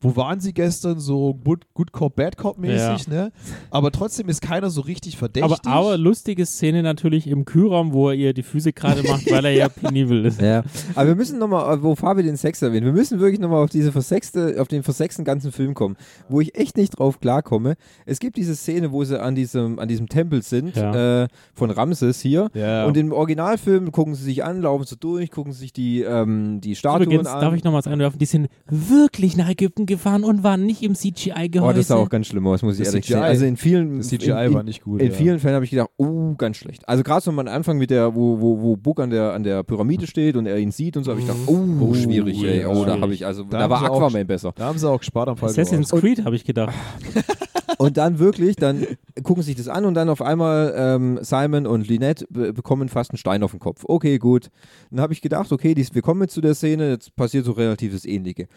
wo 0.00 0.14
waren 0.16 0.38
sie 0.40 0.52
gestern? 0.54 1.00
So 1.00 1.34
Good, 1.34 1.66
good 1.74 1.90
Cop, 1.92 2.14
Bad 2.16 2.36
Cop 2.36 2.56
mäßig, 2.58 3.08
ne? 3.08 3.32
Aber 3.70 3.90
trotzdem 3.90 4.28
ist 4.28 4.40
keiner 4.42 4.70
so 4.70 4.80
richtig 4.82 5.16
verdächtig. 5.16 5.50
aber, 5.64 5.66
aber 5.66 5.98
lustige 5.98 6.46
Szene 6.46 6.82
natürlich 6.82 7.26
im 7.26 7.44
Kühlraum, 7.44 7.92
wo 7.92 8.08
er 8.10 8.14
ihr 8.14 8.32
die 8.32 8.42
Füße 8.44 8.72
gerade 8.72 9.02
macht, 9.02 9.28
weil 9.30 9.44
er 9.44 9.50
ja 9.52 9.68
penibel 9.68 10.24
ist. 10.26 10.40
Ja, 10.40 10.62
aber 10.94 11.08
wir 11.08 11.14
müssen 11.16 11.38
nochmal, 11.38 11.82
wo 11.82 11.94
Fabi 11.96 12.22
den 12.22 12.36
Sex 12.36 12.62
erwähnt, 12.62 12.84
wir 12.84 12.92
müssen 12.92 13.18
wirklich 13.18 13.40
nochmal 13.40 13.64
auf 13.64 13.70
diese 13.70 13.90
versexte, 13.90 14.56
auf 14.60 14.68
den 14.68 14.82
versexten 14.84 15.24
ganzen 15.24 15.50
Film 15.50 15.74
kommen, 15.74 15.96
wo 16.28 16.40
ich 16.40 16.54
echt 16.56 16.76
nicht 16.76 16.98
drauf 16.98 17.18
klarkomme. 17.18 17.74
Es 18.06 18.20
gibt 18.20 18.36
diese 18.36 18.54
Szene, 18.54 18.92
wo 18.92 19.02
sie 19.04 19.20
an 19.20 19.34
diesem, 19.34 19.78
an 19.80 19.88
diesem 19.88 20.08
Tempel 20.08 20.42
sind, 20.42 20.76
Ja. 20.76 21.24
äh, 21.24 21.28
von 21.54 21.70
Ramses 21.70 22.20
hier. 22.20 22.50
Ja. 22.54 22.86
Und 22.86 22.96
im 22.96 23.10
Originalfilm 23.12 23.90
gucken 23.90 24.14
sie 24.14 24.22
sich 24.24 24.44
an, 24.44 24.62
laufen 24.62 24.84
so 24.84 24.94
durch, 24.94 25.30
gucken 25.32 25.52
sich 25.52 25.72
die, 25.72 26.02
ähm, 26.02 26.60
die 26.60 26.76
Statuen 26.76 27.02
Übrigens, 27.04 27.26
an. 27.28 27.40
darf 27.40 27.54
ich 27.54 27.64
noch 27.64 27.72
was 27.72 27.86
einwerfen? 27.88 28.18
Die 28.20 28.26
sind 28.26 28.48
wirklich 28.68 29.36
nach 29.36 29.48
Ägypten 29.48 29.86
gefahren 29.88 30.22
und 30.22 30.44
waren 30.44 30.64
nicht 30.64 30.82
im 30.84 30.92
oh, 30.92 30.94
CGI-Gehäuse. 30.94 31.74
das 31.74 31.88
sah 31.88 31.96
auch 31.96 32.08
ganz 32.08 32.28
schlimm 32.28 32.46
aus, 32.46 32.62
muss 32.62 32.74
ich 32.74 32.84
Das 32.84 32.94
ehrlich 32.94 33.06
CGI 33.06 33.12
sagen. 33.14 33.24
Also 33.24 33.44
in 33.44 33.56
vielen, 33.56 33.96
das 33.98 34.08
CGI 34.08 34.30
in, 34.30 34.38
in, 34.38 34.54
war 34.54 34.62
nicht 34.62 34.82
gut. 34.84 35.02
in 35.02 35.08
ja. 35.08 35.12
vielen 35.12 35.40
Fällen 35.40 35.56
habe 35.56 35.64
ich 35.64 35.72
gedacht, 35.72 35.90
oh, 35.96 36.34
ganz 36.36 36.58
schlecht. 36.58 36.88
Also 36.88 37.02
gerade 37.02 37.22
so 37.22 37.32
am 37.32 37.40
Anfang 37.40 37.78
mit 37.78 37.90
der, 37.90 38.14
wo, 38.14 38.40
wo, 38.40 38.62
wo 38.62 38.76
Book 38.76 39.00
an 39.00 39.10
der, 39.10 39.32
an 39.32 39.42
der 39.42 39.64
Pyramide 39.64 40.06
steht 40.06 40.36
und 40.36 40.46
er 40.46 40.58
ihn 40.58 40.70
sieht 40.70 40.96
und 40.96 41.02
so, 41.02 41.10
habe 41.10 41.20
ich 41.20 41.26
gedacht, 41.26 41.42
oh, 41.46 41.58
Oh, 41.80 41.94
schwierig, 41.94 42.42
ey. 42.44 42.64
Oh, 42.66 42.84
da 42.84 43.00
habe 43.00 43.12
ich, 43.14 43.24
also, 43.26 43.44
Da 43.44 43.58
da, 43.58 43.70
war 43.70 43.80
sie 43.80 43.90
auch- 43.90 43.96
Aquaman 43.96 44.26
besser. 44.26 44.52
Da 44.54 44.66
haben 44.66 44.78
sie 44.78 44.88
auch 44.88 44.98
gespart 44.98 45.28
am 45.28 45.36
falschen 45.36 45.60
Assassin's 45.60 45.92
Ort. 45.92 46.02
Creed, 46.02 46.24
habe 46.24 46.36
ich 46.36 46.44
gedacht. 46.44 46.74
Und 47.78 47.96
dann 47.96 48.18
wirklich, 48.18 48.56
dann 48.56 48.86
gucken 49.22 49.42
sich 49.42 49.54
das 49.54 49.68
an 49.68 49.84
und 49.84 49.94
dann 49.94 50.08
auf 50.08 50.20
einmal 50.20 50.74
ähm, 50.76 51.18
Simon 51.22 51.66
und 51.66 51.86
Lynette 51.86 52.26
be 52.28 52.52
bekommen 52.52 52.88
fast 52.88 53.12
einen 53.12 53.18
Stein 53.18 53.42
auf 53.44 53.52
den 53.52 53.60
Kopf. 53.60 53.84
Okay, 53.86 54.18
gut. 54.18 54.48
Dann 54.90 55.00
habe 55.00 55.12
ich 55.12 55.20
gedacht, 55.22 55.52
okay, 55.52 55.74
dies, 55.74 55.94
wir 55.94 56.02
kommen 56.02 56.22
jetzt 56.22 56.34
zu 56.34 56.40
der 56.40 56.54
Szene, 56.54 56.90
jetzt 56.90 57.14
passiert 57.14 57.44
so 57.44 57.52
relativ 57.52 57.92
das 57.92 58.04
Ähnliche. 58.04 58.48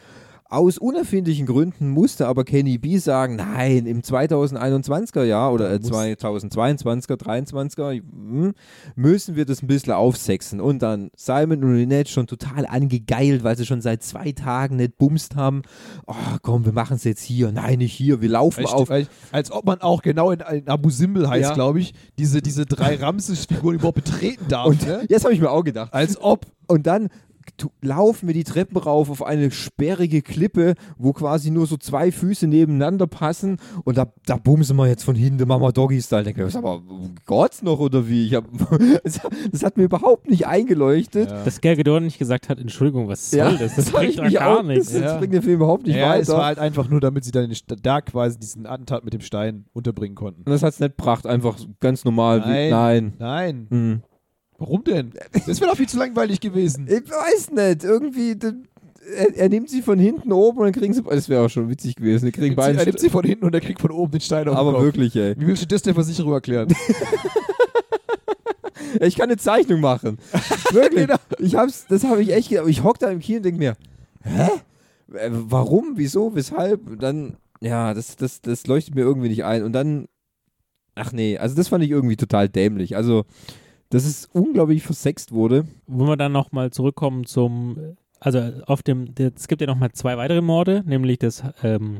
Aus 0.51 0.77
unerfindlichen 0.77 1.45
Gründen 1.45 1.87
musste 1.91 2.27
aber 2.27 2.43
Kenny 2.43 2.77
B 2.77 2.97
sagen, 2.97 3.37
nein, 3.37 3.85
im 3.85 4.01
2021er 4.01 5.23
Jahr 5.23 5.53
oder 5.53 5.71
äh, 5.71 5.79
muss- 5.79 5.89
2022er, 5.91 7.15
23er 7.17 8.01
hm, 8.01 8.53
müssen 8.97 9.37
wir 9.37 9.45
das 9.45 9.63
ein 9.63 9.67
bisschen 9.67 9.93
aufsexen. 9.93 10.59
Und 10.59 10.81
dann 10.81 11.09
Simon 11.15 11.63
und 11.63 11.73
Lynette 11.77 12.11
schon 12.11 12.27
total 12.27 12.65
angegeilt, 12.65 13.45
weil 13.45 13.55
sie 13.57 13.65
schon 13.65 13.79
seit 13.81 14.03
zwei 14.03 14.33
Tagen 14.33 14.75
nicht 14.75 14.97
bumst 14.97 15.37
haben. 15.37 15.61
Oh, 16.05 16.15
komm, 16.41 16.65
wir 16.65 16.73
machen 16.73 16.97
es 16.97 17.05
jetzt 17.05 17.23
hier. 17.23 17.53
Nein, 17.53 17.77
nicht 17.77 17.93
hier. 17.93 18.19
Wir 18.19 18.27
laufen 18.29 18.59
Als, 18.65 18.73
auf. 18.73 18.91
als, 18.91 19.07
als 19.31 19.51
ob 19.53 19.65
man 19.65 19.79
auch 19.79 20.01
genau 20.01 20.31
in, 20.31 20.41
in 20.51 20.67
Abu 20.67 20.89
Simbel 20.89 21.29
heißt, 21.29 21.51
Ja. 21.51 21.53
glaube 21.55 21.79
ich, 21.79 21.93
diese, 22.19 22.41
diese 22.41 22.65
drei 22.65 22.97
Ramses-Figuren 22.97 23.75
überhaupt 23.75 24.03
betreten 24.03 24.45
darf. 24.49 24.67
Und 24.67 24.85
ne? 24.85 25.05
jetzt 25.07 25.23
habe 25.23 25.33
ich 25.33 25.39
mir 25.39 25.49
auch 25.49 25.63
gedacht. 25.63 25.93
Als 25.93 26.19
ob. 26.19 26.45
Und 26.67 26.87
dann 26.87 27.07
laufen 27.81 28.27
wir 28.27 28.33
die 28.33 28.43
Treppen 28.43 28.77
rauf 28.77 29.09
auf 29.09 29.23
eine 29.23 29.51
sperrige 29.51 30.21
Klippe, 30.21 30.75
wo 30.97 31.13
quasi 31.13 31.51
nur 31.51 31.67
so 31.67 31.77
zwei 31.77 32.11
Füße 32.11 32.47
nebeneinander 32.47 33.07
passen. 33.07 33.57
Und 33.83 33.97
da, 33.97 34.11
da 34.25 34.37
bumsen 34.37 34.75
wir 34.77 34.87
jetzt 34.87 35.03
von 35.03 35.15
hinten 35.15 35.47
Mama 35.47 35.71
Doggy-Style. 35.71 36.23
Denke 36.23 36.45
ich, 36.47 36.55
aber 36.55 36.81
Gott 37.25 37.63
noch 37.63 37.79
oder 37.79 38.07
wie? 38.07 38.27
Ich 38.27 38.35
hab, 38.35 38.45
das, 39.51 39.63
hat 39.63 39.77
mir 39.77 39.83
überhaupt 39.83 40.29
nicht 40.29 40.47
eingeleuchtet. 40.47 41.29
Ja. 41.31 41.43
Dass 41.43 41.61
Gal 41.61 41.75
Gadot 41.75 42.01
nicht 42.03 42.19
gesagt 42.19 42.49
hat, 42.49 42.59
Entschuldigung, 42.59 43.07
was 43.07 43.31
soll 43.31 43.39
Ja, 43.39 43.51
das? 43.53 43.75
Das 43.75 43.89
bringt 43.91 44.11
ich 44.11 44.15
doch 44.17 44.31
gar 44.31 44.59
auch- 44.59 44.63
nichts. 44.63 44.85
Das, 44.91 45.01
Ja. 45.01 45.07
das 45.07 45.17
bringt 45.19 45.33
den 45.33 45.41
Film 45.41 45.55
überhaupt 45.55 45.85
nicht 45.87 45.95
ja, 45.95 46.15
es 46.15 46.27
war 46.29 46.37
weiter. 46.37 46.45
halt 46.45 46.59
einfach 46.59 46.89
nur, 46.89 46.99
damit 46.99 47.23
sie 47.23 47.31
dann 47.31 47.51
da 47.81 48.01
quasi 48.01 48.39
diesen 48.39 48.65
Attentat 48.65 49.03
mit 49.03 49.13
dem 49.13 49.21
Stein 49.21 49.65
unterbringen 49.73 50.15
konnten. 50.15 50.41
Und 50.43 50.51
das 50.51 50.63
hat 50.63 50.73
es 50.73 50.79
nicht 50.79 50.97
gebracht, 50.97 51.25
einfach 51.27 51.57
ganz 51.79 52.05
normal. 52.05 52.39
Nein. 52.39 52.67
Wie, 52.67 52.69
nein. 52.71 53.13
Nein. 53.19 53.67
Hm. 53.69 54.01
Warum 54.61 54.83
denn? 54.83 55.11
Das 55.47 55.59
wäre 55.59 55.71
doch 55.71 55.75
viel 55.77 55.89
zu 55.89 55.97
langweilig 55.97 56.39
gewesen. 56.39 56.85
Ich 56.87 57.09
weiß 57.09 57.49
nicht, 57.49 57.83
irgendwie, 57.83 58.37
er, 59.17 59.35
er 59.35 59.49
nimmt 59.49 59.71
sie 59.71 59.81
von 59.81 59.97
hinten 59.97 60.31
oben 60.31 60.59
und 60.59 60.65
dann 60.65 60.73
kriegen 60.73 60.93
sie. 60.93 61.01
Das 61.01 61.29
wäre 61.29 61.43
auch 61.43 61.49
schon 61.49 61.67
witzig 61.67 61.95
gewesen. 61.95 62.27
Die 62.27 62.31
kriegen 62.31 62.53
Er 62.53 62.57
beide. 62.57 62.85
nimmt 62.85 62.99
sie 62.99 63.09
von 63.09 63.25
hinten 63.25 63.45
und 63.45 63.55
er 63.55 63.61
kriegt 63.61 63.81
von 63.81 63.89
oben 63.89 64.11
den 64.11 64.21
Stein 64.21 64.47
auf 64.47 64.53
den 64.53 64.59
aber 64.59 64.73
Kopf. 64.73 64.83
wirklich, 64.83 65.15
ey. 65.15 65.33
Wie 65.35 65.47
willst 65.47 65.63
du 65.63 65.67
das 65.67 65.81
der 65.81 65.95
Versicherung 65.95 66.31
erklären? 66.33 66.67
Ich 68.99 69.15
kann 69.15 69.29
eine 69.29 69.37
Zeichnung 69.37 69.79
machen. 69.79 70.17
Wirklich. 70.71 71.07
Ich 71.39 71.55
hab's, 71.55 71.85
das 71.87 72.03
habe 72.03 72.21
ich 72.21 72.33
echt 72.33 72.49
gedacht. 72.49 72.67
Ich 72.67 72.83
hock 72.83 72.99
da 72.99 73.09
im 73.09 73.19
Kino 73.19 73.37
und 73.37 73.45
denke 73.45 73.57
mir, 73.59 73.75
hä? 74.23 74.49
Äh, 75.13 75.29
Warum? 75.31 75.93
Wieso? 75.95 76.35
Weshalb? 76.35 76.99
Dann, 76.99 77.37
ja, 77.61 77.93
das, 77.93 78.17
das, 78.17 78.41
das 78.41 78.67
leuchtet 78.67 78.95
mir 78.95 79.01
irgendwie 79.01 79.29
nicht 79.29 79.45
ein. 79.45 79.63
Und 79.63 79.71
dann, 79.73 80.07
ach 80.95 81.13
nee, 81.13 81.37
also 81.37 81.55
das 81.55 81.69
fand 81.69 81.83
ich 81.85 81.89
irgendwie 81.89 82.17
total 82.17 82.49
dämlich. 82.49 82.97
Also, 82.97 83.23
dass 83.91 84.05
es 84.05 84.27
unglaublich 84.33 84.81
versext 84.81 85.31
wurde. 85.31 85.65
Wollen 85.85 86.09
wir 86.09 86.17
dann 86.17 86.31
nochmal 86.31 86.71
zurückkommen 86.71 87.25
zum, 87.25 87.77
also 88.19 88.39
auf 88.65 88.81
dem, 88.81 89.13
es 89.17 89.47
gibt 89.47 89.61
ja 89.61 89.67
nochmal 89.67 89.91
zwei 89.91 90.17
weitere 90.17 90.41
Morde, 90.41 90.81
nämlich 90.85 91.19
das 91.19 91.43
ähm, 91.63 91.99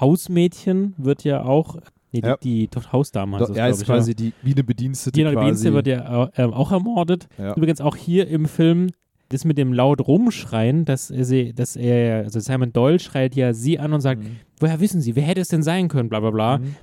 Hausmädchen 0.00 0.94
wird 0.98 1.24
ja 1.24 1.42
auch, 1.44 1.76
nee, 2.12 2.20
Ja. 2.24 2.36
die, 2.36 2.68
die 2.68 2.80
Hausdame 2.92 3.38
heißt 3.38 3.50
das, 3.50 3.54
glaub 3.56 3.70
ist 3.70 3.80
ich, 3.82 3.86
quasi 3.86 4.10
ja. 4.12 4.14
die, 4.16 4.32
wie 4.42 4.52
eine 4.52 4.64
Bedienstete 4.64 5.18
Die 5.18 5.24
Bedienste 5.24 5.66
quasi. 5.70 5.74
wird 5.74 5.86
ja 5.86 6.30
äh, 6.36 6.42
auch 6.44 6.72
ermordet. 6.72 7.28
ja. 7.38 7.54
Übrigens 7.54 7.80
auch 7.80 7.96
hier 7.96 8.26
im 8.28 8.46
Film, 8.46 8.88
das 9.28 9.44
mit 9.44 9.56
dem 9.58 9.72
laut 9.72 10.06
rumschreien, 10.06 10.84
dass, 10.84 11.10
er 11.10 11.24
sie, 11.24 11.52
dass 11.54 11.76
er, 11.76 12.24
also 12.24 12.40
Simon 12.40 12.72
Doyle 12.72 12.98
schreit 12.98 13.34
ja 13.34 13.54
sie 13.54 13.78
an 13.78 13.92
und 13.92 14.00
sagt, 14.00 14.22
Mhm. 14.22 14.36
woher 14.60 14.80
wissen 14.80 15.00
Sie, 15.00 15.16
wer 15.16 15.22
hätte 15.22 15.40
es 15.40 15.48
denn 15.48 15.62
sein 15.62 15.88
können, 15.88 16.08
bla 16.08 16.20
bla 16.20 16.30
bla. 16.30 16.58
Mhm. 16.58 16.74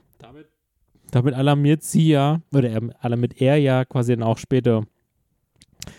Damit, 1.11 1.33
alarmiert 1.33 1.83
sie 1.83 2.09
ja, 2.09 2.41
oder 2.53 2.69
er, 2.69 2.81
alarmiert 2.99 3.41
er 3.41 3.57
ja 3.57 3.85
quasi 3.85 4.15
dann 4.15 4.23
auch 4.23 4.37
später 4.37 4.83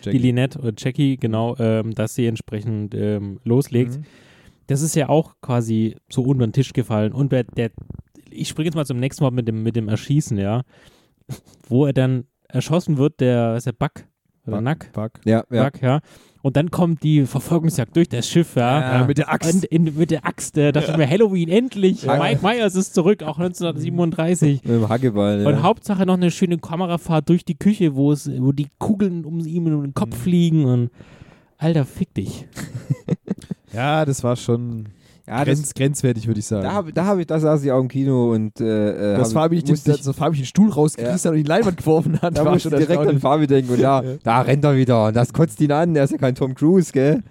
Jackie. 0.02 0.18
die 0.18 0.26
Lynette 0.26 0.58
oder 0.58 0.72
Jackie, 0.76 1.16
genau, 1.16 1.56
ähm, 1.58 1.94
dass 1.94 2.14
sie 2.14 2.26
entsprechend 2.26 2.94
ähm, 2.94 3.40
loslegt. 3.44 3.98
Mhm. 3.98 4.04
Das 4.66 4.82
ist 4.82 4.94
ja 4.94 5.08
auch 5.08 5.34
quasi 5.40 5.96
so 6.08 6.22
unter 6.22 6.46
den 6.46 6.52
Tisch 6.52 6.72
gefallen. 6.72 7.12
Und 7.12 7.32
der, 7.32 7.44
der 7.44 7.70
ich 8.30 8.48
springe 8.48 8.66
jetzt 8.66 8.76
mal 8.76 8.86
zum 8.86 9.00
nächsten 9.00 9.24
Mal 9.24 9.30
mit 9.30 9.48
dem, 9.48 9.62
mit 9.62 9.76
dem 9.76 9.88
Erschießen, 9.88 10.38
ja. 10.38 10.62
Wo 11.68 11.86
er 11.86 11.92
dann 11.92 12.24
erschossen 12.48 12.96
wird, 12.96 13.20
der, 13.20 13.52
was 13.52 13.58
ist 13.58 13.66
der 13.66 13.72
Buck? 13.72 14.04
Oder 14.46 14.56
Buck. 14.56 14.64
Nack? 14.64 14.90
Fuck. 14.92 15.12
Ja, 15.24 15.44
ja. 15.50 15.64
Buck, 15.64 15.82
ja. 15.82 16.00
Und 16.42 16.56
dann 16.56 16.70
kommt 16.70 17.02
die 17.02 17.26
Verfolgungsjagd 17.26 17.94
durch 17.94 18.08
das 18.08 18.26
Schiff, 18.26 18.56
ja. 18.56 19.00
Ja, 19.00 19.06
mit 19.06 19.18
der 19.18 19.30
Axt. 19.30 19.52
Und 19.54 19.64
in, 19.66 19.84
mit 19.96 20.10
der 20.10 20.24
Axt, 20.24 20.56
äh, 20.56 20.72
dachte 20.72 20.92
ich 20.92 20.96
mir, 20.96 21.08
Halloween, 21.08 21.50
endlich! 21.50 22.04
Ja. 22.04 22.16
Mike 22.18 22.40
Myers 22.42 22.74
ist 22.76 22.94
zurück, 22.94 23.22
auch 23.22 23.38
1937. 23.38 24.62
Mit 24.64 24.72
dem 24.72 24.88
Hackeball. 24.88 25.46
Und 25.46 25.52
Ja. 25.54 25.62
Hauptsache 25.62 26.06
noch 26.06 26.14
eine 26.14 26.30
schöne 26.30 26.56
Kamerafahrt 26.58 27.28
durch 27.28 27.44
die 27.44 27.56
Küche, 27.56 27.94
wo 27.94 28.10
es, 28.12 28.30
wo 28.40 28.52
die 28.52 28.68
Kugeln 28.78 29.24
um 29.26 29.40
ihm 29.40 29.66
in 29.66 29.82
den 29.82 29.94
Kopf 29.94 30.16
Mhm. 30.16 30.20
fliegen 30.20 30.64
und 30.64 30.90
Alter, 31.58 31.84
fick 31.84 32.14
dich. 32.14 32.46
Ja, 33.72 34.04
das 34.04 34.24
war 34.24 34.34
schon 34.34 34.86
ja, 35.30 35.44
das, 35.44 35.58
grenz, 35.58 35.74
grenzwertig, 35.74 36.26
würde 36.26 36.40
ich 36.40 36.46
sagen. 36.46 36.64
da 36.64 36.72
habe 36.72 36.92
da 36.92 37.06
hab 37.06 37.18
ich, 37.18 37.26
da 37.26 37.38
saß 37.38 37.64
ich 37.64 37.70
auch 37.72 37.80
im 37.80 37.88
Kino 37.88 38.32
und 38.32 38.60
äh, 38.60 39.14
äh, 39.14 39.16
das 39.16 39.32
Fabi 39.32 39.56
ich, 39.56 39.64
den, 39.64 39.76
ich, 39.76 39.82
das 39.84 40.16
Fabi 40.16 40.36
den 40.36 40.44
Stuhl 40.44 40.70
rausgerissen 40.70 41.30
hat 41.30 41.36
und 41.36 41.42
die 41.42 41.48
Leinwand 41.48 41.76
geworfen 41.76 42.20
hat. 42.20 42.36
da 42.36 42.44
war 42.44 42.52
musste 42.52 42.70
schon 42.70 42.80
ich 42.80 42.86
direkt 42.86 43.08
an. 43.08 43.20
Fabi 43.20 43.46
denken 43.46 43.72
und 43.72 43.80
Ja. 43.80 44.02
da 44.22 44.40
rennt 44.42 44.64
er 44.64 44.76
wieder 44.76 45.06
und 45.06 45.16
das 45.16 45.32
kotzt 45.32 45.60
ihn 45.60 45.72
an, 45.72 45.94
der 45.94 46.04
ist 46.04 46.10
ja 46.10 46.18
kein 46.18 46.34
Tom 46.34 46.54
Cruise, 46.54 46.92
gell? 46.92 47.22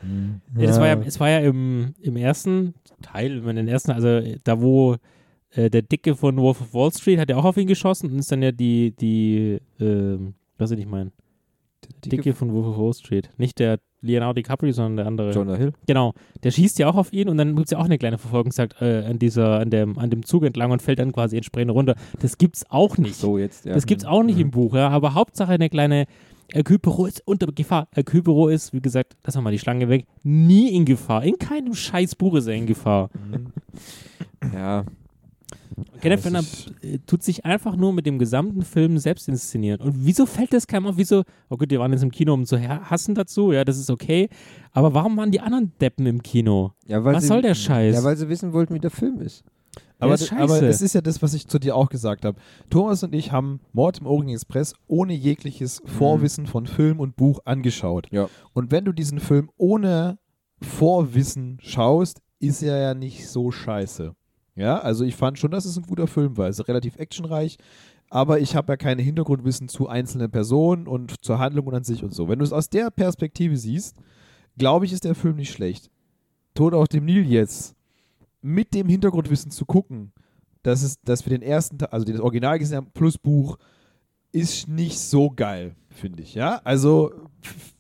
Ja, 0.58 0.68
das 0.68 0.80
war 0.80 0.88
ja, 0.88 0.98
es 1.06 1.20
war 1.20 1.30
ja 1.30 1.40
im, 1.40 1.94
im 2.02 2.16
ersten 2.16 2.74
Teil, 3.02 3.46
wenn 3.46 3.56
den 3.56 3.68
ersten, 3.68 3.92
also 3.92 4.08
äh, 4.08 4.38
da 4.44 4.62
wo 4.62 4.96
äh, 5.52 5.70
der 5.70 5.82
Dicke 5.82 6.16
von 6.16 6.38
Wolf 6.38 6.62
of 6.62 6.74
Wall 6.74 6.92
Street 6.92 7.20
hat 7.20 7.30
ja 7.30 7.38
auch 7.38 7.46
auf 7.46 7.58
ihn 7.58 7.68
geschossen 7.68 8.12
und 8.12 8.20
ist 8.20 8.32
dann 8.32 8.42
ja 8.42 8.52
die, 8.52 8.96
die, 9.00 9.60
ähm, 9.80 10.34
was 10.58 10.72
ich 10.72 10.86
meine, 10.86 11.12
Dicke, 12.06 12.34
von 12.34 12.54
Wolf 12.54 12.68
of 12.68 12.78
Wall 12.78 12.94
Street. 12.94 13.30
Nicht 13.38 13.60
der 13.60 13.80
Leonardo 14.02 14.34
DiCaprio, 14.34 14.72
sondern 14.72 14.98
der 14.98 15.08
andere. 15.08 15.32
Jonah 15.32 15.56
Hill. 15.56 15.74
Genau. 15.88 16.14
Der 16.44 16.52
schießt 16.52 16.80
ja 16.80 16.88
auch 16.90 16.96
auf 16.96 17.12
ihn 17.12 17.28
und 17.28 17.38
dann 17.38 17.56
gibt 17.56 17.68
es 17.68 17.72
ja 17.72 17.78
auch 17.78 17.86
eine 17.86 17.98
kleine 17.98 18.18
Verfolgungsjagd 18.18 18.82
äh, 18.82 19.06
an 19.06 19.20
dieser, 19.20 19.60
an 19.60 19.70
dem, 19.70 19.98
an 19.98 20.10
dem 20.10 20.26
Zug 20.26 20.44
entlang 20.46 20.72
und 20.72 20.82
fällt 20.82 21.00
dann 21.00 21.12
quasi 21.12 21.36
entsprechend 21.36 21.72
runter. 21.72 21.96
Das 22.20 22.38
gibt's 22.38 22.66
auch 22.70 22.98
nicht. 22.98 23.16
So 23.16 23.38
jetzt, 23.38 23.66
ja. 23.66 23.74
Das 23.74 23.86
gibt's 23.86 24.06
auch 24.06 24.24
nicht 24.24 24.40
im 24.40 24.52
Buch, 24.52 24.74
ja. 24.76 24.90
Aber 24.90 25.14
Hauptsache 25.14 25.52
eine 25.52 25.70
kleine 25.70 26.06
Hercule 26.52 26.80
Poirot 26.80 27.10
ist 27.10 27.22
unter 27.26 27.48
Gefahr. 27.48 27.88
Hercule 27.94 28.24
Poirot 28.24 28.52
ist, 28.52 28.74
wie 28.74 28.82
gesagt, 28.82 29.18
lassen 29.24 29.40
wir 29.40 29.42
mal 29.44 29.52
die 29.52 29.60
Schlange 29.60 29.90
weg, 29.90 30.06
nie 30.24 30.74
in 30.74 30.86
Gefahr. 30.86 31.24
In 31.24 31.38
keinem 31.38 31.74
scheiß 31.74 32.16
Buch 32.16 32.36
ist 32.36 32.48
er 32.48 32.56
in 32.56 32.66
Gefahr. 32.66 33.10
Ja, 34.54 34.86
Kenneth 36.02 36.24
Branagh 36.24 36.46
äh, 36.82 37.00
tut 37.06 37.24
sich 37.24 37.46
einfach 37.46 37.76
nur 37.76 37.94
mit 37.94 38.06
dem 38.06 38.20
gesamten 38.20 38.62
Film 38.64 38.98
selbst 38.98 39.28
inszenieren. 39.28 39.82
Und 39.82 39.94
wieso 40.06 40.26
fällt 40.26 40.54
das 40.54 40.66
keinem 40.68 40.88
auf? 40.88 40.98
Wieso? 40.98 41.24
Oh 41.50 41.58
gut, 41.58 41.70
wir 41.70 41.80
waren 41.80 41.92
jetzt 41.92 42.04
im 42.04 42.12
Kino, 42.12 42.34
um 42.34 42.46
zu 42.46 42.58
ha- 42.60 42.90
hassen 42.90 43.16
dazu, 43.16 43.52
ja, 43.52 43.64
das 43.66 43.78
ist 43.78 43.90
okay. 43.90 44.30
Aber 44.72 44.94
warum 44.94 45.16
waren 45.18 45.32
die 45.32 45.40
anderen 45.42 45.72
Deppen 45.80 46.06
im 46.06 46.24
Kino? 46.24 46.74
ja 46.86 47.04
weil 47.04 47.16
Was 47.16 47.24
sie, 47.24 47.28
soll 47.28 47.42
der 47.42 47.56
Scheiß? 47.56 47.96
Ja, 47.96 48.04
weil 48.04 48.18
sie 48.18 48.30
wissen 48.30 48.54
wollten, 48.54 48.74
wie 48.74 48.80
der 48.80 48.92
Film 48.92 49.20
ist. 49.22 49.44
Aber, 50.02 50.16
d- 50.16 50.26
aber 50.32 50.48
scheiße. 50.48 50.68
es 50.68 50.82
ist 50.82 50.94
ja 50.96 51.02
das, 51.02 51.22
was 51.22 51.34
ich 51.34 51.48
zu 51.48 51.60
dir 51.60 51.76
auch 51.76 51.90
gesagt 51.90 52.24
habe. 52.24 52.40
Thomas 52.70 53.04
und 53.04 53.14
ich 53.14 53.32
haben 53.34 53.60
Mord 53.74 54.00
im 54.00 54.06
Orient 54.08 54.32
Express 54.32 54.74
ohne 54.88 55.14
jegliches 55.14 55.82
Vorwissen 55.86 56.48
von 56.48 56.66
Film 56.68 57.00
und 57.02 57.18
Buch 57.18 57.40
angeschaut. 57.46 58.08
Ja. 58.12 58.30
Und 58.54 58.72
wenn 58.72 58.86
du 58.86 58.94
diesen 58.94 59.20
Film 59.20 59.50
ohne 59.58 60.18
Vorwissen 60.62 61.58
schaust, 61.62 62.22
ist 62.40 62.62
er 62.64 62.78
ja 62.80 62.94
nicht 62.94 63.28
so 63.28 63.52
scheiße. 63.52 64.16
Ja, 64.60 64.80
also 64.80 65.06
ich 65.06 65.16
fand 65.16 65.40
schon, 65.40 65.52
dass 65.52 65.64
es 65.64 65.78
ein 65.78 65.86
guter 65.86 66.06
Film 66.06 66.36
war. 66.36 66.50
Es 66.50 66.60
ist 66.60 66.68
relativ 66.68 66.98
actionreich, 66.98 67.58
aber 68.10 68.42
ich 68.42 68.58
habe 68.58 68.74
ja 68.74 68.78
keine 68.78 69.02
Hintergrundwissen 69.02 69.70
zu 69.70 69.88
einzelnen 69.88 70.30
Personen 70.30 70.86
und 70.86 71.24
zur 71.24 71.40
Handlung 71.40 71.68
und 71.68 71.76
an 71.76 71.86
sich 71.86 72.04
und 72.04 72.14
so. 72.14 72.28
Wenn 72.28 72.40
du 72.40 72.46
es 72.46 72.52
aus 72.52 72.70
der 72.70 72.92
Perspektive 72.92 73.56
siehst, 73.56 73.96
glaube 74.58 74.86
ich, 74.86 74.92
ist 74.92 75.06
der 75.06 75.16
Film 75.16 75.38
nicht 75.38 75.54
schlecht. 75.54 75.90
Tod 76.56 76.74
auf 76.74 76.90
dem 76.90 77.06
Nil 77.06 77.26
jetzt 77.26 77.74
mit 78.42 78.74
dem 78.74 78.90
Hintergrundwissen 78.90 79.50
zu 79.50 79.66
gucken, 79.66 80.12
dass, 80.62 80.84
es, 80.84 81.00
dass 81.04 81.26
wir 81.26 81.30
den 81.30 81.42
ersten, 81.42 81.82
also 81.86 82.06
das 82.06 82.20
Original 82.20 82.60
gesehen 82.60 82.78
haben, 82.78 82.92
plus 82.94 83.18
Buch, 83.18 83.58
ist 84.32 84.68
nicht 84.68 85.00
so 85.00 85.30
geil, 85.30 85.76
finde 85.90 86.24
ich. 86.24 86.34
Ja, 86.34 86.62
also 86.64 87.12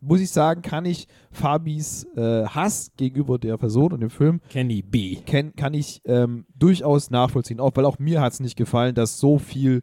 muss 0.02 0.22
ich 0.22 0.32
sagen, 0.32 0.62
kann 0.62 0.86
ich 0.86 1.08
Fabis 1.32 2.06
äh, 2.16 2.46
Hass 2.46 2.92
gegenüber 2.98 3.38
der 3.38 3.58
Person 3.58 3.94
und 3.94 4.00
dem 4.00 4.10
Film 4.10 4.42
Kenny 4.50 4.82
B. 4.82 5.18
kann, 5.18 5.56
kann 5.56 5.74
ich 5.74 6.02
ähm, 6.06 6.46
durchaus 6.58 7.10
nachvollziehen, 7.10 7.60
auch 7.60 7.72
weil 7.76 7.86
auch 7.86 8.00
mir 8.00 8.22
hat 8.22 8.34
es 8.34 8.40
nicht 8.40 8.56
gefallen, 8.56 8.96
dass 8.96 9.20
so 9.20 9.38
viel 9.38 9.82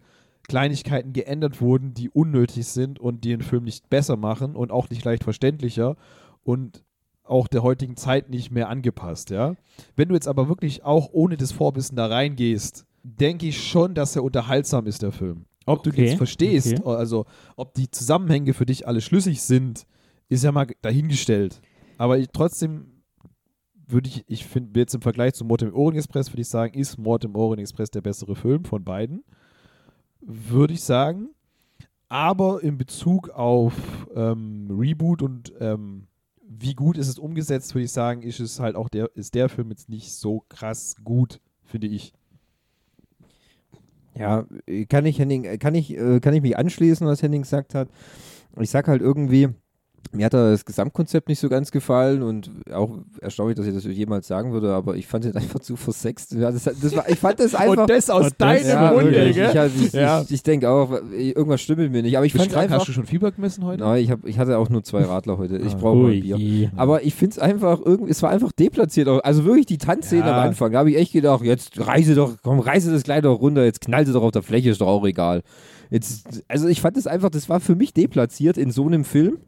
Kleinigkeiten 0.48 1.12
geändert 1.12 1.60
wurden, 1.60 1.92
die 1.92 2.08
unnötig 2.08 2.66
sind 2.66 2.98
und 2.98 3.24
die 3.24 3.30
den 3.30 3.42
Film 3.42 3.64
nicht 3.64 3.90
besser 3.90 4.16
machen 4.16 4.56
und 4.56 4.70
auch 4.70 4.88
nicht 4.90 5.04
leicht 5.04 5.24
verständlicher 5.24 5.96
und 6.42 6.84
auch 7.24 7.48
der 7.48 7.64
heutigen 7.64 7.96
Zeit 7.96 8.30
nicht 8.30 8.52
mehr 8.52 8.68
angepasst, 8.68 9.30
ja. 9.30 9.56
Wenn 9.96 10.08
du 10.08 10.14
jetzt 10.14 10.28
aber 10.28 10.48
wirklich 10.48 10.84
auch 10.84 11.08
ohne 11.12 11.36
das 11.36 11.50
Vorwissen 11.50 11.96
da 11.96 12.06
reingehst, 12.06 12.86
denke 13.02 13.46
ich 13.48 13.66
schon, 13.66 13.94
dass 13.94 14.14
er 14.14 14.22
unterhaltsam 14.22 14.86
ist, 14.86 15.02
der 15.02 15.12
Film. 15.12 15.46
Ob 15.66 15.82
du 15.82 15.90
Okay, 15.90 16.06
jetzt 16.06 16.16
verstehst, 16.16 16.80
okay. 16.80 16.96
also 16.96 17.26
ob 17.56 17.74
die 17.74 17.90
Zusammenhänge 17.90 18.54
für 18.54 18.66
dich 18.66 18.86
alle 18.86 19.00
schlüssig 19.00 19.42
sind, 19.42 19.86
ist 20.28 20.44
ja 20.44 20.52
mal 20.52 20.66
dahingestellt. 20.82 21.60
Aber 21.98 22.18
ich, 22.18 22.28
trotzdem 22.32 23.02
würde 23.86 24.08
ich, 24.08 24.24
ich 24.28 24.46
finde 24.46 24.78
jetzt 24.80 24.94
im 24.94 25.02
Vergleich 25.02 25.34
zu 25.34 25.44
Mord 25.44 25.62
im 25.62 25.74
Orient 25.74 25.98
Express, 25.98 26.32
würde 26.32 26.42
ich 26.42 26.48
sagen, 26.48 26.78
ist 26.78 26.98
Mord 26.98 27.24
im 27.24 27.34
Orient 27.34 27.60
Express 27.60 27.90
der 27.90 28.00
bessere 28.00 28.34
Film 28.34 28.64
von 28.64 28.84
beiden. 28.84 29.24
Würde 30.20 30.74
ich 30.74 30.82
sagen. 30.82 31.30
Aber 32.08 32.62
in 32.62 32.78
Bezug 32.78 33.30
auf 33.30 33.74
ähm, 34.14 34.68
Reboot 34.70 35.22
und 35.22 35.52
ähm, 35.58 36.06
wie 36.48 36.74
gut 36.74 36.96
ist 36.96 37.08
es 37.08 37.18
umgesetzt, 37.18 37.74
würde 37.74 37.84
ich 37.84 37.92
sagen, 37.92 38.22
ist 38.22 38.38
es 38.38 38.60
halt 38.60 38.76
auch 38.76 38.88
der, 38.88 39.10
ist 39.16 39.34
der 39.34 39.48
Film 39.48 39.70
jetzt 39.70 39.88
nicht 39.88 40.12
so 40.12 40.44
krass 40.48 40.96
gut, 41.02 41.40
finde 41.64 41.88
ich. 41.88 42.12
Ja, 44.18 44.46
kann 44.88 45.04
ich 45.06 45.18
Henning, 45.18 45.44
äh, 45.44 45.58
kann 45.58 45.74
ich, 45.74 45.96
äh, 45.96 46.20
kann 46.20 46.34
ich 46.34 46.42
mich 46.42 46.56
anschließen, 46.56 47.06
was 47.06 47.22
Henning 47.22 47.42
gesagt 47.42 47.74
hat. 47.74 47.88
Ich 48.60 48.70
sag 48.70 48.88
halt 48.88 49.02
irgendwie, 49.02 49.50
mir 50.12 50.26
hat 50.26 50.34
da 50.34 50.50
das 50.50 50.64
Gesamtkonzept 50.64 51.28
nicht 51.28 51.38
so 51.40 51.48
ganz 51.48 51.70
gefallen 51.70 52.22
und 52.22 52.50
auch 52.72 52.98
erstaunlich, 53.20 53.56
dass 53.56 53.66
ich 53.66 53.74
das 53.74 53.84
jemals 53.84 54.26
sagen 54.26 54.52
würde, 54.52 54.72
aber 54.74 54.96
ich 54.96 55.06
fand 55.06 55.24
es 55.24 55.34
einfach 55.36 55.60
zu 55.60 55.76
versext. 55.76 56.32
Ja, 56.32 56.50
das, 56.50 56.64
das 56.64 56.96
war, 56.96 57.08
ich 57.08 57.18
fand 57.18 57.40
das 57.40 57.54
einfach. 57.54 57.82
und 57.82 57.90
das 57.90 58.10
aus 58.10 58.30
deinem 58.36 58.66
ja, 58.66 58.92
Munde? 58.92 59.24
Ich, 59.24 59.36
ich, 59.36 59.92
Ja. 59.92 60.22
ich, 60.22 60.30
ich 60.30 60.42
denke 60.42 60.68
auch, 60.70 60.90
irgendwas 61.12 61.60
stimmt 61.60 61.78
mit 61.80 61.92
mir 61.92 62.02
nicht. 62.02 62.16
Aber 62.16 62.26
ich 62.26 62.32
fand 62.32 62.54
einfach. 62.54 62.78
Hast 62.80 62.88
du 62.88 62.92
schon 62.92 63.06
Fieber 63.06 63.32
gemessen 63.32 63.64
heute? 63.64 63.82
Nein, 63.84 64.02
ich, 64.02 64.10
hab, 64.10 64.24
ich 64.26 64.38
hatte 64.38 64.58
auch 64.58 64.68
nur 64.68 64.82
zwei 64.84 65.02
Radler 65.02 65.38
heute. 65.38 65.56
Ich 65.58 65.74
Ah. 65.74 65.78
brauche 65.78 65.96
mal 65.96 66.12
ein 66.12 66.20
Bier. 66.20 66.36
je. 66.36 66.68
Aber 66.76 67.02
ich 67.02 67.14
finde 67.14 67.32
es 67.32 67.38
einfach 67.38 67.80
irgendwie, 67.84 68.10
es 68.10 68.22
war 68.22 68.30
einfach 68.30 68.52
deplatziert. 68.52 69.08
Also 69.08 69.44
wirklich 69.44 69.66
die 69.66 69.78
Tanzszene 69.78 70.22
Ja. 70.26 70.36
am 70.42 70.48
Anfang. 70.48 70.72
Da 70.72 70.78
habe 70.80 70.90
ich 70.90 70.96
echt 70.96 71.12
gedacht, 71.12 71.42
jetzt 71.44 71.78
reise 71.86 72.14
doch, 72.14 72.34
komm, 72.42 72.60
reise 72.60 72.92
das 72.92 73.02
Kleid 73.02 73.24
doch 73.24 73.40
runter, 73.40 73.64
jetzt 73.64 73.80
knallt 73.80 74.06
sie 74.06 74.12
doch 74.12 74.22
auf 74.22 74.32
der 74.32 74.42
Fläche, 74.42 74.70
ist 74.70 74.80
doch 74.80 74.86
auch 74.88 75.06
egal. 75.06 75.42
Jetzt, 75.90 76.42
also 76.48 76.66
ich 76.66 76.80
fand 76.80 76.96
es 76.96 77.06
einfach, 77.06 77.30
das 77.30 77.48
war 77.48 77.60
für 77.60 77.76
mich 77.76 77.94
deplatziert 77.94 78.58
in 78.58 78.70
so 78.72 78.86
einem 78.86 79.04
Film 79.04 79.38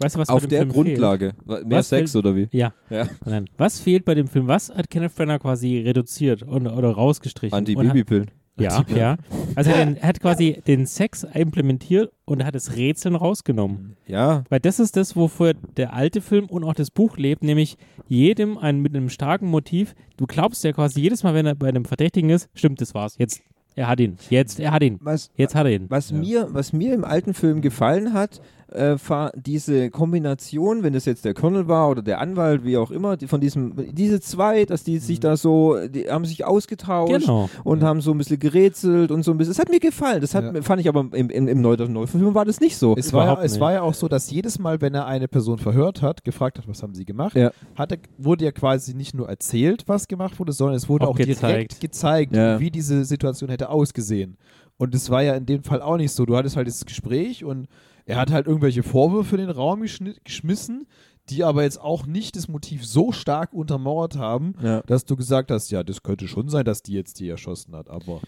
Weißt 0.00 0.14
du, 0.14 0.20
was 0.20 0.28
auf 0.28 0.46
der 0.46 0.60
Film 0.60 0.72
Grundlage. 0.72 1.32
Mehr 1.46 1.62
Was 1.66 1.88
Sex 1.88 2.12
fehlt- 2.12 2.24
oder 2.24 2.36
wie? 2.36 2.46
Fehlt? 2.46 2.54
Ja. 2.54 2.72
Ja. 2.90 3.08
Nein. 3.24 3.46
Was 3.56 3.80
fehlt 3.80 4.04
bei 4.04 4.14
dem 4.14 4.28
Film? 4.28 4.46
Was 4.46 4.70
hat 4.70 4.90
Kenneth 4.90 5.14
Branagh 5.16 5.40
quasi 5.42 5.78
reduziert 5.80 6.42
und, 6.42 6.66
oder 6.68 6.90
rausgestrichen? 6.90 7.56
Anti-Baby-Pillen. 7.56 8.30
Ja, 8.60 8.84
ja. 8.94 9.16
Also 9.54 9.70
er 9.70 9.78
hat, 9.78 9.88
den, 9.88 10.02
hat 10.02 10.20
quasi 10.20 10.60
den 10.66 10.84
Sex 10.86 11.24
implementiert 11.32 12.10
und 12.24 12.40
er 12.40 12.46
hat 12.46 12.56
das 12.56 12.74
Rätseln 12.76 13.14
rausgenommen. 13.14 13.96
Ja, 14.08 14.42
Weil 14.48 14.58
das 14.58 14.80
ist 14.80 14.96
das, 14.96 15.14
wofür 15.14 15.54
der 15.76 15.92
alte 15.94 16.20
Film 16.20 16.46
und 16.46 16.64
auch 16.64 16.74
das 16.74 16.90
Buch 16.90 17.16
lebt, 17.18 17.44
nämlich 17.44 17.76
jedem 18.08 18.58
ein, 18.58 18.80
mit 18.80 18.96
einem 18.96 19.10
starken 19.10 19.46
Motiv. 19.46 19.94
Du 20.16 20.26
glaubst 20.26 20.64
ja 20.64 20.72
quasi 20.72 21.00
jedes 21.00 21.22
Mal, 21.22 21.34
wenn 21.34 21.46
er 21.46 21.54
bei 21.54 21.68
einem 21.68 21.84
Verdächtigen 21.84 22.30
ist, 22.30 22.48
stimmt, 22.52 22.80
das 22.80 22.94
war's. 22.94 23.14
Jetzt, 23.16 23.42
er 23.76 23.86
hat 23.86 24.00
ihn. 24.00 24.16
Jetzt, 24.28 24.58
er 24.58 24.72
hat 24.72 24.82
ihn. 24.82 24.98
was, 25.02 25.30
Jetzt 25.36 25.54
hat 25.54 25.66
er 25.66 25.72
ihn. 25.72 25.86
was, 25.88 26.10
Ja. 26.10 26.16
mir, 26.16 26.48
was 26.50 26.72
mir 26.72 26.94
im 26.94 27.04
alten 27.04 27.34
Film 27.34 27.60
gefallen 27.60 28.12
hat, 28.12 28.40
äh, 28.70 28.96
diese 29.34 29.90
Kombination, 29.90 30.82
wenn 30.82 30.92
das 30.92 31.04
jetzt 31.06 31.24
der 31.24 31.34
Colonel 31.34 31.68
war 31.68 31.88
oder 31.88 32.02
der 32.02 32.20
Anwalt, 32.20 32.64
wie 32.64 32.76
auch 32.76 32.90
immer, 32.90 33.16
die, 33.16 33.26
von 33.26 33.40
diesem, 33.40 33.74
diese 33.92 34.20
zwei, 34.20 34.64
dass 34.64 34.84
die 34.84 34.98
sich 34.98 35.20
da 35.20 35.36
so, 35.36 35.76
die 35.88 36.10
haben 36.10 36.24
sich 36.24 36.44
ausgetauscht 36.44 37.12
Genau. 37.20 37.48
und 37.64 37.82
haben 37.82 38.00
so 38.00 38.10
ein 38.12 38.18
bisschen 38.18 38.38
gerätselt 38.38 39.10
und 39.10 39.22
so 39.22 39.30
ein 39.30 39.38
bisschen. 39.38 39.52
Das 39.54 39.58
hat 39.58 39.70
mir 39.70 39.80
gefallen. 39.80 40.20
Das 40.20 40.34
hat, 40.34 40.44
Ja. 40.44 40.52
mir- 40.52 40.62
fand 40.62 40.80
ich 40.80 40.88
aber 40.88 41.00
im, 41.12 41.30
im, 41.30 41.48
im 41.48 41.60
Neu- 41.60 41.76
Neufilm 41.76 42.34
war 42.34 42.44
das 42.44 42.60
nicht 42.60 42.76
so. 42.76 42.94
Es 42.96 43.12
war, 43.12 43.24
ja, 43.38 43.42
es 43.42 43.52
nicht. 43.52 43.60
war 43.60 43.72
ja 43.72 43.82
auch 43.82 43.94
so, 43.94 44.08
dass 44.08 44.30
jedes 44.30 44.58
Mal, 44.58 44.80
wenn 44.80 44.94
er 44.94 45.06
eine 45.06 45.28
Person 45.28 45.58
verhört 45.58 46.02
hat, 46.02 46.24
gefragt 46.24 46.58
hat, 46.58 46.68
was 46.68 46.82
haben 46.82 46.94
sie 46.94 47.04
gemacht, 47.04 47.36
Ja. 47.36 47.50
hat 47.74 47.92
er, 47.92 47.98
wurde 48.18 48.44
ja 48.44 48.52
quasi 48.52 48.94
nicht 48.94 49.14
nur 49.14 49.28
erzählt, 49.28 49.84
was 49.86 50.08
gemacht 50.08 50.38
wurde, 50.38 50.52
sondern 50.52 50.76
es 50.76 50.88
wurde 50.88 51.06
Auch 51.06 51.10
auch, 51.12 51.16
gezeigt. 51.16 51.42
direkt 51.42 51.80
gezeigt, 51.80 52.36
Ja. 52.36 52.60
wie 52.60 52.70
diese 52.70 53.04
Situation 53.04 53.48
hätte 53.50 53.70
ausgesehen. 53.70 54.36
Und 54.76 54.94
das 54.94 55.10
war 55.10 55.22
ja 55.22 55.34
in 55.34 55.46
dem 55.46 55.64
Fall 55.64 55.82
auch 55.82 55.96
nicht 55.96 56.12
so. 56.12 56.24
Du 56.26 56.36
hattest 56.36 56.56
halt 56.56 56.68
das 56.68 56.84
Gespräch 56.84 57.44
und 57.44 57.66
er 58.08 58.16
hat 58.16 58.30
halt 58.32 58.46
irgendwelche 58.46 58.82
Vorwürfe 58.82 59.36
in 59.36 59.42
den 59.46 59.50
Raum 59.50 59.82
geschmissen, 60.24 60.86
die 61.28 61.44
aber 61.44 61.62
jetzt 61.62 61.80
auch 61.80 62.06
nicht 62.06 62.36
das 62.36 62.48
Motiv 62.48 62.86
so 62.86 63.12
stark 63.12 63.52
untermauert 63.52 64.16
haben, 64.16 64.54
Ja. 64.62 64.80
dass 64.86 65.04
du 65.04 65.14
gesagt 65.14 65.50
hast, 65.50 65.70
ja, 65.70 65.82
das 65.82 66.02
könnte 66.02 66.26
schon 66.26 66.48
sein, 66.48 66.64
dass 66.64 66.82
die 66.82 66.94
jetzt 66.94 67.20
die 67.20 67.28
erschossen 67.28 67.76
hat. 67.76 67.90
Aber 67.90 68.20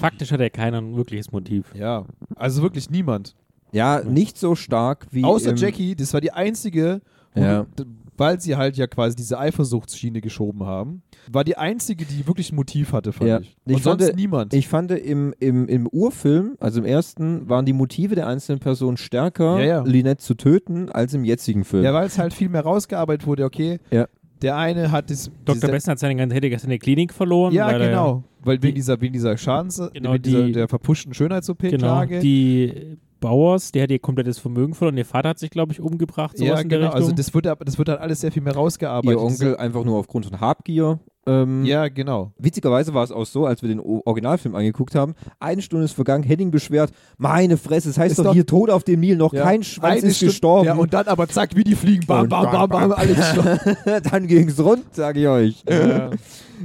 Faktisch 0.00 0.30
hat 0.30 0.40
er 0.40 0.50
kein 0.50 0.94
wirkliches 0.94 1.32
Motiv. 1.32 1.72
ja, 1.74 2.04
also 2.34 2.60
wirklich 2.62 2.90
niemand. 2.90 3.34
Ja, 3.72 4.02
nicht 4.04 4.38
so 4.38 4.54
stark 4.54 5.06
wie. 5.10 5.24
Außer 5.24 5.54
Jackie, 5.54 5.96
das 5.96 6.12
war 6.12 6.20
die 6.20 6.32
einzige, 6.32 7.00
Ja. 7.34 7.66
Weil 8.16 8.40
sie 8.40 8.56
halt 8.56 8.76
ja 8.76 8.86
quasi 8.86 9.16
diese 9.16 9.38
Eifersuchtsschiene 9.38 10.20
geschoben 10.20 10.64
haben, 10.64 11.02
war 11.30 11.44
die 11.44 11.56
einzige, 11.58 12.04
die 12.04 12.26
wirklich 12.26 12.52
ein 12.52 12.56
Motiv 12.56 12.92
hatte, 12.92 13.12
fand 13.12 13.28
Ja. 13.28 13.40
ich. 13.40 13.56
Ich 13.66 13.76
Und 13.76 13.82
sonst 13.82 14.04
fand, 14.04 14.16
niemand. 14.16 14.54
Ich 14.54 14.68
fand 14.68 14.90
im, 14.92 15.34
im, 15.40 15.66
im 15.68 15.86
Urfilm, 15.88 16.56
also 16.60 16.80
im 16.80 16.86
ersten, 16.86 17.48
waren 17.48 17.64
die 17.66 17.72
Motive 17.72 18.14
der 18.14 18.26
einzelnen 18.26 18.58
Personen 18.60 18.96
stärker, 18.96 19.58
Ja, 19.60 19.64
ja. 19.66 19.82
Lynette 19.82 20.22
zu 20.22 20.34
töten, 20.34 20.88
als 20.90 21.14
im 21.14 21.24
jetzigen 21.24 21.64
Film. 21.64 21.84
ja, 21.84 21.92
weil 21.92 22.06
es 22.06 22.18
halt 22.18 22.32
viel 22.34 22.48
mehr 22.48 22.62
rausgearbeitet 22.62 23.26
wurde, 23.26 23.44
okay, 23.44 23.78
Ja. 23.90 24.06
der 24.42 24.56
eine 24.56 24.90
hat 24.92 25.10
das. 25.10 25.30
Dr. 25.44 25.70
Besson 25.70 25.92
hat 25.92 25.98
seine 25.98 26.14
ganze, 26.16 26.34
hätte 26.36 26.48
gestern 26.50 26.70
eine 26.70 26.78
Klinik 26.78 27.12
verloren. 27.12 27.52
Ja, 27.52 27.66
weil 27.68 27.80
genau. 27.80 28.22
Weil 28.44 28.56
wegen 28.62 28.74
die- 28.74 28.80
dieser, 28.80 29.00
wegen 29.00 29.12
dieser 29.12 29.36
Schadens, 29.36 29.82
Genau, 29.92 30.12
wegen 30.12 30.22
dieser, 30.22 30.42
die- 30.44 30.52
der 30.52 30.68
verpuschten 30.68 31.10
Genau, 31.12 31.16
Schönheits-OP-Klage. 31.18 32.20
die 32.20 32.96
Bauers, 33.26 33.72
der 33.72 33.82
hat 33.82 33.90
ihr 33.90 33.98
komplettes 33.98 34.38
Vermögen 34.38 34.74
verloren. 34.74 34.96
Ihr 34.96 35.04
Vater 35.04 35.30
hat 35.30 35.40
sich, 35.40 35.50
glaube 35.50 35.72
ich, 35.72 35.80
umgebracht. 35.80 36.38
Sowas 36.38 36.48
ja, 36.48 36.60
in 36.60 36.68
der 36.68 36.78
genau. 36.78 36.92
Also 36.92 37.10
das 37.10 37.34
wird, 37.34 37.46
das 37.46 37.76
wird 37.76 37.88
halt 37.88 38.00
alles 38.00 38.20
sehr 38.20 38.30
viel 38.30 38.42
mehr 38.42 38.54
rausgearbeitet. 38.54 39.18
Ihr 39.18 39.20
Onkel 39.20 39.56
einfach 39.56 39.82
nur 39.82 39.98
aufgrund 39.98 40.26
von 40.26 40.40
Habgier. 40.40 41.00
Ähm, 41.26 41.64
Ja, 41.64 41.88
genau. 41.88 42.32
Witzigerweise 42.38 42.94
war 42.94 43.02
es 43.04 43.10
auch 43.12 43.26
so, 43.26 43.46
als 43.46 43.62
wir 43.62 43.68
den 43.68 43.80
O- 43.80 44.02
Originalfilm 44.04 44.54
angeguckt 44.54 44.94
haben, 44.94 45.14
eine 45.40 45.60
Stunde 45.62 45.84
ist 45.84 45.92
vergangen, 45.92 46.22
Henning 46.24 46.50
beschwert, 46.50 46.92
meine 47.18 47.56
Fresse, 47.56 47.90
es 47.90 47.98
heißt 47.98 48.12
Ist 48.12 48.18
doch, 48.18 48.24
doch- 48.26 48.32
hier 48.34 48.46
Tod 48.46 48.70
auf 48.70 48.84
dem 48.84 49.00
Nil, 49.00 49.16
noch 49.16 49.32
Ja. 49.32 49.42
kein 49.42 49.62
Schwanz 49.62 50.02
Eine 50.02 50.10
ist 50.10 50.16
Stunde- 50.18 50.32
gestorben. 50.32 50.66
Ja, 50.66 50.74
und 50.74 50.94
dann 50.94 51.06
aber 51.08 51.28
zack, 51.28 51.56
wie 51.56 51.64
die 51.64 51.74
fliegen, 51.74 52.06
bam, 52.06 52.28
bam, 52.28 52.50
bam, 52.50 52.68
bam, 52.70 52.92
alle 52.92 53.14
gestorben. 53.14 53.58
dann 54.12 54.26
ging's 54.26 54.58
rund, 54.60 54.84
sage 54.94 55.20
ich 55.20 55.28
euch. 55.28 55.64
Ja. 55.68 56.10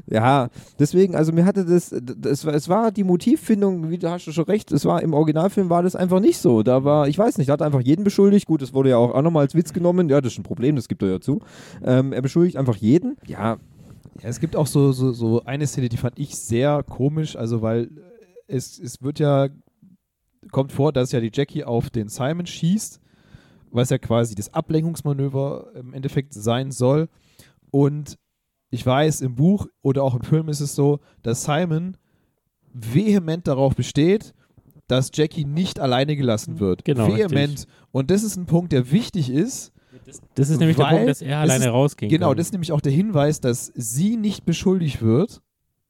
Ja, 0.09 0.47
deswegen, 0.79 1.15
also 1.15 1.33
mir 1.33 1.43
hatte 1.43 1.65
das, 1.65 1.93
das 2.01 2.45
es 2.45 2.69
war 2.69 2.91
die 2.91 3.03
Motivfindung, 3.03 3.89
wie 3.89 3.97
du 3.97 4.09
hast 4.09 4.25
du 4.25 4.31
schon 4.31 4.45
recht, 4.45 4.71
es 4.71 4.85
war 4.85 5.01
im 5.01 5.13
Originalfilm 5.13 5.69
war 5.69 5.83
das 5.83 5.97
einfach 5.97 6.21
nicht 6.21 6.37
so. 6.37 6.63
Da 6.63 6.85
war, 6.85 7.09
ich 7.09 7.17
weiß 7.17 7.37
nicht, 7.37 7.49
da 7.49 7.53
hat 7.53 7.61
einfach 7.61 7.81
jeden 7.81 8.05
beschuldigt. 8.05 8.47
Gut, 8.47 8.61
das 8.61 8.73
wurde 8.73 8.91
ja 8.91 8.97
auch, 8.97 9.13
auch 9.13 9.21
nochmal 9.21 9.43
als 9.43 9.53
Witz 9.53 9.73
genommen. 9.73 10.07
Ja, 10.07 10.21
das 10.21 10.31
ist 10.33 10.39
ein 10.39 10.43
Problem, 10.43 10.77
das 10.77 10.87
gibt 10.87 11.03
er 11.03 11.09
ja 11.09 11.19
zu. 11.19 11.39
Ähm, 11.83 12.13
er 12.13 12.21
beschuldigt 12.21 12.55
einfach 12.55 12.77
jeden. 12.77 13.17
Ja, 13.27 13.57
es 14.21 14.39
gibt 14.39 14.55
auch 14.55 14.67
so, 14.67 14.91
so, 14.91 15.11
so 15.11 15.43
eine 15.45 15.67
Szene, 15.67 15.89
die 15.89 15.97
fand 15.97 16.19
ich 16.19 16.35
sehr 16.35 16.83
komisch, 16.83 17.35
also 17.35 17.61
weil 17.61 17.89
es, 18.47 18.77
es 18.79 19.01
wird 19.01 19.19
ja, 19.19 19.49
kommt 20.51 20.71
vor, 20.71 20.91
dass 20.91 21.11
ja 21.11 21.19
die 21.19 21.31
Jackie 21.33 21.63
auf 21.63 21.89
den 21.89 22.09
Simon 22.09 22.45
schießt, 22.45 22.99
was 23.71 23.89
ja 23.89 23.97
quasi 23.97 24.35
das 24.35 24.53
Ablenkungsmanöver 24.53 25.71
im 25.75 25.93
Endeffekt 25.93 26.33
sein 26.33 26.71
soll. 26.71 27.07
Und 27.71 28.17
ich 28.69 28.85
weiß, 28.85 29.21
im 29.21 29.35
Buch 29.35 29.67
oder 29.81 30.03
auch 30.03 30.15
im 30.15 30.23
Film 30.23 30.49
ist 30.49 30.59
es 30.59 30.75
so, 30.75 30.99
dass 31.23 31.43
Simon 31.43 31.97
vehement 32.73 33.47
darauf 33.47 33.75
besteht, 33.75 34.33
dass 34.87 35.11
Jackie 35.13 35.45
nicht 35.45 35.79
alleine 35.79 36.17
gelassen 36.17 36.59
wird. 36.59 36.83
Genau, 36.83 37.07
Vehement. 37.07 37.59
richtig. 37.59 37.67
Und 37.91 38.11
das 38.11 38.23
ist 38.23 38.35
ein 38.35 38.45
Punkt, 38.45 38.73
der 38.73 38.91
wichtig 38.91 39.29
ist, 39.29 39.70
das 40.35 40.49
ist 40.49 40.59
nämlich 40.59 40.77
der 40.77 40.85
weil 40.85 40.95
Punkt, 40.95 41.09
dass 41.09 41.21
er 41.21 41.39
alleine 41.39 41.65
ist- 41.65 41.71
rausging. 41.71 42.09
Genau, 42.09 42.29
kann. 42.29 42.37
das 42.37 42.47
ist 42.47 42.51
nämlich 42.53 42.71
auch 42.71 42.81
der 42.81 42.91
Hinweis, 42.91 43.39
dass 43.41 43.71
sie 43.75 44.17
nicht 44.17 44.45
beschuldigt 44.45 45.01
wird, 45.01 45.41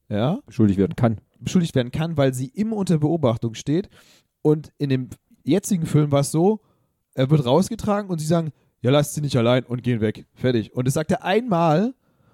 ja, 0.10 0.40
beschuldigt 0.46 0.80
werden 0.80 0.96
kann. 0.96 1.20
beschuldigt 1.40 1.76
werden 1.76 1.92
kann, 1.92 2.18
weil 2.18 2.34
sie 2.34 2.48
immer 2.48 2.76
unter 2.76 2.98
Beobachtung 2.98 3.54
steht. 3.56 3.90
Und 4.42 4.72
in 4.78 4.90
dem 4.90 5.10
jetzigen 5.44 5.86
Film 5.86 6.12
war 6.12 6.22
es 6.22 6.32
so, 6.32 6.62
er 7.14 7.30
wird 7.30 7.46
rausgetragen 7.46 8.10
und 8.10 8.20
sie 8.20 8.28
sagen, 8.28 8.52
ja, 8.82 8.92
lasst 8.92 9.14
sie 9.14 9.22
nicht 9.22 9.36
allein 9.38 9.64
und 9.64 9.84
gehen 9.84 10.02
weg. 10.02 10.26
Fertig. 10.34 10.74
Und 10.76 10.88
das 10.88 10.94
sagt 10.96 11.12
er 11.12 11.24
einmal 11.24 11.94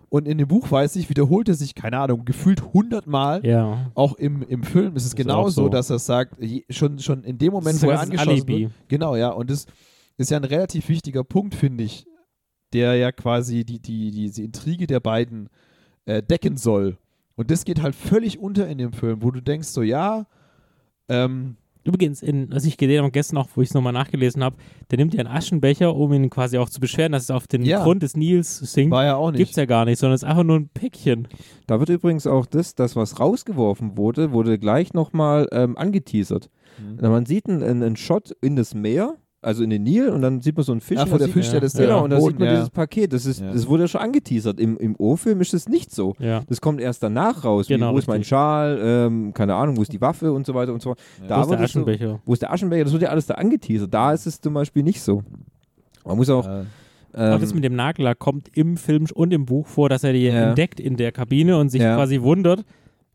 und 0.10 0.28
in 0.28 0.38
dem 0.38 0.48
Buch 0.48 0.72
weiß 0.72 0.96
ich, 0.96 1.10
wiederholt 1.10 1.50
er 1.50 1.56
sich, 1.56 1.76
keine 1.76 2.00
Ahnung, 2.00 2.24
gefühlt 2.26 2.74
hundertmal. 2.74 3.46
Ja. 3.46 3.92
Auch 3.96 4.16
im, 4.16 4.42
im 4.44 4.64
Film 4.64 4.96
ist 4.96 5.04
es 5.04 5.10
Ist 5.10 5.16
genauso, 5.18 5.64
so. 5.64 5.70
dass 5.70 5.90
er 5.90 6.00
sagt, 6.00 6.36
schon, 6.70 7.00
schon 7.00 7.24
in 7.26 7.38
dem 7.38 7.52
Moment, 7.52 7.68
Das 7.68 7.76
ist 7.76 7.84
wo 7.84 7.90
er 7.90 7.94
das 7.96 8.04
angeschossen 8.04 8.30
Alibi. 8.30 8.60
wird. 8.64 8.72
Genau, 8.88 9.16
ja. 9.18 9.30
Und 9.30 9.50
das 9.50 9.66
ist 10.18 10.32
ja 10.32 10.38
ein 10.38 10.44
relativ 10.44 10.90
wichtiger 10.90 11.24
Punkt, 11.24 11.56
finde 11.56 11.84
ich, 11.84 12.06
der 12.74 12.96
ja 12.96 13.12
quasi 13.12 13.64
die, 13.66 13.80
die, 13.80 14.12
diese 14.12 14.44
Intrige 14.44 14.88
der 14.88 15.00
beiden 15.00 15.50
äh, 16.06 16.22
decken 16.24 16.58
soll. 16.58 16.98
Und 17.36 17.52
das 17.52 17.66
geht 17.66 17.82
halt 17.82 17.96
völlig 17.96 18.40
unter 18.40 18.68
in 18.68 18.78
dem 18.80 18.94
Film, 18.94 19.22
wo 19.22 19.32
du 19.32 19.42
denkst, 19.42 19.68
so, 19.68 19.82
ja, 19.82 20.26
ähm, 21.10 21.58
Übrigens, 21.88 22.22
in, 22.22 22.52
was 22.52 22.66
ich 22.66 22.76
gesehen 22.76 23.02
habe 23.02 23.12
gestern 23.12 23.38
auch, 23.38 23.48
wo 23.56 23.62
ich 23.62 23.70
es 23.70 23.74
nochmal 23.74 23.94
nachgelesen 23.94 24.44
habe, 24.44 24.58
der 24.92 24.98
nimmt 24.98 25.14
ja 25.14 25.22
einen 25.22 25.30
Aschenbecher, 25.30 25.96
um 25.96 26.12
ihn 26.12 26.30
quasi 26.30 26.58
auch 26.58 26.70
zu 26.70 26.82
beschweren, 26.82 27.14
dass 27.14 27.24
es 27.24 27.32
auf 27.32 27.48
den 27.48 27.64
Ja. 27.64 27.82
Grund 27.82 28.04
des 28.04 28.18
Nils 28.18 28.58
sinkt. 28.58 28.92
war 28.92 29.06
ja 29.06 29.16
auch 29.16 29.32
Gibt's 29.32 29.52
nicht. 29.52 29.56
ja 29.56 29.64
gar 29.66 29.86
nicht, 29.86 29.98
sondern 29.98 30.16
es 30.16 30.24
ist 30.24 30.28
einfach 30.28 30.44
nur 30.44 30.58
ein 30.58 30.68
Päckchen. 30.68 31.30
Da 31.66 31.80
wird 31.80 31.88
übrigens 31.88 32.28
auch 32.28 32.46
das, 32.46 32.76
das 32.76 32.98
was 32.98 33.22
rausgeworfen 33.22 33.96
wurde, 33.96 34.34
wurde 34.34 34.60
gleich 34.60 34.92
nochmal 34.94 35.48
ähm, 35.54 35.78
angeteasert. 35.78 36.50
Mhm. 36.78 37.10
Man 37.10 37.26
sieht 37.26 37.48
einen, 37.48 37.64
einen 37.64 37.96
Shot 37.96 38.32
in 38.42 38.58
das 38.58 38.74
Meer, 38.74 39.16
also 39.42 39.64
in 39.64 39.70
den 39.70 39.84
Nil, 39.84 40.10
und 40.10 40.22
dann 40.22 40.42
sieht 40.42 40.56
man 40.56 40.64
so 40.66 40.72
einen 40.72 40.82
Fisch. 40.82 41.00
Und 41.00 41.10
vor 41.10 41.18
der 41.20 41.28
sieht- 41.28 41.34
Fisch, 41.36 41.46
der 41.48 41.56
ja. 41.56 41.60
das 41.62 41.74
Genau, 41.74 42.04
und 42.04 42.10
da 42.10 42.20
sieht 42.20 42.40
man 42.40 42.48
ja. 42.48 42.54
dieses 42.56 42.70
Paket. 42.70 43.14
Das, 43.14 43.26
ist, 43.26 43.40
Ja. 43.40 43.52
das 43.54 43.68
wurde 43.68 43.84
ja 43.84 43.88
schon 43.88 44.02
angeteasert. 44.02 44.60
Im, 44.60 44.78
im 44.78 44.96
O-Film 44.98 45.40
ist 45.42 45.54
es 45.54 45.70
nicht 45.70 45.92
so. 45.94 46.16
Ja. 46.20 46.42
Das 46.50 46.60
kommt 46.60 46.82
erst 46.82 47.04
danach 47.04 47.44
raus. 47.46 47.68
Genau, 47.68 47.92
wie, 47.92 47.94
wo 47.96 47.98
ist 48.00 48.08
mein 48.08 48.18
richtig. 48.18 48.30
Schal, 48.30 48.80
ähm, 48.82 49.34
keine 49.34 49.54
Ahnung, 49.56 49.78
wo 49.78 49.82
ist 49.84 49.94
die 49.94 50.02
Waffe 50.02 50.32
und 50.34 50.46
so 50.46 50.54
weiter 50.54 50.74
und 50.74 50.82
so 50.82 50.90
fort. 50.90 51.00
Da 51.28 51.38
Wo 51.38 51.42
ist 51.42 51.46
der 51.46 51.48
wurde 51.50 51.58
so- 51.60 51.64
Aschenbecher? 51.64 52.20
Wo 52.26 52.34
ist 52.34 52.42
der 52.42 52.52
Aschenbecher? 52.52 52.84
Das 52.84 52.94
wird 52.94 53.04
ja 53.04 53.10
alles 53.10 53.26
da 53.28 53.36
angeteasert. 53.36 53.94
Da 53.94 54.12
ist 54.14 54.26
es 54.26 54.42
zum 54.42 54.54
Beispiel 54.54 54.84
nicht 54.84 55.02
so. 55.02 55.24
Man 56.06 56.18
muss 56.18 56.30
auch. 56.30 56.48
Ähm, 57.14 57.34
auch 57.34 57.40
das 57.40 57.54
mit 57.54 57.64
dem 57.64 57.76
Nagellack 57.76 58.20
kommt 58.20 58.50
im 58.56 58.76
Film 58.78 59.06
und 59.14 59.34
im 59.34 59.46
Buch 59.46 59.66
vor, 59.68 59.88
dass 59.90 60.04
er 60.04 60.14
die 60.14 60.28
entdeckt 60.28 60.80
in 60.80 60.98
der 60.98 61.12
Kabine 61.12 61.58
und 61.58 61.70
sich 61.70 61.82
quasi 61.82 62.22
wundert, 62.22 62.64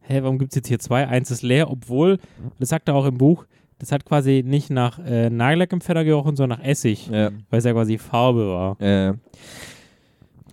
hä, 0.01 0.21
warum 0.23 0.39
gibt 0.39 0.53
es 0.53 0.57
jetzt 0.57 0.69
hier 0.69 0.79
zwei? 0.79 1.07
Eins 1.07 1.31
ist 1.31 1.43
leer, 1.43 1.71
obwohl, 1.71 2.19
das 2.59 2.71
sagt 2.71 2.89
er 2.89 2.95
auch 2.95 3.07
im 3.07 3.19
Buch, 3.19 3.45
das 3.83 3.91
hat 3.91 4.05
quasi 4.05 4.45
nicht 4.47 4.71
nach 4.71 5.01
äh, 5.01 5.29
Nagellack 5.29 5.73
im 5.73 5.81
Pfeffer 5.81 6.05
gerochen, 6.05 6.37
sondern 6.37 6.61
nach 6.61 6.65
Essig, 6.65 7.09
ja, 7.09 7.31
weil 7.51 7.59
es 7.59 7.65
ja 7.65 7.73
quasi 7.73 7.99
Farbe 7.99 8.47
war. 8.49 8.81
äh, 8.81 9.15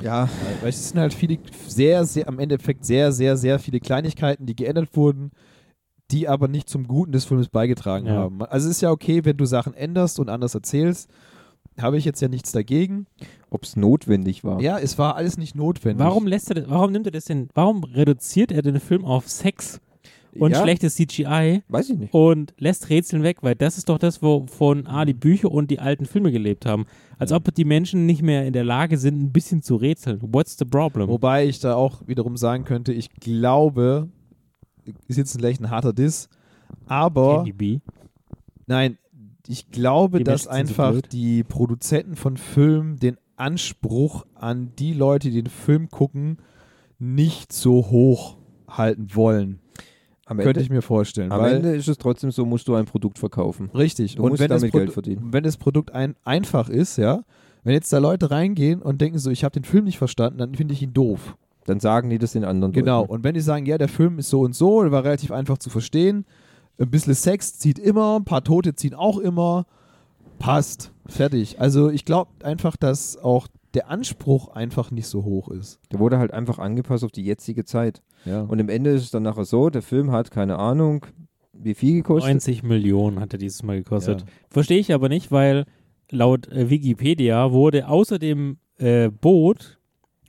ja, 0.01 0.27
Weil 0.61 0.69
es 0.69 0.89
sind 0.89 0.99
halt 0.99 1.13
viele, 1.13 1.37
sehr, 1.67 2.05
sehr, 2.05 2.27
am 2.27 2.39
Endeffekt 2.39 2.85
sehr, 2.85 3.11
sehr, 3.11 3.37
sehr 3.37 3.59
viele 3.59 3.79
Kleinigkeiten, 3.79 4.45
die 4.45 4.55
geändert 4.55 4.95
wurden, 4.95 5.29
die 6.09 6.27
aber 6.27 6.47
nicht 6.47 6.69
zum 6.69 6.87
Guten 6.87 7.11
des 7.11 7.25
Films 7.25 7.49
beigetragen 7.49 8.07
Ja. 8.07 8.13
haben. 8.13 8.41
Also 8.43 8.67
es 8.67 8.77
ist 8.77 8.81
ja 8.81 8.91
okay, 8.91 9.23
wenn 9.25 9.37
du 9.37 9.45
Sachen 9.45 9.73
änderst 9.75 10.19
und 10.19 10.29
anders 10.29 10.55
erzählst, 10.55 11.09
habe 11.79 11.97
ich 11.97 12.05
jetzt 12.05 12.21
ja 12.21 12.29
nichts 12.29 12.51
dagegen. 12.51 13.05
ob 13.51 13.63
es 13.63 13.75
notwendig 13.75 14.43
war. 14.43 14.61
Ja, 14.61 14.79
es 14.79 14.97
war 14.97 15.15
alles 15.15 15.37
nicht 15.37 15.53
notwendig. 15.55 16.03
Warum 16.05 16.25
lässt 16.27 16.49
er 16.49 16.55
das, 16.55 16.69
warum 16.69 16.91
nimmt 16.91 17.05
er 17.07 17.11
das 17.11 17.25
denn, 17.25 17.49
warum 17.53 17.83
reduziert 17.83 18.51
er 18.51 18.61
den 18.61 18.79
Film 18.79 19.03
auf 19.05 19.27
Sex 19.27 19.81
und 20.37 20.51
ja, 20.51 20.61
schlechtes 20.61 20.95
CGI 20.95 21.63
Weiß 21.67 21.89
ich 21.89 21.97
nicht. 21.97 22.13
und 22.13 22.53
lässt 22.57 22.89
Rätseln 22.89 23.23
weg, 23.23 23.37
weil 23.41 23.55
das 23.55 23.77
ist 23.77 23.89
doch 23.89 23.97
das, 23.97 24.21
wovon 24.21 24.85
A, 24.87 25.05
die 25.05 25.13
Bücher 25.13 25.51
und 25.51 25.71
die 25.71 25.79
alten 25.79 26.05
Filme 26.05 26.31
gelebt 26.31 26.65
haben. 26.65 26.85
Als 27.17 27.31
Ja. 27.31 27.37
ob 27.37 27.53
die 27.53 27.65
Menschen 27.65 28.05
nicht 28.05 28.21
mehr 28.21 28.45
in 28.45 28.53
der 28.53 28.63
Lage 28.63 28.97
sind, 28.97 29.21
ein 29.21 29.31
bisschen 29.31 29.61
zu 29.63 29.75
rätseln. 29.75 30.19
What's 30.21 30.57
the 30.57 30.65
problem? 30.65 31.07
Wobei 31.09 31.45
ich 31.47 31.59
da 31.59 31.75
auch 31.75 32.07
wiederum 32.07 32.37
sagen 32.37 32.63
könnte, 32.65 32.93
ich 32.93 33.09
glaube, 33.15 34.09
ist 35.07 35.17
jetzt 35.17 35.35
vielleicht 35.35 35.61
ein 35.61 35.69
harter 35.69 35.93
Diss, 35.93 36.29
aber 36.85 37.45
Bee. 37.55 37.81
nein, 38.67 38.97
ich 39.47 39.71
glaube, 39.71 40.19
Die 40.19 40.23
dass 40.23 40.43
so 40.43 40.49
einfach 40.51 40.91
blöd. 40.91 41.11
die 41.11 41.43
Produzenten 41.43 42.15
von 42.15 42.37
Filmen 42.37 42.97
den 42.97 43.17
Anspruch 43.35 44.25
an 44.35 44.73
die 44.77 44.93
Leute, 44.93 45.29
die 45.31 45.41
den 45.41 45.49
Film 45.51 45.89
gucken, 45.89 46.37
nicht 46.99 47.51
so 47.53 47.89
hoch 47.89 48.37
halten 48.67 49.07
wollen. 49.15 49.59
Am 50.29 50.37
Könnte 50.37 50.51
Ende, 50.51 50.61
ich 50.61 50.69
mir 50.69 50.81
vorstellen. 50.83 51.31
am 51.31 51.43
Ende 51.43 51.75
ist 51.75 51.87
es 51.87 51.97
trotzdem 51.97 52.29
so, 52.29 52.45
musst 52.45 52.67
du 52.67 52.75
ein 52.75 52.85
Produkt 52.85 53.17
verkaufen. 53.17 53.71
Richtig. 53.73 54.15
Du 54.15 54.23
und 54.23 54.29
musst 54.29 54.41
wenn 54.41 54.49
das, 54.49 54.61
damit 54.61 54.71
Geld 54.73 54.93
verdienen. 54.93 55.29
wenn 55.33 55.43
das 55.43 55.57
Produkt 55.57 55.91
ein, 55.93 56.15
einfach 56.23 56.69
ist, 56.69 56.97
ja, 56.97 57.23
wenn 57.63 57.73
jetzt 57.73 57.91
da 57.91 57.97
Leute 57.97 58.29
reingehen 58.29 58.81
und 58.81 59.01
denken 59.01 59.17
so, 59.17 59.31
ich 59.31 59.43
habe 59.43 59.53
den 59.53 59.63
Film 59.63 59.85
nicht 59.85 59.97
verstanden, 59.97 60.37
dann 60.37 60.53
finde 60.53 60.75
ich 60.75 60.83
ihn 60.83 60.93
doof. 60.93 61.35
Dann 61.65 61.79
sagen 61.79 62.09
die 62.11 62.19
das 62.19 62.33
den 62.33 62.45
anderen 62.45 62.73
Genau. 62.73 63.01
Leuten. 63.01 63.11
Und 63.13 63.23
wenn 63.23 63.33
die 63.33 63.41
sagen, 63.41 63.65
ja, 63.65 63.77
der 63.79 63.89
Film 63.89 64.19
ist 64.19 64.29
so 64.29 64.41
und 64.41 64.53
so, 64.55 64.83
der 64.83 64.91
war 64.91 65.03
relativ 65.03 65.31
einfach 65.31 65.57
zu 65.57 65.69
verstehen, 65.71 66.25
ein 66.79 66.89
bisschen 66.91 67.15
Sex 67.15 67.57
zieht 67.57 67.79
immer, 67.79 68.17
ein 68.19 68.23
paar 68.23 68.43
Tote 68.43 68.75
ziehen 68.75 68.93
auch 68.93 69.17
immer, 69.17 69.65
passt, 70.37 70.91
fertig. 71.07 71.59
Also 71.59 71.89
ich 71.89 72.05
glaube 72.05 72.29
einfach, 72.43 72.77
dass 72.77 73.17
auch 73.17 73.47
der 73.73 73.89
Anspruch 73.89 74.49
einfach 74.49 74.91
nicht 74.91 75.07
so 75.07 75.23
hoch 75.23 75.49
ist. 75.49 75.79
Der 75.91 75.99
wurde 75.99 76.17
halt 76.17 76.31
einfach 76.31 76.59
angepasst 76.59 77.03
auf 77.03 77.11
die 77.11 77.23
jetzige 77.23 77.65
Zeit. 77.65 78.01
Ja. 78.25 78.41
Und 78.41 78.59
im 78.59 78.69
Ende 78.69 78.91
ist 78.91 79.03
es 79.03 79.11
dann 79.11 79.23
nachher 79.23 79.45
so, 79.45 79.69
der 79.69 79.81
Film 79.81 80.11
hat, 80.11 80.31
keine 80.31 80.57
Ahnung, 80.57 81.05
wie 81.53 81.75
viel 81.75 81.95
gekostet. 81.95 82.31
90 82.31 82.63
Millionen 82.63 83.19
hat 83.19 83.33
er 83.33 83.39
dieses 83.39 83.63
Mal 83.63 83.77
gekostet. 83.77 84.21
Ja. 84.21 84.27
Verstehe 84.49 84.79
ich 84.79 84.93
aber 84.93 85.09
nicht, 85.09 85.31
weil 85.31 85.65
laut 86.09 86.47
äh, 86.47 86.69
Wikipedia 86.69 87.51
wurde 87.51 87.87
außer 87.87 88.17
dem 88.17 88.57
äh, 88.77 89.09
Boot 89.09 89.79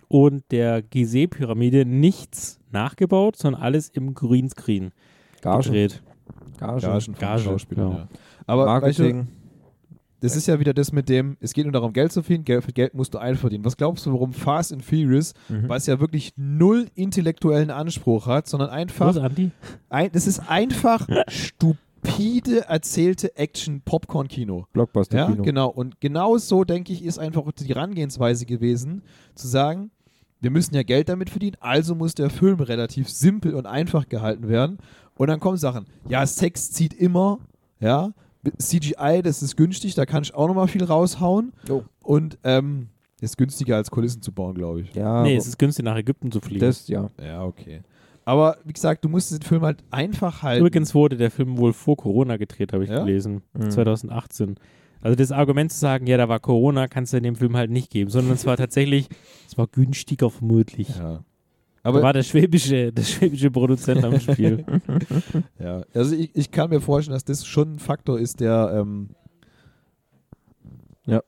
und 0.09 0.43
der 0.51 0.82
Gizeh-Pyramide 0.82 1.86
nichts 1.86 2.59
nachgebaut, 2.70 3.36
sondern 3.36 3.62
alles 3.62 3.88
im 3.88 4.14
Greenscreen 4.14 4.91
Gagen. 5.41 5.62
gedreht. 5.62 6.03
Gage. 6.59 6.80
Gagen 6.82 7.01
von 7.01 7.14
Gage, 7.14 7.43
Schauspielern, 7.43 7.93
ja. 7.93 8.09
Aber 8.47 8.66
weißt 8.82 8.99
du, 8.99 9.03
Marketing. 9.05 9.28
Das 10.21 10.37
ist 10.37 10.47
ja 10.47 10.61
wieder 10.61 10.75
das 10.75 10.93
mit 10.93 11.09
dem, 11.09 11.37
es 11.41 11.53
geht 11.55 11.64
nur 11.64 11.73
darum, 11.73 11.93
Geld 11.93 12.12
zu 12.12 12.23
verdienen, 12.23 12.45
Geld, 12.45 12.64
für 12.64 12.73
Geld 12.73 12.95
musst 12.95 13.14
du 13.14 13.18
einverdienen. 13.18 13.64
Was 13.64 13.77
glaubst 13.77 14.07
du, 14.07 14.12
warum 14.12 14.33
Fast 14.33 14.73
and 14.73 14.85
Furious, 14.85 15.35
Mhm. 15.49 15.68
was 15.68 15.87
ja 15.87 15.99
wirklich 16.01 16.33
null 16.37 16.87
intellektuellen 16.95 17.71
Anspruch 17.71 18.27
hat, 18.27 18.47
sondern 18.47 18.68
Was, 18.68 18.77
einfach, 18.77 19.31
ein, 19.89 20.12
das 20.12 20.27
ist 20.27 20.41
einfach 20.41 21.07
stupide 21.29 22.66
erzählte 22.68 23.37
Action-Popcorn-Kino. 23.37 24.66
Blockbuster 24.73 25.16
Ja, 25.18 25.31
genau. 25.31 25.68
Und 25.68 26.01
genau 26.01 26.39
so, 26.39 26.64
denke 26.64 26.93
ich, 26.93 27.05
ist 27.05 27.18
einfach 27.18 27.43
die 27.53 27.66
Herangehensweise 27.66 28.47
gewesen, 28.47 29.03
zu 29.35 29.49
sagen, 29.49 29.91
wir 30.41 30.51
müssen 30.51 30.75
ja 30.75 30.83
Geld 30.83 31.09
damit 31.09 31.29
verdienen, 31.29 31.57
also 31.61 31.95
muss 31.95 32.14
der 32.14 32.31
Film 32.31 32.61
relativ 32.61 33.09
simpel 33.11 33.55
und 33.55 33.66
einfach 33.66 34.09
gehalten 34.09 34.49
werden. 34.49 34.79
Und 35.16 35.29
dann 35.29 35.39
kommen 35.41 35.59
Sachen, 35.59 35.87
ja, 36.09 36.25
Sex 36.27 36.71
zieht 36.73 36.95
immer, 36.95 37.39
ja, 37.79 38.12
CGI, 38.59 39.20
das 39.22 39.43
ist 39.43 39.57
günstig, 39.57 39.95
da 39.95 40.07
kann 40.07 40.22
ich 40.22 40.34
auch 40.34 40.49
nochmal 40.49 40.68
viel 40.68 40.84
raushauen. 40.84 41.53
Oh. 41.68 41.82
Und 42.03 42.38
ähm, 42.45 42.88
ist 43.20 43.36
günstiger 43.36 43.76
als 43.76 43.91
Kulissen 43.91 44.22
zu 44.22 44.32
bauen, 44.32 44.55
glaube 44.55 44.80
ich. 44.82 44.95
Ja, 44.95 45.22
nee, 45.22 45.36
es 45.36 45.47
ist 45.47 45.59
günstig, 45.59 45.84
nach 45.84 45.97
Ägypten 45.97 46.32
zu 46.32 46.41
fliegen. 46.41 46.61
das, 46.61 46.88
ja. 46.88 47.11
Ja, 47.22 47.45
okay. 47.45 47.82
Aber 48.24 48.59
wie 48.64 48.72
gesagt, 48.72 49.05
du 49.05 49.09
musst 49.09 49.32
den 49.32 49.43
Film 49.43 49.62
halt 49.62 49.82
einfach 49.91 50.43
halten. 50.43 50.64
Übrigens 50.64 50.95
wurde 50.95 51.16
der 51.16 51.30
Film 51.30 51.59
wohl 51.59 51.72
vor 51.72 51.97
Corona 51.97 52.36
gedreht, 52.36 52.72
habe 52.72 52.84
ich 52.84 52.91
Ja? 52.91 53.01
gelesen. 53.01 53.43
Mhm. 53.55 53.70
2018. 53.70 54.57
Also 55.03 55.16
das 55.16 55.32
Argument 55.32 55.72
zu 55.72 55.78
sagen, 55.78 56.07
ja, 56.07 56.16
da 56.16 56.28
war 56.28 56.41
Corona, 56.41 56.86
kannst 56.86 57.12
du 57.12 57.16
in 57.16 57.22
dem 57.22 57.36
Film 57.36 57.57
halt 57.57 57.70
nicht 57.70 57.91
geben, 57.91 58.11
sondern 58.11 58.34
es 58.34 58.47
war 58.47 58.57
tatsächlich, 58.57 59.09
es 59.49 59.57
war 59.57 59.66
günstiger 59.66 60.30
vermutlich. 60.30 60.88
Ja. 60.91 61.24
Da 61.83 61.89
Aber 61.89 62.03
war 62.03 62.12
der 62.12 62.22
schwäbische, 62.22 62.93
der 62.93 63.03
schwäbische 63.03 63.51
Produzent 63.51 64.05
am 64.05 64.20
Spiel. 64.20 64.64
Ja, 65.59 65.83
also 65.95 66.14
ich, 66.14 66.31
ich 66.35 66.51
kann 66.51 66.70
mir 66.70 66.81
vorstellen, 66.81 67.14
dass 67.14 67.24
das 67.24 67.47
schon 67.47 67.74
ein 67.74 67.78
Faktor 67.78 68.18
ist, 68.18 68.41
der 68.41 68.72
ähm, 68.74 69.11
Ja. 71.07 71.22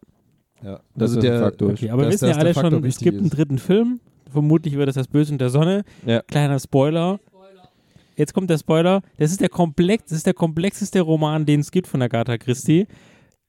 ja, 0.63 0.81
Das 0.95 1.11
also 1.13 1.19
ist 1.21 1.25
ein 1.25 1.31
der, 1.31 1.41
Faktor. 1.41 1.71
Okay, 1.71 1.91
aber 1.91 2.03
wir 2.03 2.13
wissen 2.13 2.29
ja 2.29 2.37
alle 2.37 2.55
schon, 2.55 2.85
es 2.85 2.99
gibt 2.99 3.19
einen 3.19 3.31
dritten 3.31 3.59
Film. 3.59 4.01
Vermutlich 4.31 4.77
wird 4.77 4.89
es 4.89 4.95
das 4.95 5.09
Böse 5.09 5.33
und 5.33 5.41
der 5.41 5.51
Sonne. 5.51 5.85
Ja. 6.07 6.23
Kleiner 6.23 6.59
Spoiler. 6.59 7.21
Jetzt 8.17 8.35
kommt 8.35 8.51
der 8.51 8.59
Spoiler. 8.59 9.03
Das 9.19 9.31
ist 9.31 9.41
der 9.41 9.49
komplex, 9.49 10.05
das 10.05 10.19
ist 10.19 10.27
der 10.27 10.35
komplexeste 10.35 11.01
Roman, 11.01 11.47
den 11.47 11.61
es 11.61 11.71
gibt 11.71 11.87
von 11.87 12.03
Agatha 12.03 12.37
Christie. 12.37 12.87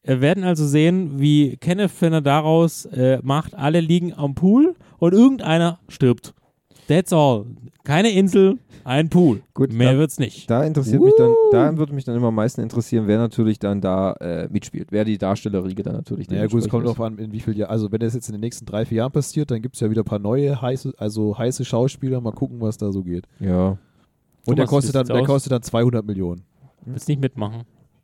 Wir 0.04 0.22
werden 0.22 0.44
also 0.44 0.66
sehen, 0.68 1.20
wie 1.20 1.58
Kenneth 1.58 1.92
Fenner 1.92 2.22
daraus 2.22 2.86
äh, 2.86 3.20
macht, 3.24 3.56
alle 3.56 3.80
liegen 3.80 4.14
am 4.14 4.36
Pool 4.36 4.76
und 5.00 5.14
irgendeiner 5.14 5.80
stirbt. 5.88 6.34
That's 6.88 7.14
all. 7.14 7.46
Keine 7.84 8.12
Insel, 8.12 8.60
ein 8.86 9.10
Pool. 9.10 9.42
Gut, 9.54 9.74
Mehr 9.74 9.94
da- 9.94 9.98
wird's 10.00 10.20
nicht. 10.20 10.50
Da 10.50 10.64
interessiert 10.64 11.02
mich 11.02 11.14
dann, 11.18 11.34
da 11.52 11.78
würde 11.78 11.94
mich 11.94 12.06
dann 12.06 12.16
immer 12.16 12.28
am 12.28 12.36
meisten 12.36 12.62
interessieren, 12.62 13.08
wer 13.08 13.18
natürlich 13.18 13.60
dann 13.60 13.82
da 13.82 14.14
äh, 14.14 14.48
mitspielt, 14.50 14.88
wer 14.92 15.04
die 15.06 15.18
Darstellerriege 15.18 15.84
dann 15.84 15.96
natürlich 15.96 16.30
Naja 16.30 16.48
gut, 16.48 16.62
es 16.62 16.70
kommt 16.70 16.86
darauf 16.86 17.02
an, 17.02 17.18
in 17.18 17.32
wie 17.32 17.40
viel 17.40 17.58
Jahr, 17.58 17.70
also 17.70 17.92
wenn 17.92 18.00
das 18.00 18.14
jetzt 18.14 18.30
in 18.30 18.34
den 18.34 18.42
nächsten 18.42 18.66
drei, 18.66 18.86
vier 18.86 18.98
Jahren 19.00 19.12
passiert, 19.12 19.52
dann 19.52 19.62
gibt 19.62 19.76
es 19.76 19.82
ja 19.82 19.90
wieder 19.90 20.02
ein 20.02 20.06
paar 20.06 20.20
neue 20.20 20.62
heiße, 20.62 20.94
also 20.98 21.38
heiße 21.38 21.66
Schauspieler, 21.66 22.22
mal 22.22 22.32
gucken, 22.32 22.62
was 22.62 22.78
da 22.78 22.92
so 22.92 23.04
geht. 23.04 23.26
Ja. 23.40 23.78
Und 24.46 24.58
der 24.60 24.66
Thomas, 24.66 24.70
kostet, 24.70 24.94
wie 24.94 24.98
dann, 24.98 25.08
der 25.08 25.22
aus? 25.22 25.28
kostet 25.28 25.52
dann 25.52 25.62
200 25.62 26.06
Millionen. 26.06 26.44
Willst 26.86 27.08
nicht 27.08 27.22
mitmachen. 27.22 27.64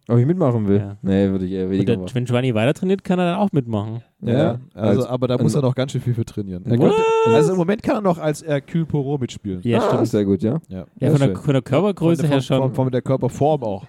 Ob 0.09 0.17
ich 0.17 0.25
mitmachen 0.25 0.67
will? 0.67 0.77
Ja. 0.77 0.97
Nee, 1.01 1.29
würde 1.29 1.45
ich 1.45 1.51
eher 1.51 1.69
weniger 1.69 1.85
der, 1.93 1.97
machen. 1.99 2.15
wenn 2.15 2.25
Giovanni 2.25 2.55
weiter 2.55 2.73
trainiert, 2.73 3.03
kann 3.03 3.19
er 3.19 3.25
dann 3.31 3.35
auch 3.39 3.51
mitmachen. 3.51 4.01
Ja, 4.21 4.59
also, 4.73 5.01
als- 5.01 5.09
aber 5.09 5.27
da 5.27 5.35
muss 5.35 5.55
also- 5.55 5.59
er 5.59 5.61
noch 5.69 5.75
ganz 5.75 5.91
schön 5.91 6.01
viel 6.01 6.13
für 6.13 6.25
trainieren. 6.25 6.65
Er 6.65 6.77
könnte, 6.77 6.95
also 7.27 7.51
im 7.51 7.57
Moment 7.57 7.83
kann 7.83 7.95
er 7.97 8.01
noch 8.01 8.17
als 8.17 8.43
Hercule 8.45 8.85
Poirot 8.85 9.21
mitspielen. 9.21 9.61
Ja, 9.63 9.79
ah, 9.79 9.89
stimmt. 9.93 10.07
sehr 10.07 10.25
gut, 10.25 10.41
ja. 10.41 10.59
Ja. 10.67 10.85
Ja, 10.99 11.11
von 11.11 11.19
der, 11.19 11.35
von 11.37 11.53
der 11.53 11.61
Körpergröße 11.61 12.23
von, 12.23 12.29
her 12.29 12.37
von, 12.37 12.41
schon. 12.41 12.57
Von, 12.59 12.73
von 12.73 12.91
der 12.91 13.01
Körperform 13.01 13.63
auch. 13.63 13.85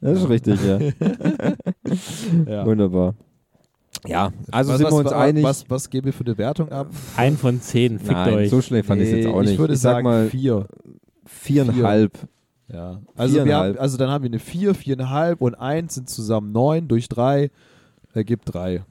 Das 0.00 0.18
ist 0.18 0.28
richtig, 0.28 0.60
ja. 0.64 0.78
Ja. 2.46 2.66
Wunderbar. 2.66 3.14
Ja, 4.06 4.30
also 4.52 4.72
was, 4.72 4.78
sind 4.78 4.90
wir 4.90 4.94
uns 4.96 5.06
was, 5.06 5.12
einig. 5.12 5.42
Was, 5.42 5.64
was 5.70 5.88
geben 5.90 6.06
wir 6.06 6.12
für 6.12 6.24
eine 6.24 6.36
Wertung 6.36 6.70
ab? 6.70 6.88
Ein 7.16 7.36
von 7.36 7.60
zehn, 7.60 7.98
fickt 7.98 8.12
Nein, 8.12 8.34
euch. 8.34 8.50
so 8.50 8.60
schlecht 8.60 8.86
fand 8.86 9.00
ich 9.00 9.08
es 9.08 9.14
jetzt 9.16 9.26
auch 9.28 9.40
nicht. 9.40 9.52
Ich 9.52 9.58
würde 9.58 9.74
sag 9.74 9.92
sagen 9.94 10.04
mal 10.04 10.28
vier. 10.28 10.66
viereinhalb. 11.24 12.12
Ja. 12.72 13.00
Also, 13.16 13.44
wir 13.44 13.56
haben, 13.56 13.78
also 13.78 13.96
dann 13.96 14.10
haben 14.10 14.24
wir 14.24 14.30
eine 14.30 14.38
vier, 14.38 14.74
viereinhalb 14.74 15.40
und 15.40 15.54
eins 15.54 15.94
sind 15.94 16.08
zusammen 16.08 16.52
neun 16.52 16.88
durch 16.88 17.08
drei 17.08 17.50
ergibt 18.16 18.52
drei. 18.52 18.82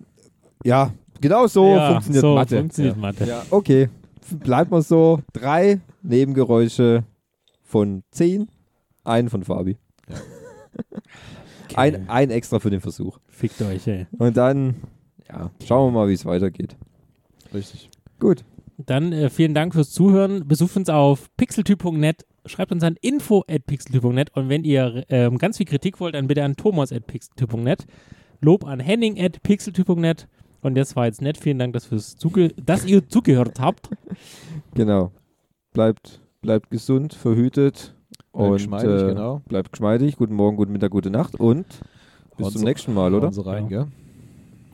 Ja, 0.64 0.94
genau 1.20 1.48
so 1.48 1.76
ja, 1.76 1.92
funktioniert 1.92 2.22
so 2.22 2.36
Mathe. 2.36 2.58
funktioniert 2.60 2.96
Ja. 2.96 3.02
Mathe. 3.02 3.26
Ja, 3.26 3.44
okay. 3.50 3.90
Bleibt 4.32 4.72
mal 4.72 4.82
so. 4.82 5.22
Drei 5.34 5.82
Nebengeräusche 6.02 7.04
von 7.64 8.04
zehn, 8.12 8.48
einen 9.04 9.30
von 9.30 9.44
Fabi. 9.44 9.78
Okay. 11.68 11.76
Ein, 11.78 12.10
ein 12.10 12.30
extra 12.30 12.60
für 12.60 12.70
den 12.70 12.80
Versuch. 12.80 13.18
Fickt 13.28 13.60
euch, 13.64 13.88
ey. 13.88 14.06
Und 14.20 14.38
dann, 14.38 14.76
ja, 15.28 15.50
schauen 15.66 15.88
wir 15.88 16.00
mal, 16.00 16.08
wie 16.08 16.14
es 16.14 16.24
weitergeht. 16.24 16.78
Richtig. 17.54 17.90
Gut. 18.20 18.46
Dann 18.78 19.12
äh, 19.12 19.32
vielen 19.32 19.56
Dank 19.56 19.74
fürs 19.74 19.90
Zuhören. 19.90 20.48
Besucht 20.48 20.78
uns 20.78 20.90
auf 20.90 21.28
pixeltyp.net. 21.38 22.26
Schreibt 22.46 22.72
uns 22.72 22.84
an 22.84 22.96
info 23.02 23.44
at 23.48 23.66
pixeltyp.net. 23.66 24.36
Und 24.36 24.50
wenn 24.50 24.64
ihr 24.64 25.04
ähm, 25.10 25.38
ganz 25.38 25.58
viel 25.58 25.66
Kritik 25.66 26.00
wollt, 26.00 26.16
dann 26.16 26.28
bitte 26.28 26.44
an 26.44 26.56
thomas 26.56 26.92
at 26.92 27.08
pixeltyp.net. 27.08 27.86
Lob 28.42 28.66
an 28.66 28.80
henning 28.80 29.20
at 29.20 29.42
pixeltyp.net. 29.44 30.28
Und 30.62 30.76
das 30.76 30.96
war 30.96 31.06
jetzt 31.06 31.22
nett. 31.22 31.38
Vielen 31.38 31.60
Dank, 31.60 31.74
dass, 31.74 31.86
fürs 31.86 32.18
Zuge 32.18 32.50
dass 32.64 32.86
ihr 32.86 33.08
zugehört 33.08 33.60
habt. 33.60 33.90
Genau. 34.74 35.12
Bleibt, 35.74 36.22
bleibt 36.42 36.70
gesund, 36.72 37.14
verhütet 37.14 37.94
Bleibt 38.10 38.50
und 38.50 38.54
geschmeidig, 38.54 39.02
äh, 39.02 39.06
genau. 39.08 39.42
bleibt 39.48 39.72
geschmeidig. 39.72 40.16
Guten 40.18 40.34
Morgen, 40.36 40.58
guten 40.58 40.72
Mittag, 40.72 40.92
gute 40.92 41.10
Nacht 41.10 41.36
und 41.40 41.66
bis 42.38 42.46
Hauen 42.46 42.52
zum 42.54 42.60
Sie- 42.60 42.66
nächsten 42.66 42.94
Mal, 42.94 43.14
oder? 43.14 43.32
Sie 43.32 43.46
rein, 43.46 43.68
gell? 43.70 43.88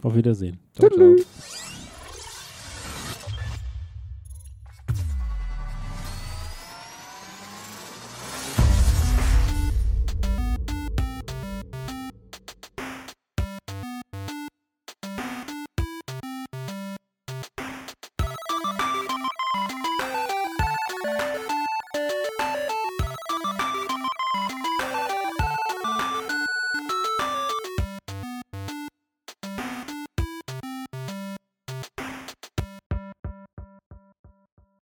Auf 0.01 0.15
Wiedersehen. 0.15 0.59
Ciao, 0.73 0.89
ciao. 0.89 1.15